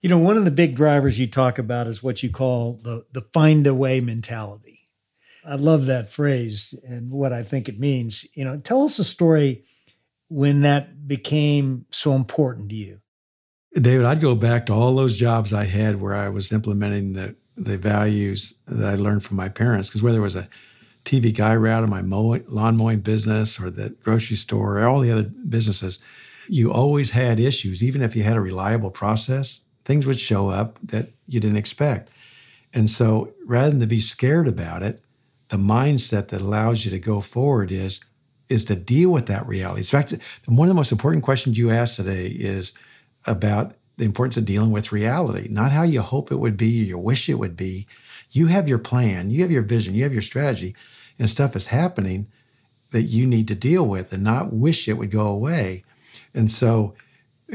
You 0.02 0.10
know, 0.10 0.20
one 0.20 0.38
of 0.38 0.46
the 0.46 0.52
big 0.52 0.76
drivers 0.76 1.20
you 1.20 1.28
talk 1.28 1.60
about 1.60 1.88
is 1.88 2.02
what 2.02 2.24
you 2.24 2.30
call 2.30 2.80
the 2.84 3.06
the 3.12 3.22
find 3.34 3.68
a 3.68 3.74
way 3.74 4.00
mentality. 4.00 4.88
I 5.44 5.56
love 5.56 5.88
that 5.88 6.10
phrase 6.10 6.76
and 6.84 7.12
what 7.12 7.34
I 7.34 7.44
think 7.44 7.68
it 7.68 7.80
means. 7.80 8.26
You 8.34 8.46
know, 8.46 8.58
tell 8.58 8.84
us 8.84 9.00
a 9.00 9.04
story 9.04 9.64
when 10.30 10.62
that 10.62 11.08
became 11.08 11.86
so 11.90 12.14
important 12.14 12.70
to 12.70 12.76
you. 12.76 13.00
David, 13.74 14.06
I'd 14.06 14.22
go 14.22 14.36
back 14.36 14.66
to 14.68 14.74
all 14.74 14.96
those 14.96 15.18
jobs 15.18 15.54
I 15.54 15.66
had 15.66 16.00
where 16.02 16.14
I 16.14 16.30
was 16.30 16.52
implementing 16.52 17.14
the 17.14 17.36
the 17.60 17.78
values 17.78 18.53
that 18.68 18.88
I 18.88 18.95
learned 18.95 19.24
from 19.24 19.38
my 19.38 19.49
parents. 19.49 19.89
Because 19.89 20.01
whether 20.01 20.20
it 20.20 20.22
was 20.22 20.36
a 20.36 20.49
TV 21.05 21.36
guy 21.36 21.55
route 21.55 21.84
or 21.84 21.88
my 21.88 22.01
mowing, 22.01 22.45
lawn 22.47 22.78
mowing 22.78 22.99
business 22.99 23.60
or 23.60 23.70
the 23.70 23.89
grocery 24.03 24.38
store 24.38 24.80
or 24.80 24.88
all 24.88 24.99
the 24.99 25.12
other 25.12 25.24
businesses, 25.24 25.99
you 26.47 26.72
always 26.72 27.12
had 27.12 27.39
issues. 27.39 27.84
Even 27.84 28.01
if 28.01 28.16
you 28.16 28.24
had 28.24 28.38
a 28.38 28.41
reliable 28.41 28.91
process, 28.91 29.62
things 29.86 30.07
would 30.07 30.20
show 30.20 30.49
up 30.49 30.80
that 30.84 31.10
you 31.28 31.39
didn't 31.39 31.57
expect. 31.57 32.10
And 32.74 32.89
so 32.89 33.34
rather 33.45 33.72
than 33.72 33.80
to 33.80 33.88
be 33.88 33.99
scared 33.99 34.47
about 34.47 34.84
it, 34.84 35.01
the 35.49 35.57
mindset 35.57 36.30
that 36.30 36.41
allows 36.41 36.86
you 36.86 36.91
to 36.91 36.99
go 36.99 37.22
forward 37.22 37.72
is 37.72 37.99
is 38.49 38.66
to 38.66 38.76
deal 38.76 39.12
with 39.12 39.28
that 39.28 39.47
reality. 39.47 39.82
In 39.82 39.86
fact, 39.86 40.16
one 40.47 40.68
of 40.68 40.70
the 40.70 40.76
most 40.76 40.91
important 40.91 41.24
questions 41.24 41.57
you 41.57 41.70
asked 41.70 41.97
today 41.97 42.26
is 42.28 42.74
about 43.26 43.76
the 44.00 44.06
importance 44.06 44.38
of 44.38 44.45
dealing 44.45 44.72
with 44.72 44.93
reality, 44.93 45.47
not 45.52 45.74
how 45.74 45.84
you 45.84 46.02
hope 46.02 46.32
it 46.32 46.38
would 46.38 46.56
be 46.56 46.82
or 46.82 46.86
you 46.86 46.97
wish 46.97 47.28
it 47.28 47.36
would 47.36 47.58
be. 47.58 47.86
You 48.32 48.47
have 48.47 48.70
your 48.70 48.80
plan, 48.80 49.30
you 49.30 49.41
have 49.41 49.52
your 49.52 49.62
vision, 49.62 49.93
you 49.93 50.04
have 50.04 50.14
your 50.14 50.22
strategy, 50.22 50.74
and 51.20 51.30
stuff 51.30 51.56
is 51.56 51.68
happening 51.68 52.28
that 52.91 53.04
you 53.04 53.28
need 53.28 53.47
to 53.50 53.56
deal 53.56 53.86
with 53.86 54.14
and 54.14 54.24
not 54.24 54.54
wish 54.54 54.88
it 54.88 54.93
would 54.93 55.12
go 55.12 55.28
away. 55.28 55.84
And 56.34 56.50
so, 56.50 56.95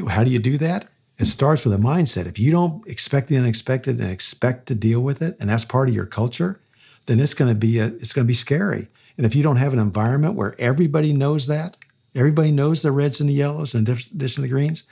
how 0.08 0.22
do 0.22 0.30
you 0.30 0.38
do 0.38 0.58
that? 0.58 0.86
It 1.18 1.26
starts 1.26 1.64
with 1.64 1.72
a 1.72 1.78
mindset. 1.78 2.26
If 2.26 2.38
you 2.38 2.50
don't 2.50 2.86
expect 2.88 3.28
the 3.28 3.38
unexpected 3.38 3.98
and 3.98 4.10
expect 4.10 4.66
to 4.66 4.74
deal 4.74 5.00
with 5.00 5.22
it, 5.22 5.36
and 5.40 5.48
that's 5.48 5.64
part 5.64 5.88
of 5.88 5.94
your 5.94 6.06
culture, 6.06 6.60
then 7.06 7.20
it's 7.20 7.34
going 7.34 7.50
to 7.50 7.54
be 7.54 7.78
a, 7.78 7.86
it's 7.86 8.12
going 8.12 8.26
to 8.26 8.30
be 8.30 8.34
scary. 8.34 8.88
And 9.16 9.24
if 9.24 9.34
you 9.34 9.42
don't 9.42 9.56
have 9.56 9.72
an 9.72 9.78
environment 9.78 10.34
where 10.34 10.56
everybody 10.58 11.12
knows 11.12 11.46
that, 11.46 11.78
everybody 12.14 12.50
knows 12.50 12.82
the 12.82 12.92
reds 12.92 13.20
and 13.20 13.30
the 13.30 13.34
yellows 13.34 13.74
in 13.74 13.82
addition 13.82 14.12
to 14.36 14.40
the 14.42 14.48
greens, 14.48 14.84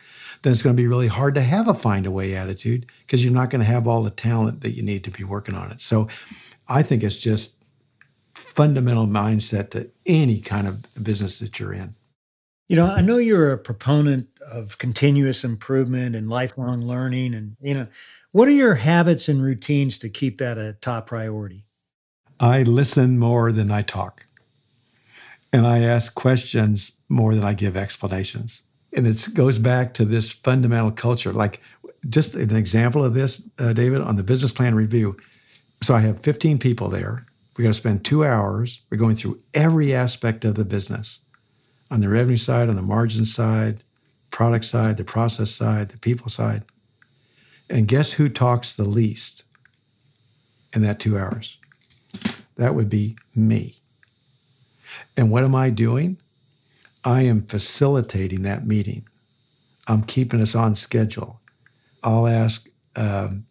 then 0.42 0.52
it's 0.52 0.62
going 0.62 0.76
to 0.76 0.80
be 0.80 0.88
really 0.88 1.08
hard 1.08 1.34
to 1.36 1.40
have 1.40 1.68
a 1.68 1.74
find 1.74 2.06
a 2.06 2.10
way 2.10 2.34
attitude 2.34 2.86
because 3.00 3.24
you're 3.24 3.32
not 3.32 3.50
going 3.50 3.60
to 3.60 3.66
have 3.66 3.86
all 3.86 4.02
the 4.02 4.10
talent 4.10 4.60
that 4.62 4.72
you 4.72 4.82
need 4.82 5.04
to 5.04 5.10
be 5.10 5.24
working 5.24 5.54
on 5.54 5.70
it. 5.70 5.80
So 5.80 6.08
I 6.68 6.82
think 6.82 7.02
it's 7.02 7.16
just 7.16 7.56
fundamental 8.34 9.06
mindset 9.06 9.70
to 9.70 9.90
any 10.04 10.40
kind 10.40 10.66
of 10.66 10.86
business 11.02 11.38
that 11.38 11.58
you're 11.58 11.72
in. 11.72 11.94
You 12.68 12.76
know, 12.76 12.86
I 12.86 13.02
know 13.02 13.18
you're 13.18 13.52
a 13.52 13.58
proponent 13.58 14.28
of 14.52 14.78
continuous 14.78 15.44
improvement 15.44 16.16
and 16.16 16.28
lifelong 16.28 16.82
learning 16.82 17.34
and 17.34 17.56
you 17.60 17.74
know, 17.74 17.86
what 18.32 18.48
are 18.48 18.52
your 18.52 18.76
habits 18.76 19.28
and 19.28 19.42
routines 19.42 19.98
to 19.98 20.08
keep 20.08 20.38
that 20.38 20.58
a 20.58 20.72
top 20.74 21.06
priority? 21.06 21.64
I 22.40 22.62
listen 22.62 23.18
more 23.18 23.52
than 23.52 23.70
I 23.70 23.82
talk. 23.82 24.26
And 25.52 25.66
I 25.66 25.80
ask 25.80 26.14
questions 26.14 26.92
more 27.08 27.34
than 27.34 27.44
I 27.44 27.52
give 27.52 27.76
explanations. 27.76 28.62
And 28.94 29.06
it 29.06 29.28
goes 29.34 29.58
back 29.58 29.94
to 29.94 30.04
this 30.04 30.32
fundamental 30.32 30.90
culture. 30.90 31.32
Like, 31.32 31.60
just 32.08 32.34
an 32.34 32.54
example 32.54 33.04
of 33.04 33.14
this, 33.14 33.48
uh, 33.58 33.72
David, 33.72 34.00
on 34.00 34.16
the 34.16 34.22
business 34.22 34.52
plan 34.52 34.74
review. 34.74 35.16
So 35.82 35.94
I 35.94 36.00
have 36.00 36.20
15 36.20 36.58
people 36.58 36.88
there. 36.88 37.26
We're 37.56 37.62
going 37.62 37.72
to 37.72 37.78
spend 37.78 38.04
two 38.04 38.24
hours. 38.24 38.82
We're 38.90 38.98
going 38.98 39.16
through 39.16 39.40
every 39.54 39.94
aspect 39.94 40.44
of 40.44 40.54
the 40.54 40.64
business 40.64 41.20
on 41.90 42.00
the 42.00 42.08
revenue 42.08 42.36
side, 42.36 42.68
on 42.68 42.76
the 42.76 42.82
margin 42.82 43.24
side, 43.24 43.82
product 44.30 44.64
side, 44.64 44.96
the 44.96 45.04
process 45.04 45.50
side, 45.50 45.90
the 45.90 45.98
people 45.98 46.28
side. 46.28 46.64
And 47.68 47.86
guess 47.86 48.12
who 48.12 48.28
talks 48.28 48.74
the 48.74 48.84
least 48.84 49.44
in 50.72 50.82
that 50.82 50.98
two 50.98 51.18
hours? 51.18 51.58
That 52.56 52.74
would 52.74 52.88
be 52.88 53.16
me. 53.34 53.78
And 55.16 55.30
what 55.30 55.44
am 55.44 55.54
I 55.54 55.70
doing? 55.70 56.18
I 57.04 57.22
am 57.22 57.42
facilitating 57.42 58.42
that 58.42 58.66
meeting. 58.66 59.08
I'm 59.88 60.02
keeping 60.02 60.40
us 60.40 60.54
on 60.54 60.74
schedule. 60.74 61.40
I'll 62.02 62.26
ask 62.26 62.68
um, 62.96 63.46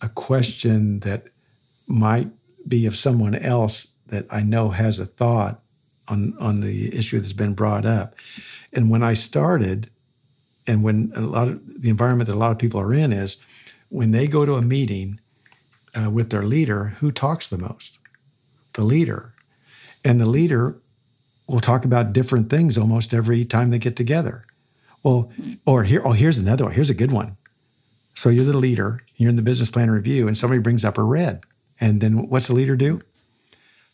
a 0.00 0.08
question 0.08 1.00
that 1.00 1.24
might 1.86 2.30
be 2.66 2.86
of 2.86 2.96
someone 2.96 3.34
else 3.34 3.88
that 4.06 4.26
I 4.30 4.42
know 4.42 4.70
has 4.70 4.98
a 4.98 5.06
thought 5.06 5.60
on, 6.08 6.34
on 6.40 6.60
the 6.60 6.94
issue 6.96 7.18
that's 7.18 7.32
been 7.32 7.54
brought 7.54 7.84
up. 7.84 8.14
And 8.72 8.90
when 8.90 9.02
I 9.02 9.14
started, 9.14 9.90
and 10.66 10.82
when 10.82 11.12
a 11.14 11.20
lot 11.20 11.48
of 11.48 11.82
the 11.82 11.90
environment 11.90 12.28
that 12.28 12.34
a 12.34 12.38
lot 12.38 12.52
of 12.52 12.58
people 12.58 12.80
are 12.80 12.94
in 12.94 13.12
is 13.12 13.36
when 13.88 14.10
they 14.10 14.26
go 14.26 14.46
to 14.46 14.54
a 14.54 14.62
meeting 14.62 15.20
uh, 15.94 16.10
with 16.10 16.30
their 16.30 16.42
leader, 16.42 16.96
who 16.98 17.12
talks 17.12 17.48
the 17.48 17.58
most? 17.58 17.98
The 18.72 18.82
leader. 18.82 19.34
And 20.04 20.20
the 20.20 20.26
leader 20.26 20.80
will 21.46 21.60
talk 21.60 21.84
about 21.84 22.12
different 22.12 22.50
things 22.50 22.78
almost 22.78 23.12
every 23.12 23.44
time 23.44 23.70
they 23.70 23.78
get 23.78 23.96
together. 23.96 24.46
Well, 25.02 25.30
or 25.66 25.84
here, 25.84 26.02
oh, 26.04 26.12
here's 26.12 26.38
another 26.38 26.64
one. 26.64 26.74
Here's 26.74 26.90
a 26.90 26.94
good 26.94 27.12
one. 27.12 27.36
So 28.14 28.28
you're 28.30 28.44
the 28.44 28.56
leader, 28.56 29.00
you're 29.16 29.30
in 29.30 29.36
the 29.36 29.42
business 29.42 29.70
plan 29.70 29.90
review, 29.90 30.26
and 30.26 30.36
somebody 30.36 30.60
brings 30.60 30.84
up 30.84 30.96
a 30.96 31.02
red. 31.02 31.42
And 31.80 32.00
then 32.00 32.28
what's 32.28 32.46
the 32.46 32.54
leader 32.54 32.76
do? 32.76 33.02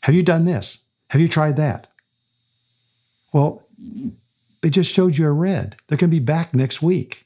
Have 0.02 0.14
you 0.14 0.22
done 0.22 0.44
this? 0.44 0.84
Have 1.08 1.20
you 1.20 1.28
tried 1.28 1.56
that? 1.56 1.88
Well, 3.32 3.66
they 4.60 4.70
just 4.70 4.92
showed 4.92 5.16
you 5.16 5.26
a 5.26 5.32
red. 5.32 5.76
They're 5.86 5.98
going 5.98 6.10
to 6.10 6.16
be 6.16 6.24
back 6.24 6.54
next 6.54 6.82
week. 6.82 7.24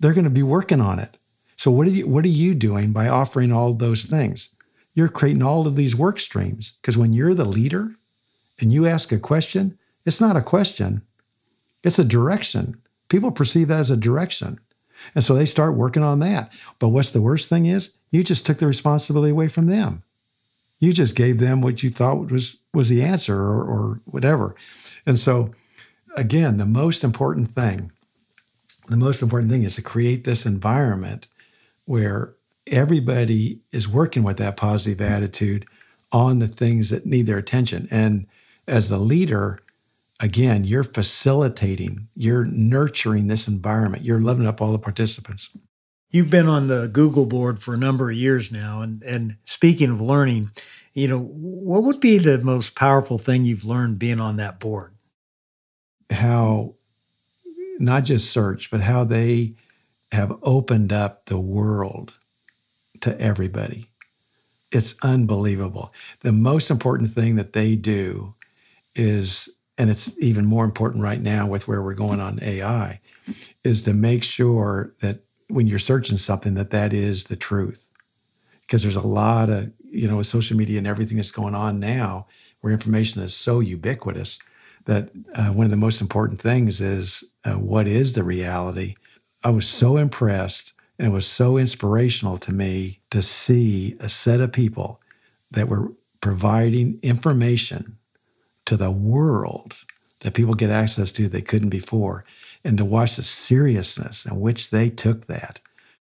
They're 0.00 0.14
going 0.14 0.24
to 0.24 0.30
be 0.30 0.42
working 0.42 0.80
on 0.80 0.98
it. 0.98 1.18
So 1.56 1.70
what 1.70 1.86
are 1.86 1.90
you 1.90 2.08
what 2.08 2.24
are 2.24 2.28
you 2.28 2.54
doing 2.54 2.92
by 2.92 3.08
offering 3.08 3.52
all 3.52 3.74
those 3.74 4.04
things? 4.04 4.48
You're 4.94 5.08
creating 5.08 5.42
all 5.42 5.66
of 5.66 5.76
these 5.76 5.94
work 5.94 6.18
streams 6.18 6.72
because 6.80 6.98
when 6.98 7.12
you're 7.12 7.34
the 7.34 7.44
leader, 7.44 7.94
and 8.62 8.72
you 8.72 8.86
ask 8.86 9.10
a 9.12 9.18
question, 9.18 9.76
it's 10.06 10.20
not 10.20 10.36
a 10.36 10.40
question, 10.40 11.02
it's 11.82 11.98
a 11.98 12.04
direction. 12.04 12.80
People 13.08 13.32
perceive 13.32 13.68
that 13.68 13.80
as 13.80 13.90
a 13.90 13.96
direction. 13.96 14.58
And 15.14 15.24
so 15.24 15.34
they 15.34 15.46
start 15.46 15.76
working 15.76 16.04
on 16.04 16.20
that. 16.20 16.56
But 16.78 16.90
what's 16.90 17.10
the 17.10 17.20
worst 17.20 17.48
thing 17.48 17.66
is 17.66 17.96
you 18.12 18.22
just 18.22 18.46
took 18.46 18.58
the 18.58 18.68
responsibility 18.68 19.32
away 19.32 19.48
from 19.48 19.66
them. 19.66 20.04
You 20.78 20.92
just 20.92 21.16
gave 21.16 21.38
them 21.38 21.60
what 21.60 21.82
you 21.82 21.90
thought 21.90 22.30
was 22.30 22.56
was 22.72 22.88
the 22.88 23.02
answer 23.02 23.36
or, 23.36 23.64
or 23.64 24.00
whatever. 24.06 24.54
And 25.04 25.18
so 25.18 25.52
again, 26.16 26.56
the 26.56 26.64
most 26.64 27.04
important 27.04 27.48
thing, 27.48 27.90
the 28.86 28.96
most 28.96 29.22
important 29.22 29.50
thing 29.50 29.64
is 29.64 29.74
to 29.74 29.82
create 29.82 30.24
this 30.24 30.46
environment 30.46 31.26
where 31.84 32.34
everybody 32.68 33.60
is 33.72 33.88
working 33.88 34.22
with 34.22 34.38
that 34.38 34.56
positive 34.56 35.00
attitude 35.00 35.66
on 36.12 36.38
the 36.38 36.48
things 36.48 36.90
that 36.90 37.06
need 37.06 37.26
their 37.26 37.38
attention. 37.38 37.88
And 37.90 38.26
as 38.66 38.90
a 38.90 38.98
leader, 38.98 39.58
again, 40.20 40.64
you're 40.64 40.84
facilitating, 40.84 42.08
you're 42.14 42.44
nurturing 42.44 43.26
this 43.26 43.48
environment, 43.48 44.04
you're 44.04 44.20
loving 44.20 44.46
up 44.46 44.60
all 44.60 44.72
the 44.72 44.78
participants. 44.78 45.50
You've 46.10 46.30
been 46.30 46.48
on 46.48 46.66
the 46.66 46.88
Google 46.92 47.26
board 47.26 47.58
for 47.58 47.72
a 47.72 47.78
number 47.78 48.10
of 48.10 48.16
years 48.16 48.52
now. 48.52 48.82
And, 48.82 49.02
and 49.02 49.36
speaking 49.44 49.88
of 49.88 50.02
learning, 50.02 50.50
you 50.92 51.08
know, 51.08 51.18
what 51.18 51.84
would 51.84 52.00
be 52.00 52.18
the 52.18 52.36
most 52.38 52.74
powerful 52.76 53.16
thing 53.16 53.46
you've 53.46 53.64
learned 53.64 53.98
being 53.98 54.20
on 54.20 54.36
that 54.36 54.60
board? 54.60 54.94
How 56.10 56.74
not 57.78 58.04
just 58.04 58.30
search, 58.30 58.70
but 58.70 58.82
how 58.82 59.04
they 59.04 59.54
have 60.12 60.38
opened 60.42 60.92
up 60.92 61.26
the 61.26 61.40
world 61.40 62.18
to 63.00 63.18
everybody. 63.20 63.90
It's 64.70 64.94
unbelievable. 65.02 65.92
The 66.20 66.32
most 66.32 66.70
important 66.70 67.10
thing 67.10 67.36
that 67.36 67.52
they 67.52 67.76
do 67.76 68.34
is 68.94 69.48
and 69.78 69.90
it's 69.90 70.16
even 70.18 70.44
more 70.44 70.64
important 70.64 71.02
right 71.02 71.20
now 71.20 71.48
with 71.48 71.66
where 71.66 71.82
we're 71.82 71.94
going 71.94 72.20
on 72.20 72.38
AI, 72.42 73.00
is 73.64 73.82
to 73.84 73.92
make 73.92 74.22
sure 74.22 74.94
that 75.00 75.24
when 75.48 75.66
you're 75.66 75.78
searching 75.78 76.16
something 76.16 76.54
that 76.54 76.70
that 76.70 76.92
is 76.92 77.26
the 77.26 77.36
truth, 77.36 77.88
because 78.62 78.82
there's 78.82 78.96
a 78.96 79.06
lot 79.06 79.50
of 79.50 79.72
you 79.90 80.08
know 80.08 80.18
with 80.18 80.26
social 80.26 80.56
media 80.56 80.78
and 80.78 80.86
everything 80.86 81.16
that's 81.16 81.30
going 81.30 81.54
on 81.54 81.80
now, 81.80 82.26
where 82.60 82.72
information 82.72 83.22
is 83.22 83.34
so 83.34 83.60
ubiquitous 83.60 84.38
that 84.84 85.10
uh, 85.34 85.48
one 85.48 85.64
of 85.64 85.70
the 85.70 85.76
most 85.76 86.00
important 86.00 86.40
things 86.40 86.80
is 86.80 87.24
uh, 87.44 87.54
what 87.54 87.86
is 87.86 88.14
the 88.14 88.24
reality. 88.24 88.94
I 89.44 89.50
was 89.50 89.68
so 89.68 89.96
impressed 89.96 90.72
and 90.98 91.08
it 91.08 91.10
was 91.10 91.26
so 91.26 91.56
inspirational 91.56 92.38
to 92.38 92.52
me 92.52 93.00
to 93.10 93.22
see 93.22 93.96
a 94.00 94.08
set 94.08 94.40
of 94.40 94.52
people 94.52 95.00
that 95.50 95.68
were 95.68 95.92
providing 96.20 96.98
information 97.02 97.98
to 98.66 98.76
the 98.76 98.90
world 98.90 99.84
that 100.20 100.34
people 100.34 100.54
get 100.54 100.70
access 100.70 101.12
to 101.12 101.28
they 101.28 101.42
couldn't 101.42 101.70
before 101.70 102.24
and 102.64 102.78
to 102.78 102.84
watch 102.84 103.16
the 103.16 103.22
seriousness 103.22 104.24
in 104.24 104.38
which 104.40 104.70
they 104.70 104.88
took 104.88 105.26
that. 105.26 105.60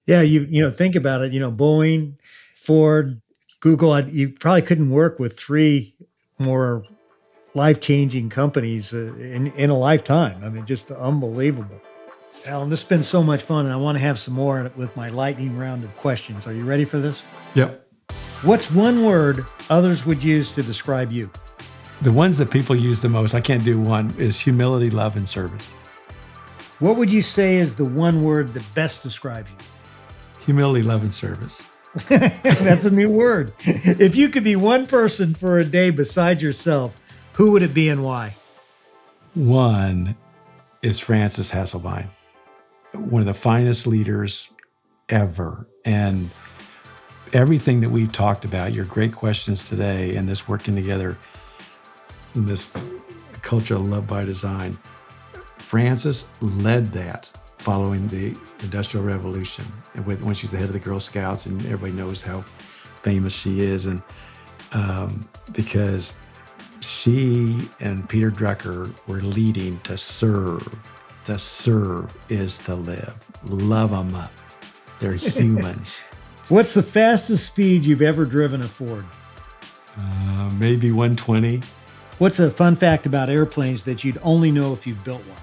Yeah 0.06 0.22
you 0.22 0.48
you 0.50 0.62
know 0.62 0.70
think 0.70 0.96
about 0.96 1.22
it. 1.22 1.32
You 1.32 1.40
know 1.40 1.52
boeing 1.52 2.16
ford 2.56 3.22
google 3.60 4.00
you 4.02 4.30
probably 4.30 4.62
couldn't 4.62 4.90
work 4.90 5.20
with 5.20 5.40
three 5.40 5.96
more 6.40 6.84
life-changing 7.54 8.30
companies 8.30 8.94
uh, 8.94 9.14
in, 9.18 9.48
in 9.48 9.70
a 9.70 9.78
lifetime. 9.78 10.44
I 10.44 10.50
mean 10.50 10.66
just 10.66 10.92
unbelievable. 10.92 11.82
Alan 12.48 12.70
this 12.70 12.82
has 12.82 12.90
been 12.90 13.04
so 13.04 13.22
much 13.22 13.44
fun 13.44 13.66
and 13.66 13.74
i 13.74 13.78
want 13.78 13.98
to 13.98 14.04
have 14.04 14.18
some 14.18 14.34
more 14.34 14.72
with 14.76 14.96
my 14.98 15.10
lightning 15.10 15.58
round 15.58 15.84
of 15.84 15.96
questions. 15.96 16.48
Are 16.48 16.54
you 16.54 16.66
ready 16.66 16.86
for 16.86 17.00
this? 17.00 17.24
Yep. 17.56 17.88
What's 18.44 18.72
one 18.72 19.06
word 19.06 19.46
others 19.70 20.06
would 20.06 20.24
use 20.24 20.52
to 20.54 20.64
describe 20.64 21.12
you? 21.12 21.30
The 22.02 22.12
ones 22.12 22.40
that 22.40 22.50
people 22.50 22.76
use 22.76 23.02
the 23.02 23.10
most, 23.10 23.36
I 23.36 23.42
can't 23.42 23.64
do 23.64 23.80
one, 23.80 24.12
is 24.18 24.40
humility, 24.40 24.90
love, 24.90 25.16
and 25.18 25.30
service. 25.30 25.70
What 26.80 26.98
would 26.98 27.12
you 27.12 27.22
say 27.22 27.58
is 27.58 27.76
the 27.76 27.86
one 27.86 28.24
word 28.24 28.56
that 28.56 28.64
best 28.74 29.04
describes 29.04 29.52
you? 29.52 29.58
Humility, 30.46 30.82
love, 30.82 31.04
and 31.04 31.14
service. 31.14 31.62
That's 32.10 32.86
a 32.86 32.92
new 32.92 33.08
word. 33.10 33.54
If 33.60 34.16
you 34.16 34.30
could 34.30 34.44
be 34.44 34.56
one 34.56 34.88
person 34.88 35.36
for 35.36 35.60
a 35.60 35.64
day 35.64 35.92
besides 35.92 36.42
yourself, 36.42 36.98
who 37.34 37.52
would 37.52 37.62
it 37.62 37.74
be 37.74 37.88
and 37.88 38.04
why? 38.04 38.36
One 39.36 40.16
is 40.82 41.00
Frances 41.00 41.52
Hesselbein, 41.52 42.10
one 42.94 43.22
of 43.22 43.28
the 43.28 43.36
finest 43.36 43.86
leaders 43.86 44.50
ever. 45.08 45.68
And 45.86 46.32
everything 47.32 47.82
that 47.82 47.92
we've 47.92 48.12
talked 48.12 48.44
about, 48.44 48.74
your 48.74 48.86
great 48.86 49.14
questions 49.14 49.70
today, 49.70 50.16
and 50.16 50.28
this 50.28 50.48
working 50.48 50.76
together 50.76 51.16
in 52.36 52.46
this 52.46 52.72
culture 53.42 53.76
of 53.76 53.88
love 53.88 54.08
by 54.08 54.26
design, 54.26 54.78
Frances 55.58 56.26
led 56.42 56.92
that 56.94 57.30
following 57.58 58.08
the 58.08 58.36
Industrial 58.62 59.06
Revolution. 59.06 59.66
And 59.94 60.06
with, 60.06 60.22
when 60.22 60.34
she's 60.36 60.52
the 60.52 60.58
head 60.58 60.68
of 60.68 60.74
the 60.74 60.80
Girl 60.80 61.00
Scouts, 61.00 61.46
and 61.46 61.62
everybody 61.66 61.94
knows 61.94 62.22
how 62.22 62.42
famous 63.02 63.34
she 63.34 63.62
is, 63.62 63.86
and 63.86 64.02
um, 64.74 65.28
because 65.52 66.14
she 66.80 67.70
and 67.80 68.08
Peter 68.10 68.32
Drucker 68.32 68.94
were 69.08 69.22
leading 69.22 69.80
to 69.82 69.98
serve. 69.98 70.68
To 71.26 71.38
serve 71.38 72.12
is 72.30 72.58
to 72.60 72.74
live. 72.74 73.16
Love 73.44 73.92
them 73.92 74.16
up. 74.16 74.34
They're 75.00 75.14
humans. 75.14 76.00
What's 76.48 76.74
the 76.74 76.84
fastest 76.84 77.46
speed 77.46 77.86
you've 77.86 78.02
ever 78.02 78.26
driven 78.26 78.62
a 78.62 78.68
Ford? 78.68 79.06
Uh, 79.98 80.52
maybe 80.58 80.92
120. 80.92 81.62
What's 82.22 82.40
a 82.40 82.52
fun 82.52 82.76
fact 82.76 83.08
about 83.08 83.32
airplanes 83.32 83.84
that 83.86 84.04
you'd 84.04 84.20
only 84.22 84.52
know 84.52 84.74
if 84.74 84.86
you 84.86 84.94
built 84.94 85.22
one? 85.22 85.40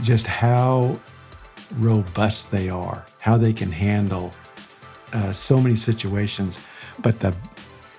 Just 0.00 0.26
how 0.26 0.98
robust 1.74 2.50
they 2.50 2.70
are, 2.70 3.04
how 3.18 3.36
they 3.36 3.52
can 3.52 3.70
handle 3.70 4.32
uh, 5.12 5.30
so 5.30 5.60
many 5.60 5.76
situations. 5.76 6.58
But 7.02 7.20
the 7.20 7.36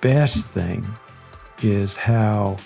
best 0.02 0.48
thing 0.48 0.88
is 1.62 1.96
how 1.96 2.58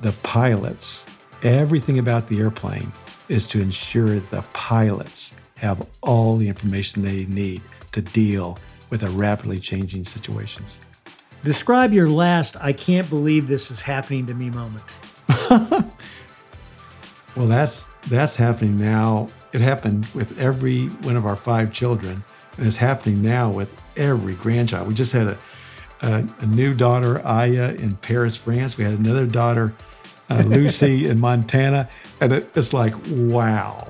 the 0.00 0.10
pilots, 0.24 1.06
everything 1.44 2.00
about 2.00 2.26
the 2.26 2.40
airplane 2.40 2.90
is 3.28 3.46
to 3.46 3.60
ensure 3.60 4.18
the 4.18 4.44
pilots 4.52 5.32
have 5.54 5.86
all 6.02 6.36
the 6.36 6.48
information 6.48 7.02
they 7.02 7.24
need 7.26 7.62
to 7.92 8.02
deal 8.02 8.58
with 8.90 9.04
a 9.04 9.10
rapidly 9.10 9.60
changing 9.60 10.02
situations. 10.02 10.80
Describe 11.46 11.92
your 11.92 12.08
last 12.08 12.56
I 12.60 12.72
can't 12.72 13.08
believe 13.08 13.46
this 13.46 13.70
is 13.70 13.80
happening 13.80 14.26
to 14.26 14.34
me 14.34 14.50
moment. 14.50 14.98
well, 17.36 17.46
that's 17.46 17.86
that's 18.08 18.34
happening 18.34 18.76
now. 18.76 19.28
It 19.52 19.60
happened 19.60 20.06
with 20.06 20.40
every 20.40 20.86
one 20.86 21.14
of 21.14 21.24
our 21.24 21.36
five 21.36 21.72
children, 21.72 22.24
and 22.58 22.66
it's 22.66 22.78
happening 22.78 23.22
now 23.22 23.52
with 23.52 23.72
every 23.96 24.34
grandchild. 24.34 24.88
We 24.88 24.94
just 24.94 25.12
had 25.12 25.28
a 25.28 25.38
a, 26.02 26.26
a 26.40 26.46
new 26.46 26.74
daughter, 26.74 27.24
Aya, 27.24 27.74
in 27.74 27.94
Paris, 27.94 28.34
France. 28.34 28.76
We 28.76 28.82
had 28.82 28.94
another 28.94 29.24
daughter, 29.24 29.72
uh, 30.28 30.42
Lucy, 30.48 31.06
in 31.06 31.20
Montana, 31.20 31.88
and 32.20 32.32
it, 32.32 32.50
it's 32.56 32.72
like 32.72 32.94
wow. 33.06 33.86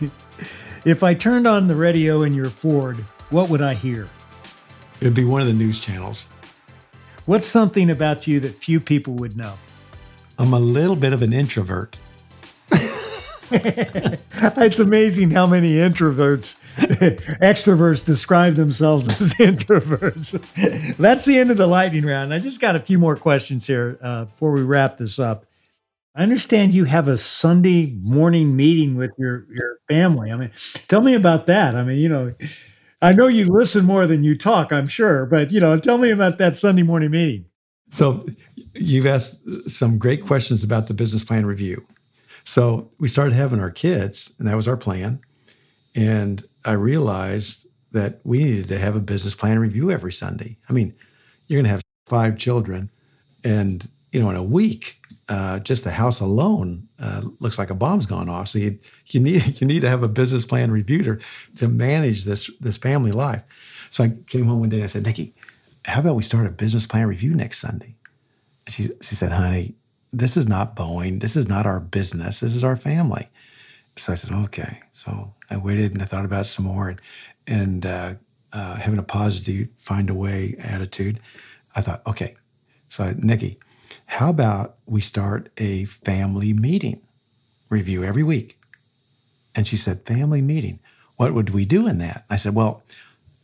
if 0.84 1.02
I 1.02 1.14
turned 1.14 1.48
on 1.48 1.66
the 1.66 1.74
radio 1.74 2.22
in 2.22 2.32
your 2.32 2.48
Ford, 2.48 2.98
what 3.30 3.50
would 3.50 3.60
I 3.60 3.74
hear? 3.74 4.08
It'd 5.00 5.14
be 5.14 5.24
one 5.24 5.40
of 5.40 5.48
the 5.48 5.52
news 5.52 5.80
channels. 5.80 6.26
What's 7.26 7.44
something 7.44 7.90
about 7.90 8.28
you 8.28 8.38
that 8.40 8.62
few 8.62 8.78
people 8.78 9.14
would 9.14 9.36
know? 9.36 9.54
I'm 10.38 10.52
a 10.52 10.60
little 10.60 10.94
bit 10.94 11.12
of 11.12 11.22
an 11.22 11.32
introvert. 11.32 11.96
it's 13.50 14.78
amazing 14.78 15.32
how 15.32 15.48
many 15.48 15.72
introverts, 15.74 16.54
extroverts 17.40 18.04
describe 18.04 18.54
themselves 18.54 19.08
as 19.20 19.34
introverts. 19.34 20.96
That's 20.98 21.24
the 21.24 21.38
end 21.38 21.50
of 21.50 21.56
the 21.56 21.66
lightning 21.66 22.04
round. 22.04 22.32
I 22.32 22.38
just 22.38 22.60
got 22.60 22.76
a 22.76 22.80
few 22.80 22.98
more 22.98 23.16
questions 23.16 23.66
here 23.66 23.98
uh, 24.00 24.26
before 24.26 24.52
we 24.52 24.62
wrap 24.62 24.98
this 24.98 25.18
up. 25.18 25.46
I 26.14 26.22
understand 26.22 26.74
you 26.74 26.84
have 26.84 27.08
a 27.08 27.16
Sunday 27.16 27.98
morning 28.02 28.54
meeting 28.54 28.94
with 28.94 29.10
your 29.18 29.46
your 29.52 29.78
family. 29.88 30.30
I 30.30 30.36
mean, 30.36 30.50
tell 30.86 31.00
me 31.00 31.14
about 31.14 31.46
that. 31.46 31.74
I 31.74 31.82
mean, 31.82 31.98
you 31.98 32.08
know, 32.08 32.34
I 33.06 33.12
know 33.12 33.28
you 33.28 33.46
listen 33.46 33.84
more 33.84 34.04
than 34.08 34.24
you 34.24 34.36
talk, 34.36 34.72
I'm 34.72 34.88
sure, 34.88 35.26
but 35.26 35.52
you 35.52 35.60
know, 35.60 35.78
tell 35.78 35.96
me 35.96 36.10
about 36.10 36.38
that 36.38 36.56
Sunday 36.56 36.82
morning 36.82 37.12
meeting. 37.12 37.46
So 37.88 38.26
you've 38.74 39.06
asked 39.06 39.70
some 39.70 39.96
great 39.96 40.26
questions 40.26 40.64
about 40.64 40.88
the 40.88 40.94
business 40.94 41.22
plan 41.22 41.46
review. 41.46 41.86
So 42.42 42.90
we 42.98 43.06
started 43.06 43.34
having 43.34 43.60
our 43.60 43.70
kids, 43.70 44.32
and 44.40 44.48
that 44.48 44.56
was 44.56 44.66
our 44.66 44.76
plan. 44.76 45.20
And 45.94 46.42
I 46.64 46.72
realized 46.72 47.68
that 47.92 48.20
we 48.24 48.42
needed 48.42 48.66
to 48.68 48.78
have 48.78 48.96
a 48.96 49.00
business 49.00 49.36
plan 49.36 49.60
review 49.60 49.92
every 49.92 50.12
Sunday. 50.12 50.56
I 50.68 50.72
mean, 50.72 50.92
you're 51.46 51.58
going 51.58 51.66
to 51.66 51.70
have 51.70 51.82
five 52.06 52.36
children, 52.36 52.90
and 53.44 53.88
you 54.10 54.18
know, 54.18 54.30
in 54.30 54.36
a 54.36 54.42
week, 54.42 55.00
uh, 55.28 55.58
just 55.60 55.84
the 55.84 55.90
house 55.90 56.20
alone 56.20 56.88
uh, 57.00 57.22
looks 57.40 57.58
like 57.58 57.70
a 57.70 57.74
bomb's 57.74 58.06
gone 58.06 58.28
off. 58.28 58.48
So 58.48 58.58
you 58.58 58.78
you 59.06 59.20
need 59.20 59.60
you 59.60 59.66
need 59.66 59.80
to 59.80 59.88
have 59.88 60.02
a 60.02 60.08
business 60.08 60.44
plan 60.44 60.70
review 60.70 61.02
to, 61.04 61.18
to 61.56 61.68
manage 61.68 62.24
this 62.24 62.50
this 62.60 62.78
family 62.78 63.12
life. 63.12 63.42
So 63.90 64.04
I 64.04 64.14
came 64.26 64.46
home 64.46 64.60
one 64.60 64.68
day 64.68 64.76
and 64.76 64.84
I 64.84 64.88
said, 64.88 65.04
Nikki, 65.04 65.34
how 65.84 66.00
about 66.00 66.16
we 66.16 66.22
start 66.22 66.46
a 66.46 66.50
business 66.50 66.86
plan 66.86 67.06
review 67.06 67.34
next 67.34 67.58
Sunday? 67.58 67.96
She 68.68 68.88
she 69.00 69.14
said, 69.14 69.32
honey, 69.32 69.74
this 70.12 70.36
is 70.36 70.46
not 70.46 70.76
Boeing. 70.76 71.20
This 71.20 71.36
is 71.36 71.48
not 71.48 71.66
our 71.66 71.80
business. 71.80 72.40
This 72.40 72.54
is 72.54 72.64
our 72.64 72.76
family. 72.76 73.28
So 73.96 74.12
I 74.12 74.16
said, 74.16 74.32
okay. 74.32 74.80
So 74.92 75.34
I 75.50 75.56
waited 75.56 75.92
and 75.92 76.02
I 76.02 76.04
thought 76.04 76.24
about 76.24 76.42
it 76.42 76.48
some 76.48 76.66
more 76.66 76.88
and 76.88 77.00
and 77.46 77.86
uh, 77.86 78.14
uh, 78.52 78.76
having 78.76 78.98
a 78.98 79.04
positive 79.04 79.68
find 79.76 80.10
a 80.10 80.14
way 80.14 80.56
attitude. 80.58 81.20
I 81.74 81.80
thought, 81.80 82.02
okay. 82.06 82.36
So 82.88 83.04
I, 83.04 83.14
Nikki, 83.18 83.58
how 84.06 84.30
about 84.30 84.76
we 84.86 85.00
start 85.00 85.48
a 85.56 85.84
family 85.86 86.52
meeting 86.52 87.00
review 87.68 88.04
every 88.04 88.22
week? 88.22 88.58
And 89.54 89.66
she 89.66 89.76
said, 89.76 90.04
Family 90.04 90.42
meeting. 90.42 90.80
What 91.16 91.32
would 91.32 91.50
we 91.50 91.64
do 91.64 91.88
in 91.88 91.98
that? 91.98 92.24
I 92.28 92.36
said, 92.36 92.54
Well, 92.54 92.82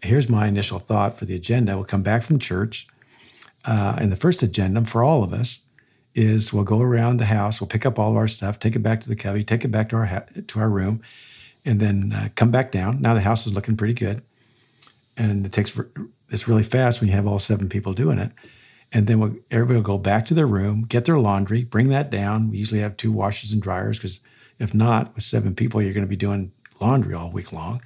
here's 0.03 0.29
my 0.29 0.47
initial 0.47 0.79
thought 0.79 1.19
for 1.19 1.25
the 1.25 1.35
agenda. 1.35 1.77
We'll 1.77 1.85
come 1.85 2.03
back 2.03 2.23
from 2.23 2.39
church. 2.39 2.87
Uh, 3.65 3.97
and 4.01 4.11
the 4.11 4.17
first 4.17 4.43
agenda 4.43 4.85
for 4.85 5.05
all 5.05 5.23
of 5.23 5.33
us 5.33 5.61
is 6.15 6.53
we'll 6.53 6.65
go 6.65 6.81
around 6.81 7.19
the 7.19 7.27
house, 7.27 7.61
we'll 7.61 7.69
pick 7.69 7.87
up 7.87 7.99
all 7.99 8.11
of 8.11 8.17
our 8.17 8.29
stuff, 8.29 8.59
take 8.59 8.77
it 8.77 8.81
back 8.81 9.01
to 9.01 9.09
the 9.09 9.17
cubby, 9.17 9.45
take 9.45 9.65
it 9.65 9.69
back 9.69 9.89
to 9.89 9.97
our 9.97 10.07
ha- 10.07 10.25
to 10.47 10.61
our 10.61 10.69
room, 10.69 11.01
and 11.65 11.81
then 11.81 12.13
uh, 12.15 12.29
come 12.35 12.51
back 12.51 12.71
down. 12.71 13.01
Now 13.01 13.15
the 13.15 13.21
house 13.21 13.47
is 13.47 13.55
looking 13.55 13.77
pretty 13.77 13.95
good, 13.95 14.23
and 15.17 15.47
it 15.47 15.53
takes 15.53 15.79
it's 16.29 16.49
really 16.49 16.63
fast 16.63 17.01
when 17.01 17.09
you 17.09 17.17
have 17.17 17.27
all 17.27 17.39
seven 17.39 17.69
people 17.69 17.95
doing 17.95 18.19
it. 18.19 18.33
And 18.93 19.07
then 19.07 19.21
we'll, 19.21 19.37
everybody 19.51 19.77
will 19.77 19.83
go 19.83 19.99
back 19.99 20.27
to 20.27 20.35
their 20.35 20.47
room, 20.47 20.83
get 20.83 21.07
their 21.07 21.19
laundry, 21.19 21.65
bring 21.65 21.89
that 21.89 22.11
down. 22.11 22.51
We 22.51 22.59
usually 22.59 22.81
have 22.81 22.97
two 22.97 23.11
washers 23.11 23.53
and 23.53 23.63
dryers 23.63 23.99
because 23.99 24.21
if 24.59 24.75
not, 24.75 25.15
with 25.15 25.25
seven 25.25 25.55
people, 25.55 25.81
you're 25.81 25.95
going 25.95 26.05
to 26.05 26.11
be 26.11 26.17
doing 26.17 26.53
laundry 26.81 27.15
all 27.15 27.31
week 27.31 27.53
long. 27.53 27.83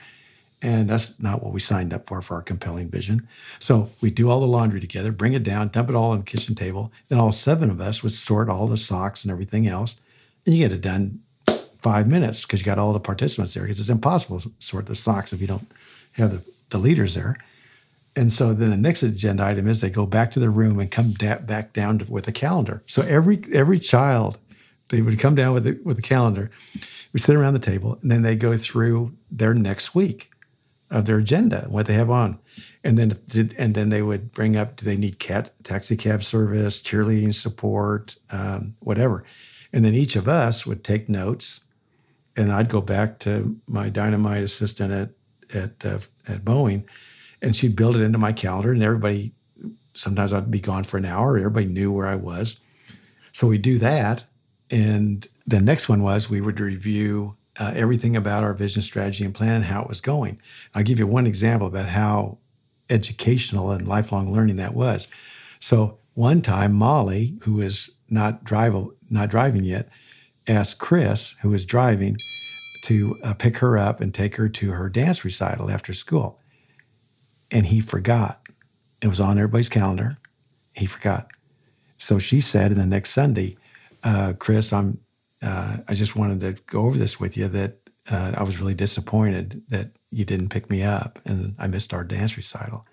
And 0.62 0.88
that's 0.88 1.18
not 1.20 1.42
what 1.42 1.52
we 1.52 1.60
signed 1.60 1.92
up 1.92 2.06
for 2.06 2.20
for 2.22 2.34
our 2.34 2.42
compelling 2.42 2.90
vision. 2.90 3.28
So 3.58 3.90
we 4.00 4.10
do 4.10 4.30
all 4.30 4.40
the 4.40 4.46
laundry 4.46 4.80
together, 4.80 5.12
bring 5.12 5.34
it 5.34 5.42
down, 5.42 5.68
dump 5.68 5.90
it 5.90 5.94
all 5.94 6.10
on 6.10 6.18
the 6.18 6.24
kitchen 6.24 6.54
table. 6.54 6.90
Then 7.08 7.18
all 7.18 7.30
seven 7.30 7.70
of 7.70 7.80
us 7.80 8.02
would 8.02 8.12
sort 8.12 8.48
all 8.48 8.66
the 8.66 8.76
socks 8.76 9.24
and 9.24 9.30
everything 9.30 9.66
else. 9.66 9.96
and 10.44 10.54
you 10.54 10.66
get 10.66 10.74
it 10.74 10.80
done 10.80 11.20
five 11.82 12.08
minutes 12.08 12.42
because 12.42 12.60
you 12.60 12.66
got 12.66 12.78
all 12.78 12.92
the 12.92 12.98
participants 12.98 13.54
there 13.54 13.62
because 13.62 13.78
it's 13.78 13.88
impossible 13.88 14.40
to 14.40 14.50
sort 14.58 14.86
the 14.86 14.94
socks 14.94 15.32
if 15.32 15.40
you 15.40 15.46
don't 15.46 15.70
have 16.14 16.32
the, 16.32 16.52
the 16.70 16.78
leaders 16.78 17.14
there. 17.14 17.36
And 18.16 18.32
so 18.32 18.54
then 18.54 18.70
the 18.70 18.76
next 18.78 19.02
agenda 19.02 19.44
item 19.44 19.68
is 19.68 19.82
they 19.82 19.90
go 19.90 20.06
back 20.06 20.32
to 20.32 20.40
the 20.40 20.48
room 20.48 20.80
and 20.80 20.90
come 20.90 21.12
da- 21.12 21.38
back 21.38 21.74
down 21.74 21.98
to, 21.98 22.10
with 22.10 22.26
a 22.26 22.32
calendar. 22.32 22.82
So 22.86 23.02
every 23.02 23.44
every 23.52 23.78
child, 23.78 24.38
they 24.88 25.02
would 25.02 25.20
come 25.20 25.34
down 25.34 25.52
with 25.52 25.64
the, 25.64 25.78
with 25.84 25.98
a 25.98 26.02
calendar. 26.02 26.50
We 27.12 27.20
sit 27.20 27.36
around 27.36 27.52
the 27.52 27.58
table 27.58 27.98
and 28.00 28.10
then 28.10 28.22
they 28.22 28.34
go 28.34 28.56
through 28.56 29.14
their 29.30 29.52
next 29.52 29.94
week 29.94 30.30
of 30.90 31.04
their 31.04 31.18
agenda, 31.18 31.66
what 31.68 31.86
they 31.86 31.94
have 31.94 32.10
on, 32.10 32.38
and 32.82 32.98
then 32.98 33.18
and 33.58 33.74
then 33.74 33.90
they 33.90 34.00
would 34.00 34.32
bring 34.32 34.56
up 34.56 34.76
do 34.76 34.86
they 34.86 34.96
need 34.96 35.18
cat 35.18 35.50
taxi 35.62 35.96
cab 35.96 36.22
service, 36.22 36.80
cheerleading 36.80 37.34
support, 37.34 38.16
um, 38.30 38.76
whatever, 38.80 39.24
and 39.74 39.84
then 39.84 39.92
each 39.92 40.16
of 40.16 40.26
us 40.26 40.64
would 40.64 40.82
take 40.82 41.08
notes, 41.08 41.60
and 42.34 42.50
I'd 42.50 42.70
go 42.70 42.80
back 42.80 43.18
to 43.20 43.60
my 43.66 43.90
dynamite 43.90 44.42
assistant 44.42 44.92
at 44.92 45.10
at 45.54 45.84
uh, 45.84 45.98
at 46.26 46.44
Boeing 46.44 46.84
and 47.42 47.54
she'd 47.54 47.76
build 47.76 47.96
it 47.96 48.02
into 48.02 48.18
my 48.18 48.32
calendar 48.32 48.72
and 48.72 48.82
everybody 48.82 49.32
sometimes 49.94 50.32
i'd 50.32 50.50
be 50.50 50.60
gone 50.60 50.84
for 50.84 50.96
an 50.96 51.04
hour 51.04 51.36
everybody 51.38 51.66
knew 51.66 51.92
where 51.92 52.06
i 52.06 52.16
was. 52.16 52.58
So 53.32 53.46
we'd 53.48 53.62
do 53.62 53.78
that 53.78 54.24
and 54.70 55.26
the 55.46 55.60
next 55.60 55.88
one 55.88 56.02
was 56.02 56.28
we 56.28 56.40
would 56.40 56.58
review 56.58 57.36
uh, 57.58 57.72
everything 57.74 58.16
about 58.16 58.44
our 58.44 58.54
vision 58.54 58.82
strategy 58.82 59.24
and 59.24 59.34
plan 59.34 59.62
how 59.62 59.82
it 59.82 59.88
was 59.88 60.00
going. 60.00 60.40
I'll 60.74 60.82
give 60.82 60.98
you 60.98 61.06
one 61.06 61.26
example 61.26 61.66
about 61.66 61.88
how 61.88 62.38
educational 62.90 63.70
and 63.70 63.88
lifelong 63.88 64.32
learning 64.32 64.56
that 64.56 64.74
was. 64.74 65.08
So 65.58 65.98
one 66.14 66.40
time 66.40 66.72
molly 66.72 67.36
who 67.42 67.54
was 67.54 67.90
not 68.08 68.44
drive, 68.44 68.74
not 69.10 69.28
driving 69.28 69.64
yet 69.64 69.88
asked 70.48 70.78
chris 70.78 71.34
who 71.42 71.50
was 71.50 71.64
driving 71.64 72.16
to 72.82 73.18
uh, 73.22 73.34
pick 73.34 73.58
her 73.58 73.76
up 73.76 74.00
and 74.00 74.14
take 74.14 74.36
her 74.36 74.48
to 74.48 74.70
her 74.70 74.88
dance 74.88 75.24
recital 75.24 75.70
after 75.70 75.92
school 75.92 76.40
and 77.50 77.66
he 77.66 77.80
forgot. 77.80 78.40
It 79.02 79.08
was 79.08 79.20
on 79.20 79.38
everybody's 79.38 79.68
calendar. 79.68 80.18
He 80.74 80.86
forgot. 80.86 81.28
So 81.96 82.18
she 82.18 82.40
said, 82.40 82.72
in 82.72 82.78
the 82.78 82.86
next 82.86 83.10
Sunday, 83.10 83.56
uh, 84.02 84.34
Chris, 84.38 84.72
I'm. 84.72 85.00
Uh, 85.42 85.78
I 85.86 85.94
just 85.94 86.16
wanted 86.16 86.40
to 86.40 86.62
go 86.64 86.86
over 86.86 86.96
this 86.96 87.20
with 87.20 87.36
you. 87.36 87.48
That 87.48 87.78
uh, 88.10 88.34
I 88.36 88.42
was 88.42 88.60
really 88.60 88.74
disappointed 88.74 89.62
that 89.68 89.90
you 90.10 90.24
didn't 90.24 90.48
pick 90.48 90.70
me 90.70 90.82
up, 90.82 91.18
and 91.24 91.54
I 91.58 91.66
missed 91.66 91.92
our 91.92 92.04
dance 92.04 92.36
recital. 92.36 92.86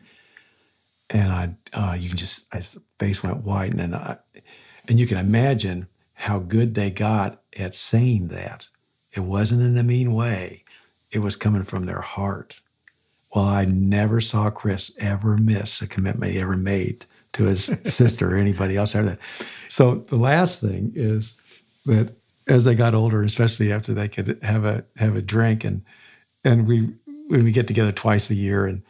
And 1.10 1.32
I, 1.32 1.56
uh, 1.74 1.95
you 1.97 2.10
can 2.10 2.18
just, 2.18 2.41
my 2.54 2.62
face 2.99 3.24
went 3.24 3.43
white, 3.43 3.72
and 3.72 3.80
then 3.80 3.93
I, 3.93 4.18
and 4.88 4.99
you 4.99 5.08
can 5.08 5.18
imagine 5.18 5.88
how 6.14 6.39
good 6.39 6.74
they 6.74 6.91
got 6.91 7.41
at 7.58 7.76
saying 7.76 8.30
that. 8.30 8.68
It 9.12 9.22
wasn't 9.22 9.62
in 9.62 9.78
a 9.78 9.84
mean 9.84 10.14
way. 10.14 10.64
It 11.12 11.20
was 11.20 11.36
coming 11.36 11.64
from 11.64 11.86
their 11.86 12.01
heart. 12.01 12.62
Well, 13.34 13.45
I 13.45 13.65
never 13.65 14.21
saw 14.21 14.49
Chris 14.49 14.91
ever 14.99 15.38
miss 15.38 15.81
a 15.81 15.88
commitment 15.88 16.31
he 16.31 16.39
ever 16.39 16.57
made 16.57 17.05
to 17.34 17.45
his 17.45 17.65
sister 17.84 18.36
or 18.36 18.38
anybody 18.38 18.77
else 18.77 18.95
ever 18.95 19.05
that. 19.05 19.19
So 19.67 19.95
the 19.95 20.17
last 20.17 20.61
thing 20.61 20.93
is 20.95 21.36
that 21.86 22.13
as 22.47 22.65
they 22.65 22.75
got 22.75 22.93
older, 22.93 23.23
especially 23.23 23.71
after 23.71 23.93
they 23.93 24.07
could 24.07 24.39
have 24.43 24.65
a 24.65 24.86
have 24.97 25.15
a 25.15 25.21
drink 25.21 25.63
and 25.63 25.84
and 26.43 26.67
we 26.67 26.93
we 27.29 27.51
get 27.51 27.67
together 27.67 27.91
twice 27.91 28.29
a 28.29 28.36
year 28.36 28.65
and 28.65 28.84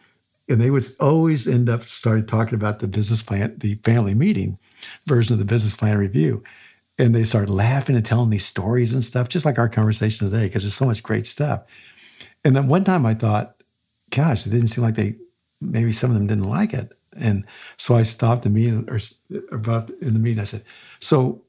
and 0.50 0.60
they 0.60 0.70
would 0.70 0.84
always 1.00 1.48
end 1.48 1.70
up 1.70 1.84
started 1.84 2.28
talking 2.28 2.56
about 2.56 2.80
the 2.80 2.88
business 2.88 3.24
plan, 3.24 3.56
the 3.58 3.76
family 3.76 4.14
meeting 4.14 4.58
version 5.06 5.34
of 5.34 5.40
the 5.40 5.46
business 5.46 5.76
plan 5.76 5.98
review. 5.98 6.44
And 7.00 7.16
they 7.16 7.24
started 7.24 7.50
laughing 7.50 7.96
and 7.96 8.06
telling 8.06 8.30
these 8.30 8.46
stories 8.46 8.94
and 8.94 9.04
stuff, 9.04 9.30
just 9.30 9.46
like 9.46 9.58
our 9.58 9.70
conversation 9.70 10.30
today, 10.30 10.46
because 10.46 10.64
there's 10.64 10.76
so 10.76 10.86
much 10.86 11.02
great 11.02 11.26
stuff. 11.26 11.64
And 12.44 12.56
then 12.56 12.68
one 12.68 12.84
time 12.84 13.06
I 13.06 13.14
thought, 13.14 13.63
gosh, 14.16 14.46
it 14.46 14.52
didn't 14.52 14.68
seem 14.68 14.84
like 14.84 14.96
they, 14.96 15.16
maybe 15.60 15.92
some 15.92 16.12
of 16.12 16.18
them 16.18 16.28
didn't 16.28 16.50
like 16.50 16.74
it. 16.74 16.92
And 17.16 17.46
so 17.78 17.96
I 17.96 18.04
stopped 18.04 18.44
the 18.44 18.50
meeting 18.50 18.88
or 18.90 19.00
about 19.52 19.90
in 20.02 20.14
the 20.14 20.20
meeting. 20.20 20.40
I 20.40 20.46
said, 20.46 20.64
so 21.00 21.42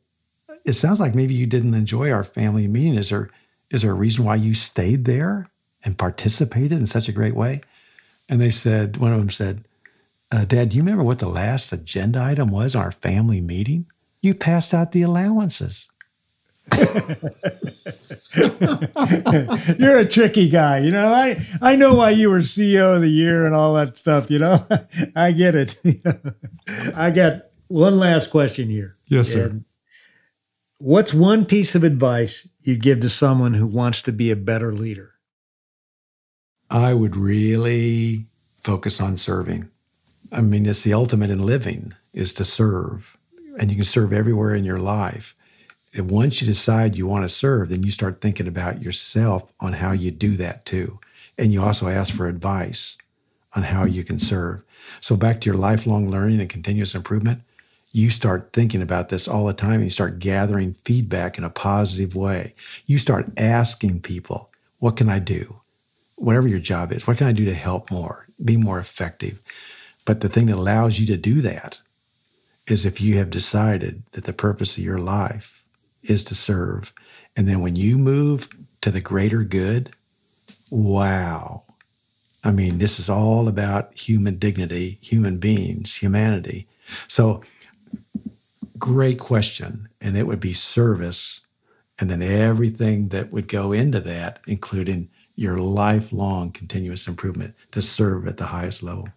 it 0.64 0.72
sounds 0.72 1.00
like 1.00 1.14
maybe 1.14 1.34
you 1.34 1.46
didn't 1.46 1.74
enjoy 1.74 2.10
our 2.10 2.24
family 2.24 2.66
meeting. 2.66 2.94
Is 2.94 3.10
there, 3.10 3.30
is 3.70 3.82
there 3.82 3.90
a 3.90 3.94
reason 3.94 4.24
why 4.24 4.36
you 4.36 4.54
stayed 4.54 5.04
there 5.04 5.50
and 5.84 5.98
participated 5.98 6.72
in 6.72 6.86
such 6.86 7.08
a 7.08 7.12
great 7.12 7.34
way? 7.34 7.60
And 8.28 8.40
they 8.40 8.50
said, 8.50 8.96
one 8.96 9.12
of 9.12 9.18
them 9.18 9.30
said, 9.30 9.66
uh, 10.30 10.44
Dad, 10.44 10.70
do 10.70 10.76
you 10.76 10.82
remember 10.82 11.04
what 11.04 11.18
the 11.18 11.28
last 11.28 11.72
agenda 11.72 12.22
item 12.22 12.50
was 12.50 12.74
our 12.74 12.90
family 12.90 13.40
meeting? 13.40 13.86
You 14.20 14.34
passed 14.34 14.72
out 14.72 14.92
the 14.92 15.02
allowances. 15.02 15.88
You're 19.78 19.98
a 19.98 20.08
tricky 20.08 20.48
guy, 20.48 20.78
you 20.78 20.90
know. 20.90 21.08
I 21.08 21.36
I 21.60 21.76
know 21.76 21.94
why 21.94 22.10
you 22.10 22.30
were 22.30 22.40
CEO 22.40 22.96
of 22.96 23.02
the 23.02 23.08
year 23.08 23.44
and 23.44 23.54
all 23.54 23.74
that 23.74 23.96
stuff. 23.96 24.30
You 24.30 24.38
know, 24.38 24.66
I 25.16 25.32
get 25.32 25.54
it. 25.54 25.76
I 26.96 27.10
got 27.10 27.42
one 27.68 27.98
last 27.98 28.30
question 28.30 28.70
here. 28.70 28.96
Yes, 29.06 29.28
sir. 29.28 29.46
And 29.48 29.64
what's 30.78 31.12
one 31.12 31.44
piece 31.44 31.74
of 31.74 31.84
advice 31.84 32.48
you'd 32.62 32.82
give 32.82 33.00
to 33.00 33.08
someone 33.08 33.54
who 33.54 33.66
wants 33.66 34.00
to 34.02 34.12
be 34.12 34.30
a 34.30 34.36
better 34.36 34.72
leader? 34.72 35.12
I 36.70 36.94
would 36.94 37.14
really 37.14 38.28
focus 38.56 39.00
on 39.00 39.18
serving. 39.18 39.68
I 40.32 40.40
mean, 40.40 40.66
it's 40.66 40.82
the 40.82 40.94
ultimate 40.94 41.30
in 41.30 41.44
living 41.44 41.92
is 42.12 42.32
to 42.34 42.44
serve, 42.44 43.16
and 43.58 43.70
you 43.70 43.76
can 43.76 43.84
serve 43.84 44.12
everywhere 44.12 44.54
in 44.54 44.64
your 44.64 44.80
life 44.80 45.36
once 45.98 46.40
you 46.40 46.46
decide 46.46 46.98
you 46.98 47.06
want 47.06 47.24
to 47.24 47.28
serve, 47.28 47.68
then 47.68 47.82
you 47.82 47.90
start 47.90 48.20
thinking 48.20 48.48
about 48.48 48.82
yourself 48.82 49.52
on 49.60 49.74
how 49.74 49.92
you 49.92 50.10
do 50.10 50.36
that 50.36 50.66
too. 50.66 50.98
And 51.38 51.52
you 51.52 51.62
also 51.62 51.88
ask 51.88 52.14
for 52.14 52.28
advice 52.28 52.96
on 53.54 53.64
how 53.64 53.84
you 53.84 54.04
can 54.04 54.18
serve. 54.18 54.62
So, 55.00 55.16
back 55.16 55.40
to 55.40 55.46
your 55.50 55.56
lifelong 55.56 56.10
learning 56.10 56.40
and 56.40 56.48
continuous 56.48 56.94
improvement, 56.94 57.42
you 57.92 58.10
start 58.10 58.50
thinking 58.52 58.82
about 58.82 59.08
this 59.08 59.28
all 59.28 59.46
the 59.46 59.52
time 59.52 59.74
and 59.74 59.84
you 59.84 59.90
start 59.90 60.18
gathering 60.18 60.72
feedback 60.72 61.38
in 61.38 61.44
a 61.44 61.50
positive 61.50 62.16
way. 62.16 62.54
You 62.86 62.98
start 62.98 63.26
asking 63.36 64.00
people, 64.00 64.50
What 64.78 64.96
can 64.96 65.08
I 65.08 65.20
do? 65.20 65.60
Whatever 66.16 66.48
your 66.48 66.60
job 66.60 66.92
is, 66.92 67.06
what 67.06 67.18
can 67.18 67.28
I 67.28 67.32
do 67.32 67.44
to 67.44 67.54
help 67.54 67.90
more, 67.90 68.26
be 68.44 68.56
more 68.56 68.78
effective? 68.78 69.42
But 70.04 70.20
the 70.20 70.28
thing 70.28 70.46
that 70.46 70.56
allows 70.56 70.98
you 70.98 71.06
to 71.06 71.16
do 71.16 71.40
that 71.40 71.80
is 72.66 72.84
if 72.84 73.00
you 73.00 73.16
have 73.18 73.30
decided 73.30 74.02
that 74.12 74.24
the 74.24 74.32
purpose 74.32 74.76
of 74.76 74.84
your 74.84 74.98
life 74.98 75.53
is 76.04 76.24
to 76.24 76.34
serve. 76.34 76.92
And 77.36 77.48
then 77.48 77.60
when 77.60 77.76
you 77.76 77.98
move 77.98 78.48
to 78.80 78.90
the 78.90 79.00
greater 79.00 79.44
good, 79.44 79.90
wow. 80.70 81.62
I 82.42 82.50
mean, 82.50 82.78
this 82.78 82.98
is 82.98 83.08
all 83.08 83.48
about 83.48 83.98
human 83.98 84.36
dignity, 84.36 84.98
human 85.00 85.38
beings, 85.38 85.96
humanity. 85.96 86.68
So, 87.06 87.42
great 88.78 89.18
question. 89.18 89.88
And 90.00 90.16
it 90.16 90.26
would 90.26 90.40
be 90.40 90.52
service. 90.52 91.40
And 91.98 92.10
then 92.10 92.22
everything 92.22 93.08
that 93.08 93.32
would 93.32 93.48
go 93.48 93.72
into 93.72 94.00
that, 94.00 94.40
including 94.46 95.08
your 95.36 95.58
lifelong 95.58 96.52
continuous 96.52 97.08
improvement 97.08 97.54
to 97.70 97.80
serve 97.82 98.26
at 98.28 98.36
the 98.36 98.46
highest 98.46 98.82
level. 98.82 99.08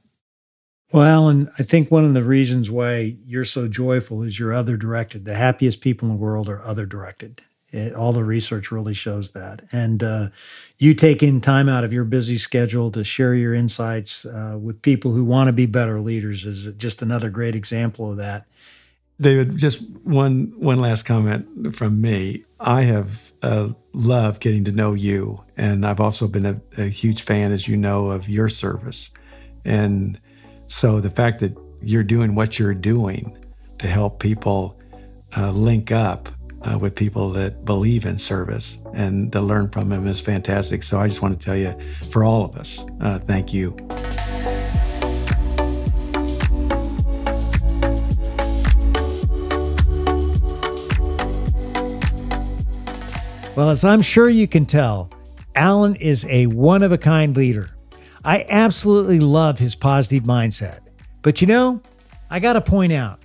Well, 0.92 1.04
Alan, 1.04 1.50
I 1.60 1.64
think 1.64 1.92
one 1.92 2.06
of 2.06 2.14
the 2.14 2.24
reasons 2.24 2.72
why 2.72 3.16
you're 3.26 3.44
so 3.44 3.68
joyful 3.68 4.24
is 4.24 4.40
you're 4.40 4.54
other 4.54 4.78
directed. 4.78 5.26
The 5.26 5.36
happiest 5.36 5.82
people 5.82 6.08
in 6.08 6.16
the 6.16 6.20
world 6.20 6.48
are 6.48 6.64
other 6.64 6.86
directed. 6.86 7.42
It, 7.70 7.94
all 7.94 8.14
the 8.14 8.24
research 8.24 8.72
really 8.72 8.94
shows 8.94 9.32
that. 9.32 9.64
And 9.74 10.02
uh, 10.02 10.30
you 10.78 10.94
taking 10.94 11.42
time 11.42 11.68
out 11.68 11.84
of 11.84 11.92
your 11.92 12.06
busy 12.06 12.38
schedule 12.38 12.90
to 12.92 13.04
share 13.04 13.36
your 13.36 13.54
insights 13.54 14.26
uh, 14.26 14.58
with 14.60 14.82
people 14.82 15.12
who 15.12 15.26
want 15.26 15.50
to 15.50 15.54
be 15.54 15.66
better 15.66 16.00
leaders 16.00 16.46
is 16.46 16.74
just 16.76 17.02
another 17.02 17.30
great 17.30 17.56
example 17.56 18.12
of 18.12 18.18
that. 18.18 18.46
David, 19.20 19.58
just 19.58 19.84
one 20.04 20.54
one 20.58 20.80
last 20.80 21.04
comment 21.04 21.76
from 21.76 22.00
me. 22.00 22.46
I 22.60 22.84
have 22.84 23.34
uh, 23.42 23.70
loved 23.92 24.42
getting 24.42 24.64
to 24.66 24.72
know 24.72 24.94
you, 24.94 25.44
and 25.58 25.86
I've 25.86 26.00
also 26.00 26.28
been 26.28 26.46
a, 26.46 26.62
a 26.78 26.84
huge 26.84 27.24
fan, 27.24 27.52
as 27.52 27.68
you 27.68 27.76
know, 27.78 28.12
of 28.12 28.30
your 28.30 28.48
service. 28.48 29.10
And 29.66 30.20
so 30.68 31.00
the 31.00 31.10
fact 31.10 31.40
that 31.40 31.56
you're 31.82 32.04
doing 32.04 32.36
what 32.36 32.60
you're 32.60 32.74
doing 32.74 33.38
to 33.80 33.88
help 33.88 34.20
people 34.20 34.80
uh, 35.36 35.52
link 35.52 35.92
up 35.92 36.30
uh, 36.64 36.78
with 36.78 36.96
people 36.96 37.30
that 37.32 37.66
believe 37.66 38.06
in 38.06 38.18
service 38.18 38.78
and 38.94 39.32
to 39.32 39.42
learn 39.42 39.70
from 39.70 39.90
them 39.90 40.08
is 40.08 40.20
fantastic. 40.20 40.84
So 40.84 41.00
I 41.00 41.08
just 41.08 41.22
want 41.22 41.40
to 41.40 41.46
tell 41.46 41.58
you, 41.58 41.74
for 42.10 42.24
all 42.24 42.44
of 42.44 42.56
us, 42.58 42.86
uh, 43.02 43.20
thank 43.20 43.54
you. 43.54 43.76
Well, 53.56 53.72
as 53.72 53.84
I'm 53.84 54.04
sure 54.04 54.30
you 54.30 54.48
can 54.48 54.68
tell, 54.68 55.10
Alan 55.56 55.96
is 55.96 56.26
a 56.30 56.46
one 56.46 56.84
of 56.84 56.92
a 56.92 56.98
kind 56.98 57.36
leader. 57.36 57.72
I 58.28 58.46
absolutely 58.50 59.22
love 59.22 59.58
his 59.58 59.74
positive 59.74 60.26
mindset. 60.26 60.80
But 61.22 61.40
you 61.40 61.48
know, 61.48 61.82
I 62.30 62.42
got 62.42 62.54
to 62.54 62.62
point 62.62 62.92
out, 62.92 63.22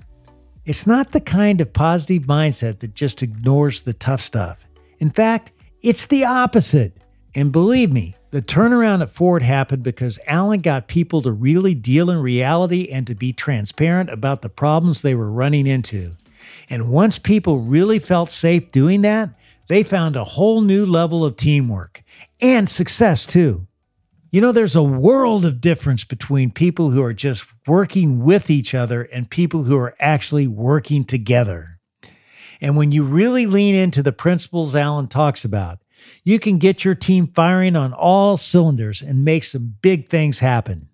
It's 0.65 0.87
not 0.87 1.11
the 1.11 1.21
kind 1.21 1.61
of 1.61 1.73
positive 1.73 2.23
mindset 2.23 2.79
that 2.79 2.95
just 2.95 3.21
ignores 3.21 3.83
the 3.83 3.95
tough 3.95 4.21
stuff. 4.21 4.65
In 5.01 5.11
fact, 5.11 5.51
it's 5.83 6.07
the 6.07 6.25
opposite. 6.25 6.97
And 7.35 7.51
believe 7.51 7.93
me, 7.93 8.15
the 8.31 8.43
turnaround 8.43 9.03
at 9.03 9.11
Ford 9.11 9.43
happened 9.43 9.83
because 9.83 10.21
Alan 10.29 10.61
got 10.61 10.87
people 10.87 11.21
to 11.23 11.33
really 11.33 11.75
deal 11.75 12.09
in 12.09 12.19
reality 12.19 12.89
and 12.89 13.05
to 13.09 13.17
be 13.17 13.33
transparent 13.33 14.09
about 14.09 14.43
the 14.43 14.49
problems 14.49 15.03
they 15.03 15.17
were 15.17 15.33
running 15.33 15.67
into. 15.67 16.17
And 16.71 16.91
once 16.91 17.19
people 17.19 17.59
really 17.59 17.99
felt 17.99 18.31
safe 18.31 18.71
doing 18.71 19.03
that, 19.03 19.31
they 19.67 19.83
found 19.83 20.15
a 20.15 20.23
whole 20.23 20.61
new 20.61 20.87
level 20.87 21.25
of 21.25 21.37
teamwork 21.37 22.05
and 22.41 22.69
success 22.69 23.27
too. 23.27 23.67
You 24.33 24.41
know, 24.41 24.51
there's 24.51 24.75
a 24.75 24.83
world 24.83 25.45
of 25.45 25.61
difference 25.61 26.05
between 26.05 26.53
people 26.53 26.91
who 26.91 27.03
are 27.03 27.13
just 27.13 27.45
working 27.67 28.25
with 28.25 28.49
each 28.49 28.75
other 28.75 29.03
and 29.03 29.29
people 29.29 29.65
who 29.65 29.77
are 29.77 29.95
actually 30.01 30.47
working 30.47 31.05
together. 31.05 31.79
And 32.59 32.75
when 32.75 32.93
you 32.93 33.05
really 33.05 33.45
lean 33.45 33.75
into 33.75 34.03
the 34.03 34.11
principles 34.11 34.75
Alan 34.75 35.09
talks 35.09 35.45
about, 35.45 35.81
you 36.25 36.39
can 36.39 36.57
get 36.57 36.83
your 36.83 36.95
team 36.95 37.27
firing 37.27 37.77
on 37.77 37.93
all 37.93 38.39
cylinders 38.39 39.03
and 39.03 39.23
make 39.23 39.45
some 39.45 39.75
big 39.83 40.09
things 40.09 40.41
happen. 40.41 40.89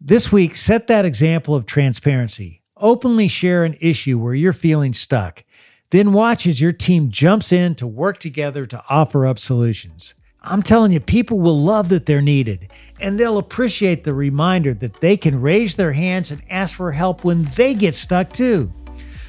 This 0.00 0.32
week, 0.32 0.56
set 0.56 0.86
that 0.86 1.04
example 1.04 1.54
of 1.54 1.66
transparency. 1.66 2.62
Openly 2.78 3.28
share 3.28 3.64
an 3.64 3.76
issue 3.82 4.18
where 4.18 4.32
you're 4.32 4.54
feeling 4.54 4.94
stuck. 4.94 5.44
Then 5.90 6.14
watch 6.14 6.46
as 6.46 6.62
your 6.62 6.72
team 6.72 7.10
jumps 7.10 7.52
in 7.52 7.74
to 7.74 7.86
work 7.86 8.16
together 8.16 8.64
to 8.64 8.82
offer 8.88 9.26
up 9.26 9.38
solutions. 9.38 10.14
I'm 10.42 10.62
telling 10.62 10.92
you, 10.92 11.00
people 11.00 11.38
will 11.38 11.58
love 11.58 11.90
that 11.90 12.06
they're 12.06 12.22
needed, 12.22 12.70
and 12.98 13.20
they'll 13.20 13.36
appreciate 13.36 14.04
the 14.04 14.14
reminder 14.14 14.72
that 14.74 15.00
they 15.00 15.18
can 15.18 15.40
raise 15.40 15.76
their 15.76 15.92
hands 15.92 16.30
and 16.30 16.42
ask 16.48 16.76
for 16.76 16.92
help 16.92 17.24
when 17.24 17.44
they 17.56 17.74
get 17.74 17.94
stuck 17.94 18.32
too. 18.32 18.72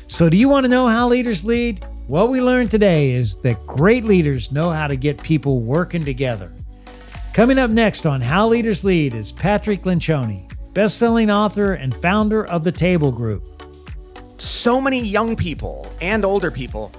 So, 0.07 0.29
do 0.29 0.37
you 0.37 0.47
want 0.47 0.63
to 0.63 0.69
know 0.69 0.87
how 0.87 1.09
leaders 1.09 1.43
lead? 1.43 1.85
What 2.07 2.29
we 2.29 2.41
learned 2.41 2.71
today 2.71 3.11
is 3.11 3.41
that 3.41 3.65
great 3.65 4.05
leaders 4.05 4.51
know 4.51 4.69
how 4.69 4.87
to 4.87 4.95
get 4.95 5.21
people 5.21 5.59
working 5.59 6.05
together. 6.05 6.53
Coming 7.33 7.59
up 7.59 7.71
next 7.71 8.05
on 8.05 8.19
How 8.19 8.47
Leaders 8.47 8.83
Lead 8.83 9.13
is 9.13 9.31
Patrick 9.31 9.83
Lencioni, 9.83 10.51
best-selling 10.73 11.31
author 11.31 11.73
and 11.73 11.95
founder 11.95 12.45
of 12.45 12.63
the 12.65 12.71
Table 12.71 13.11
Group. 13.11 13.47
So 14.37 14.81
many 14.81 14.99
young 14.99 15.35
people 15.35 15.89
and 16.01 16.25
older 16.25 16.51
people 16.51 16.91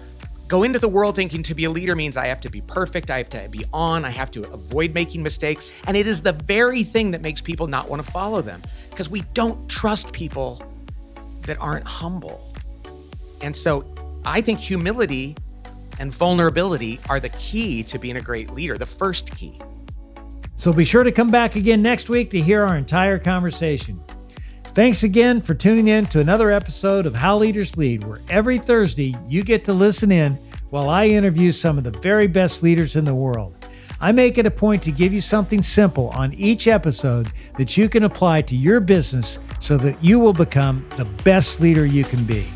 go 0.53 0.65
into 0.65 0.79
the 0.79 0.87
world 0.87 1.17
thinking 1.17 1.43
to 1.43 1.55
be 1.55 1.65
a 1.65 1.71
leader 1.71 1.97
means 1.97 2.15
I 2.15 2.27
have 2.27 2.43
to 2.43 2.51
be 2.51 2.61
perfect, 2.61 3.11
I 3.11 3.17
have 3.17 3.31
to 3.31 3.49
be 3.49 3.65
on, 3.73 4.05
I 4.05 4.11
have 4.11 4.31
to 4.33 4.43
avoid 4.53 4.93
making 4.93 5.23
mistakes. 5.23 5.83
And 5.87 5.97
it 5.97 6.07
is 6.07 6.21
the 6.21 6.35
very 6.35 6.83
thing 6.83 7.11
that 7.13 7.23
makes 7.23 7.41
people 7.41 7.67
not 7.67 7.89
want 7.89 8.05
to 8.05 8.13
follow 8.13 8.43
them 8.43 8.61
because 8.91 9.09
we 9.09 9.23
don't 9.33 9.67
trust 9.67 10.13
people 10.13 10.63
that 11.47 11.59
aren't 11.59 11.87
humble. 11.87 12.55
And 13.41 13.57
so 13.57 13.95
I 14.27 14.43
think 14.43 14.61
humility 14.61 15.37
and 15.99 16.13
vulnerability 16.13 17.01
are 17.09 17.19
the 17.19 17.31
key 17.31 17.83
to 17.85 17.99
being 17.99 18.19
a 18.19 18.21
great 18.21 18.51
leader, 18.51 18.77
the 18.77 18.85
first 18.85 19.35
key. 19.35 19.59
So 20.59 20.71
be 20.71 20.85
sure 20.85 21.03
to 21.03 21.13
come 21.13 21.31
back 21.31 21.57
again 21.57 21.81
next 21.81 22.11
week 22.11 22.29
to 22.33 22.41
hear 22.43 22.63
our 22.63 22.77
entire 22.77 23.19
conversation. 23.19 23.99
Thanks 24.75 25.03
again 25.03 25.43
for 25.43 25.53
tuning 25.53 25.89
in 25.89 26.07
to 26.07 26.21
another 26.21 26.51
episode 26.51 27.05
of 27.05 27.15
How 27.15 27.37
Leaders 27.37 27.77
Lead, 27.77 28.05
where 28.05 28.17
every 28.31 28.57
Thursday 28.57 29.15
you 29.29 29.45
get 29.45 29.67
to 29.67 29.75
listen 29.75 30.11
in 30.11 30.33
while 30.71 30.89
I 30.89 31.09
interview 31.09 31.53
some 31.53 31.77
of 31.77 31.85
the 31.85 31.91
very 31.91 32.27
best 32.27 32.63
leaders 32.63 32.97
in 32.97 33.05
the 33.05 33.15
world. 33.15 33.55
I 34.01 34.13
make 34.13 34.39
it 34.39 34.47
a 34.47 34.51
point 34.51 34.83
to 34.85 34.91
give 34.91 35.13
you 35.13 35.21
something 35.21 35.61
simple 35.61 36.09
on 36.09 36.33
each 36.33 36.69
episode 36.69 37.31
that 37.59 37.77
you 37.77 37.91
can 37.91 38.05
apply 38.05 38.41
to 38.43 38.57
your 38.57 38.81
business 38.81 39.39
so 39.61 39.77
that 39.77 40.03
you 40.03 40.19
will 40.19 40.33
become 40.33 40.89
the 40.97 41.05
best 41.23 41.61
leader 41.61 41.85
you 41.85 42.05
can 42.05 42.25
be. 42.25 42.47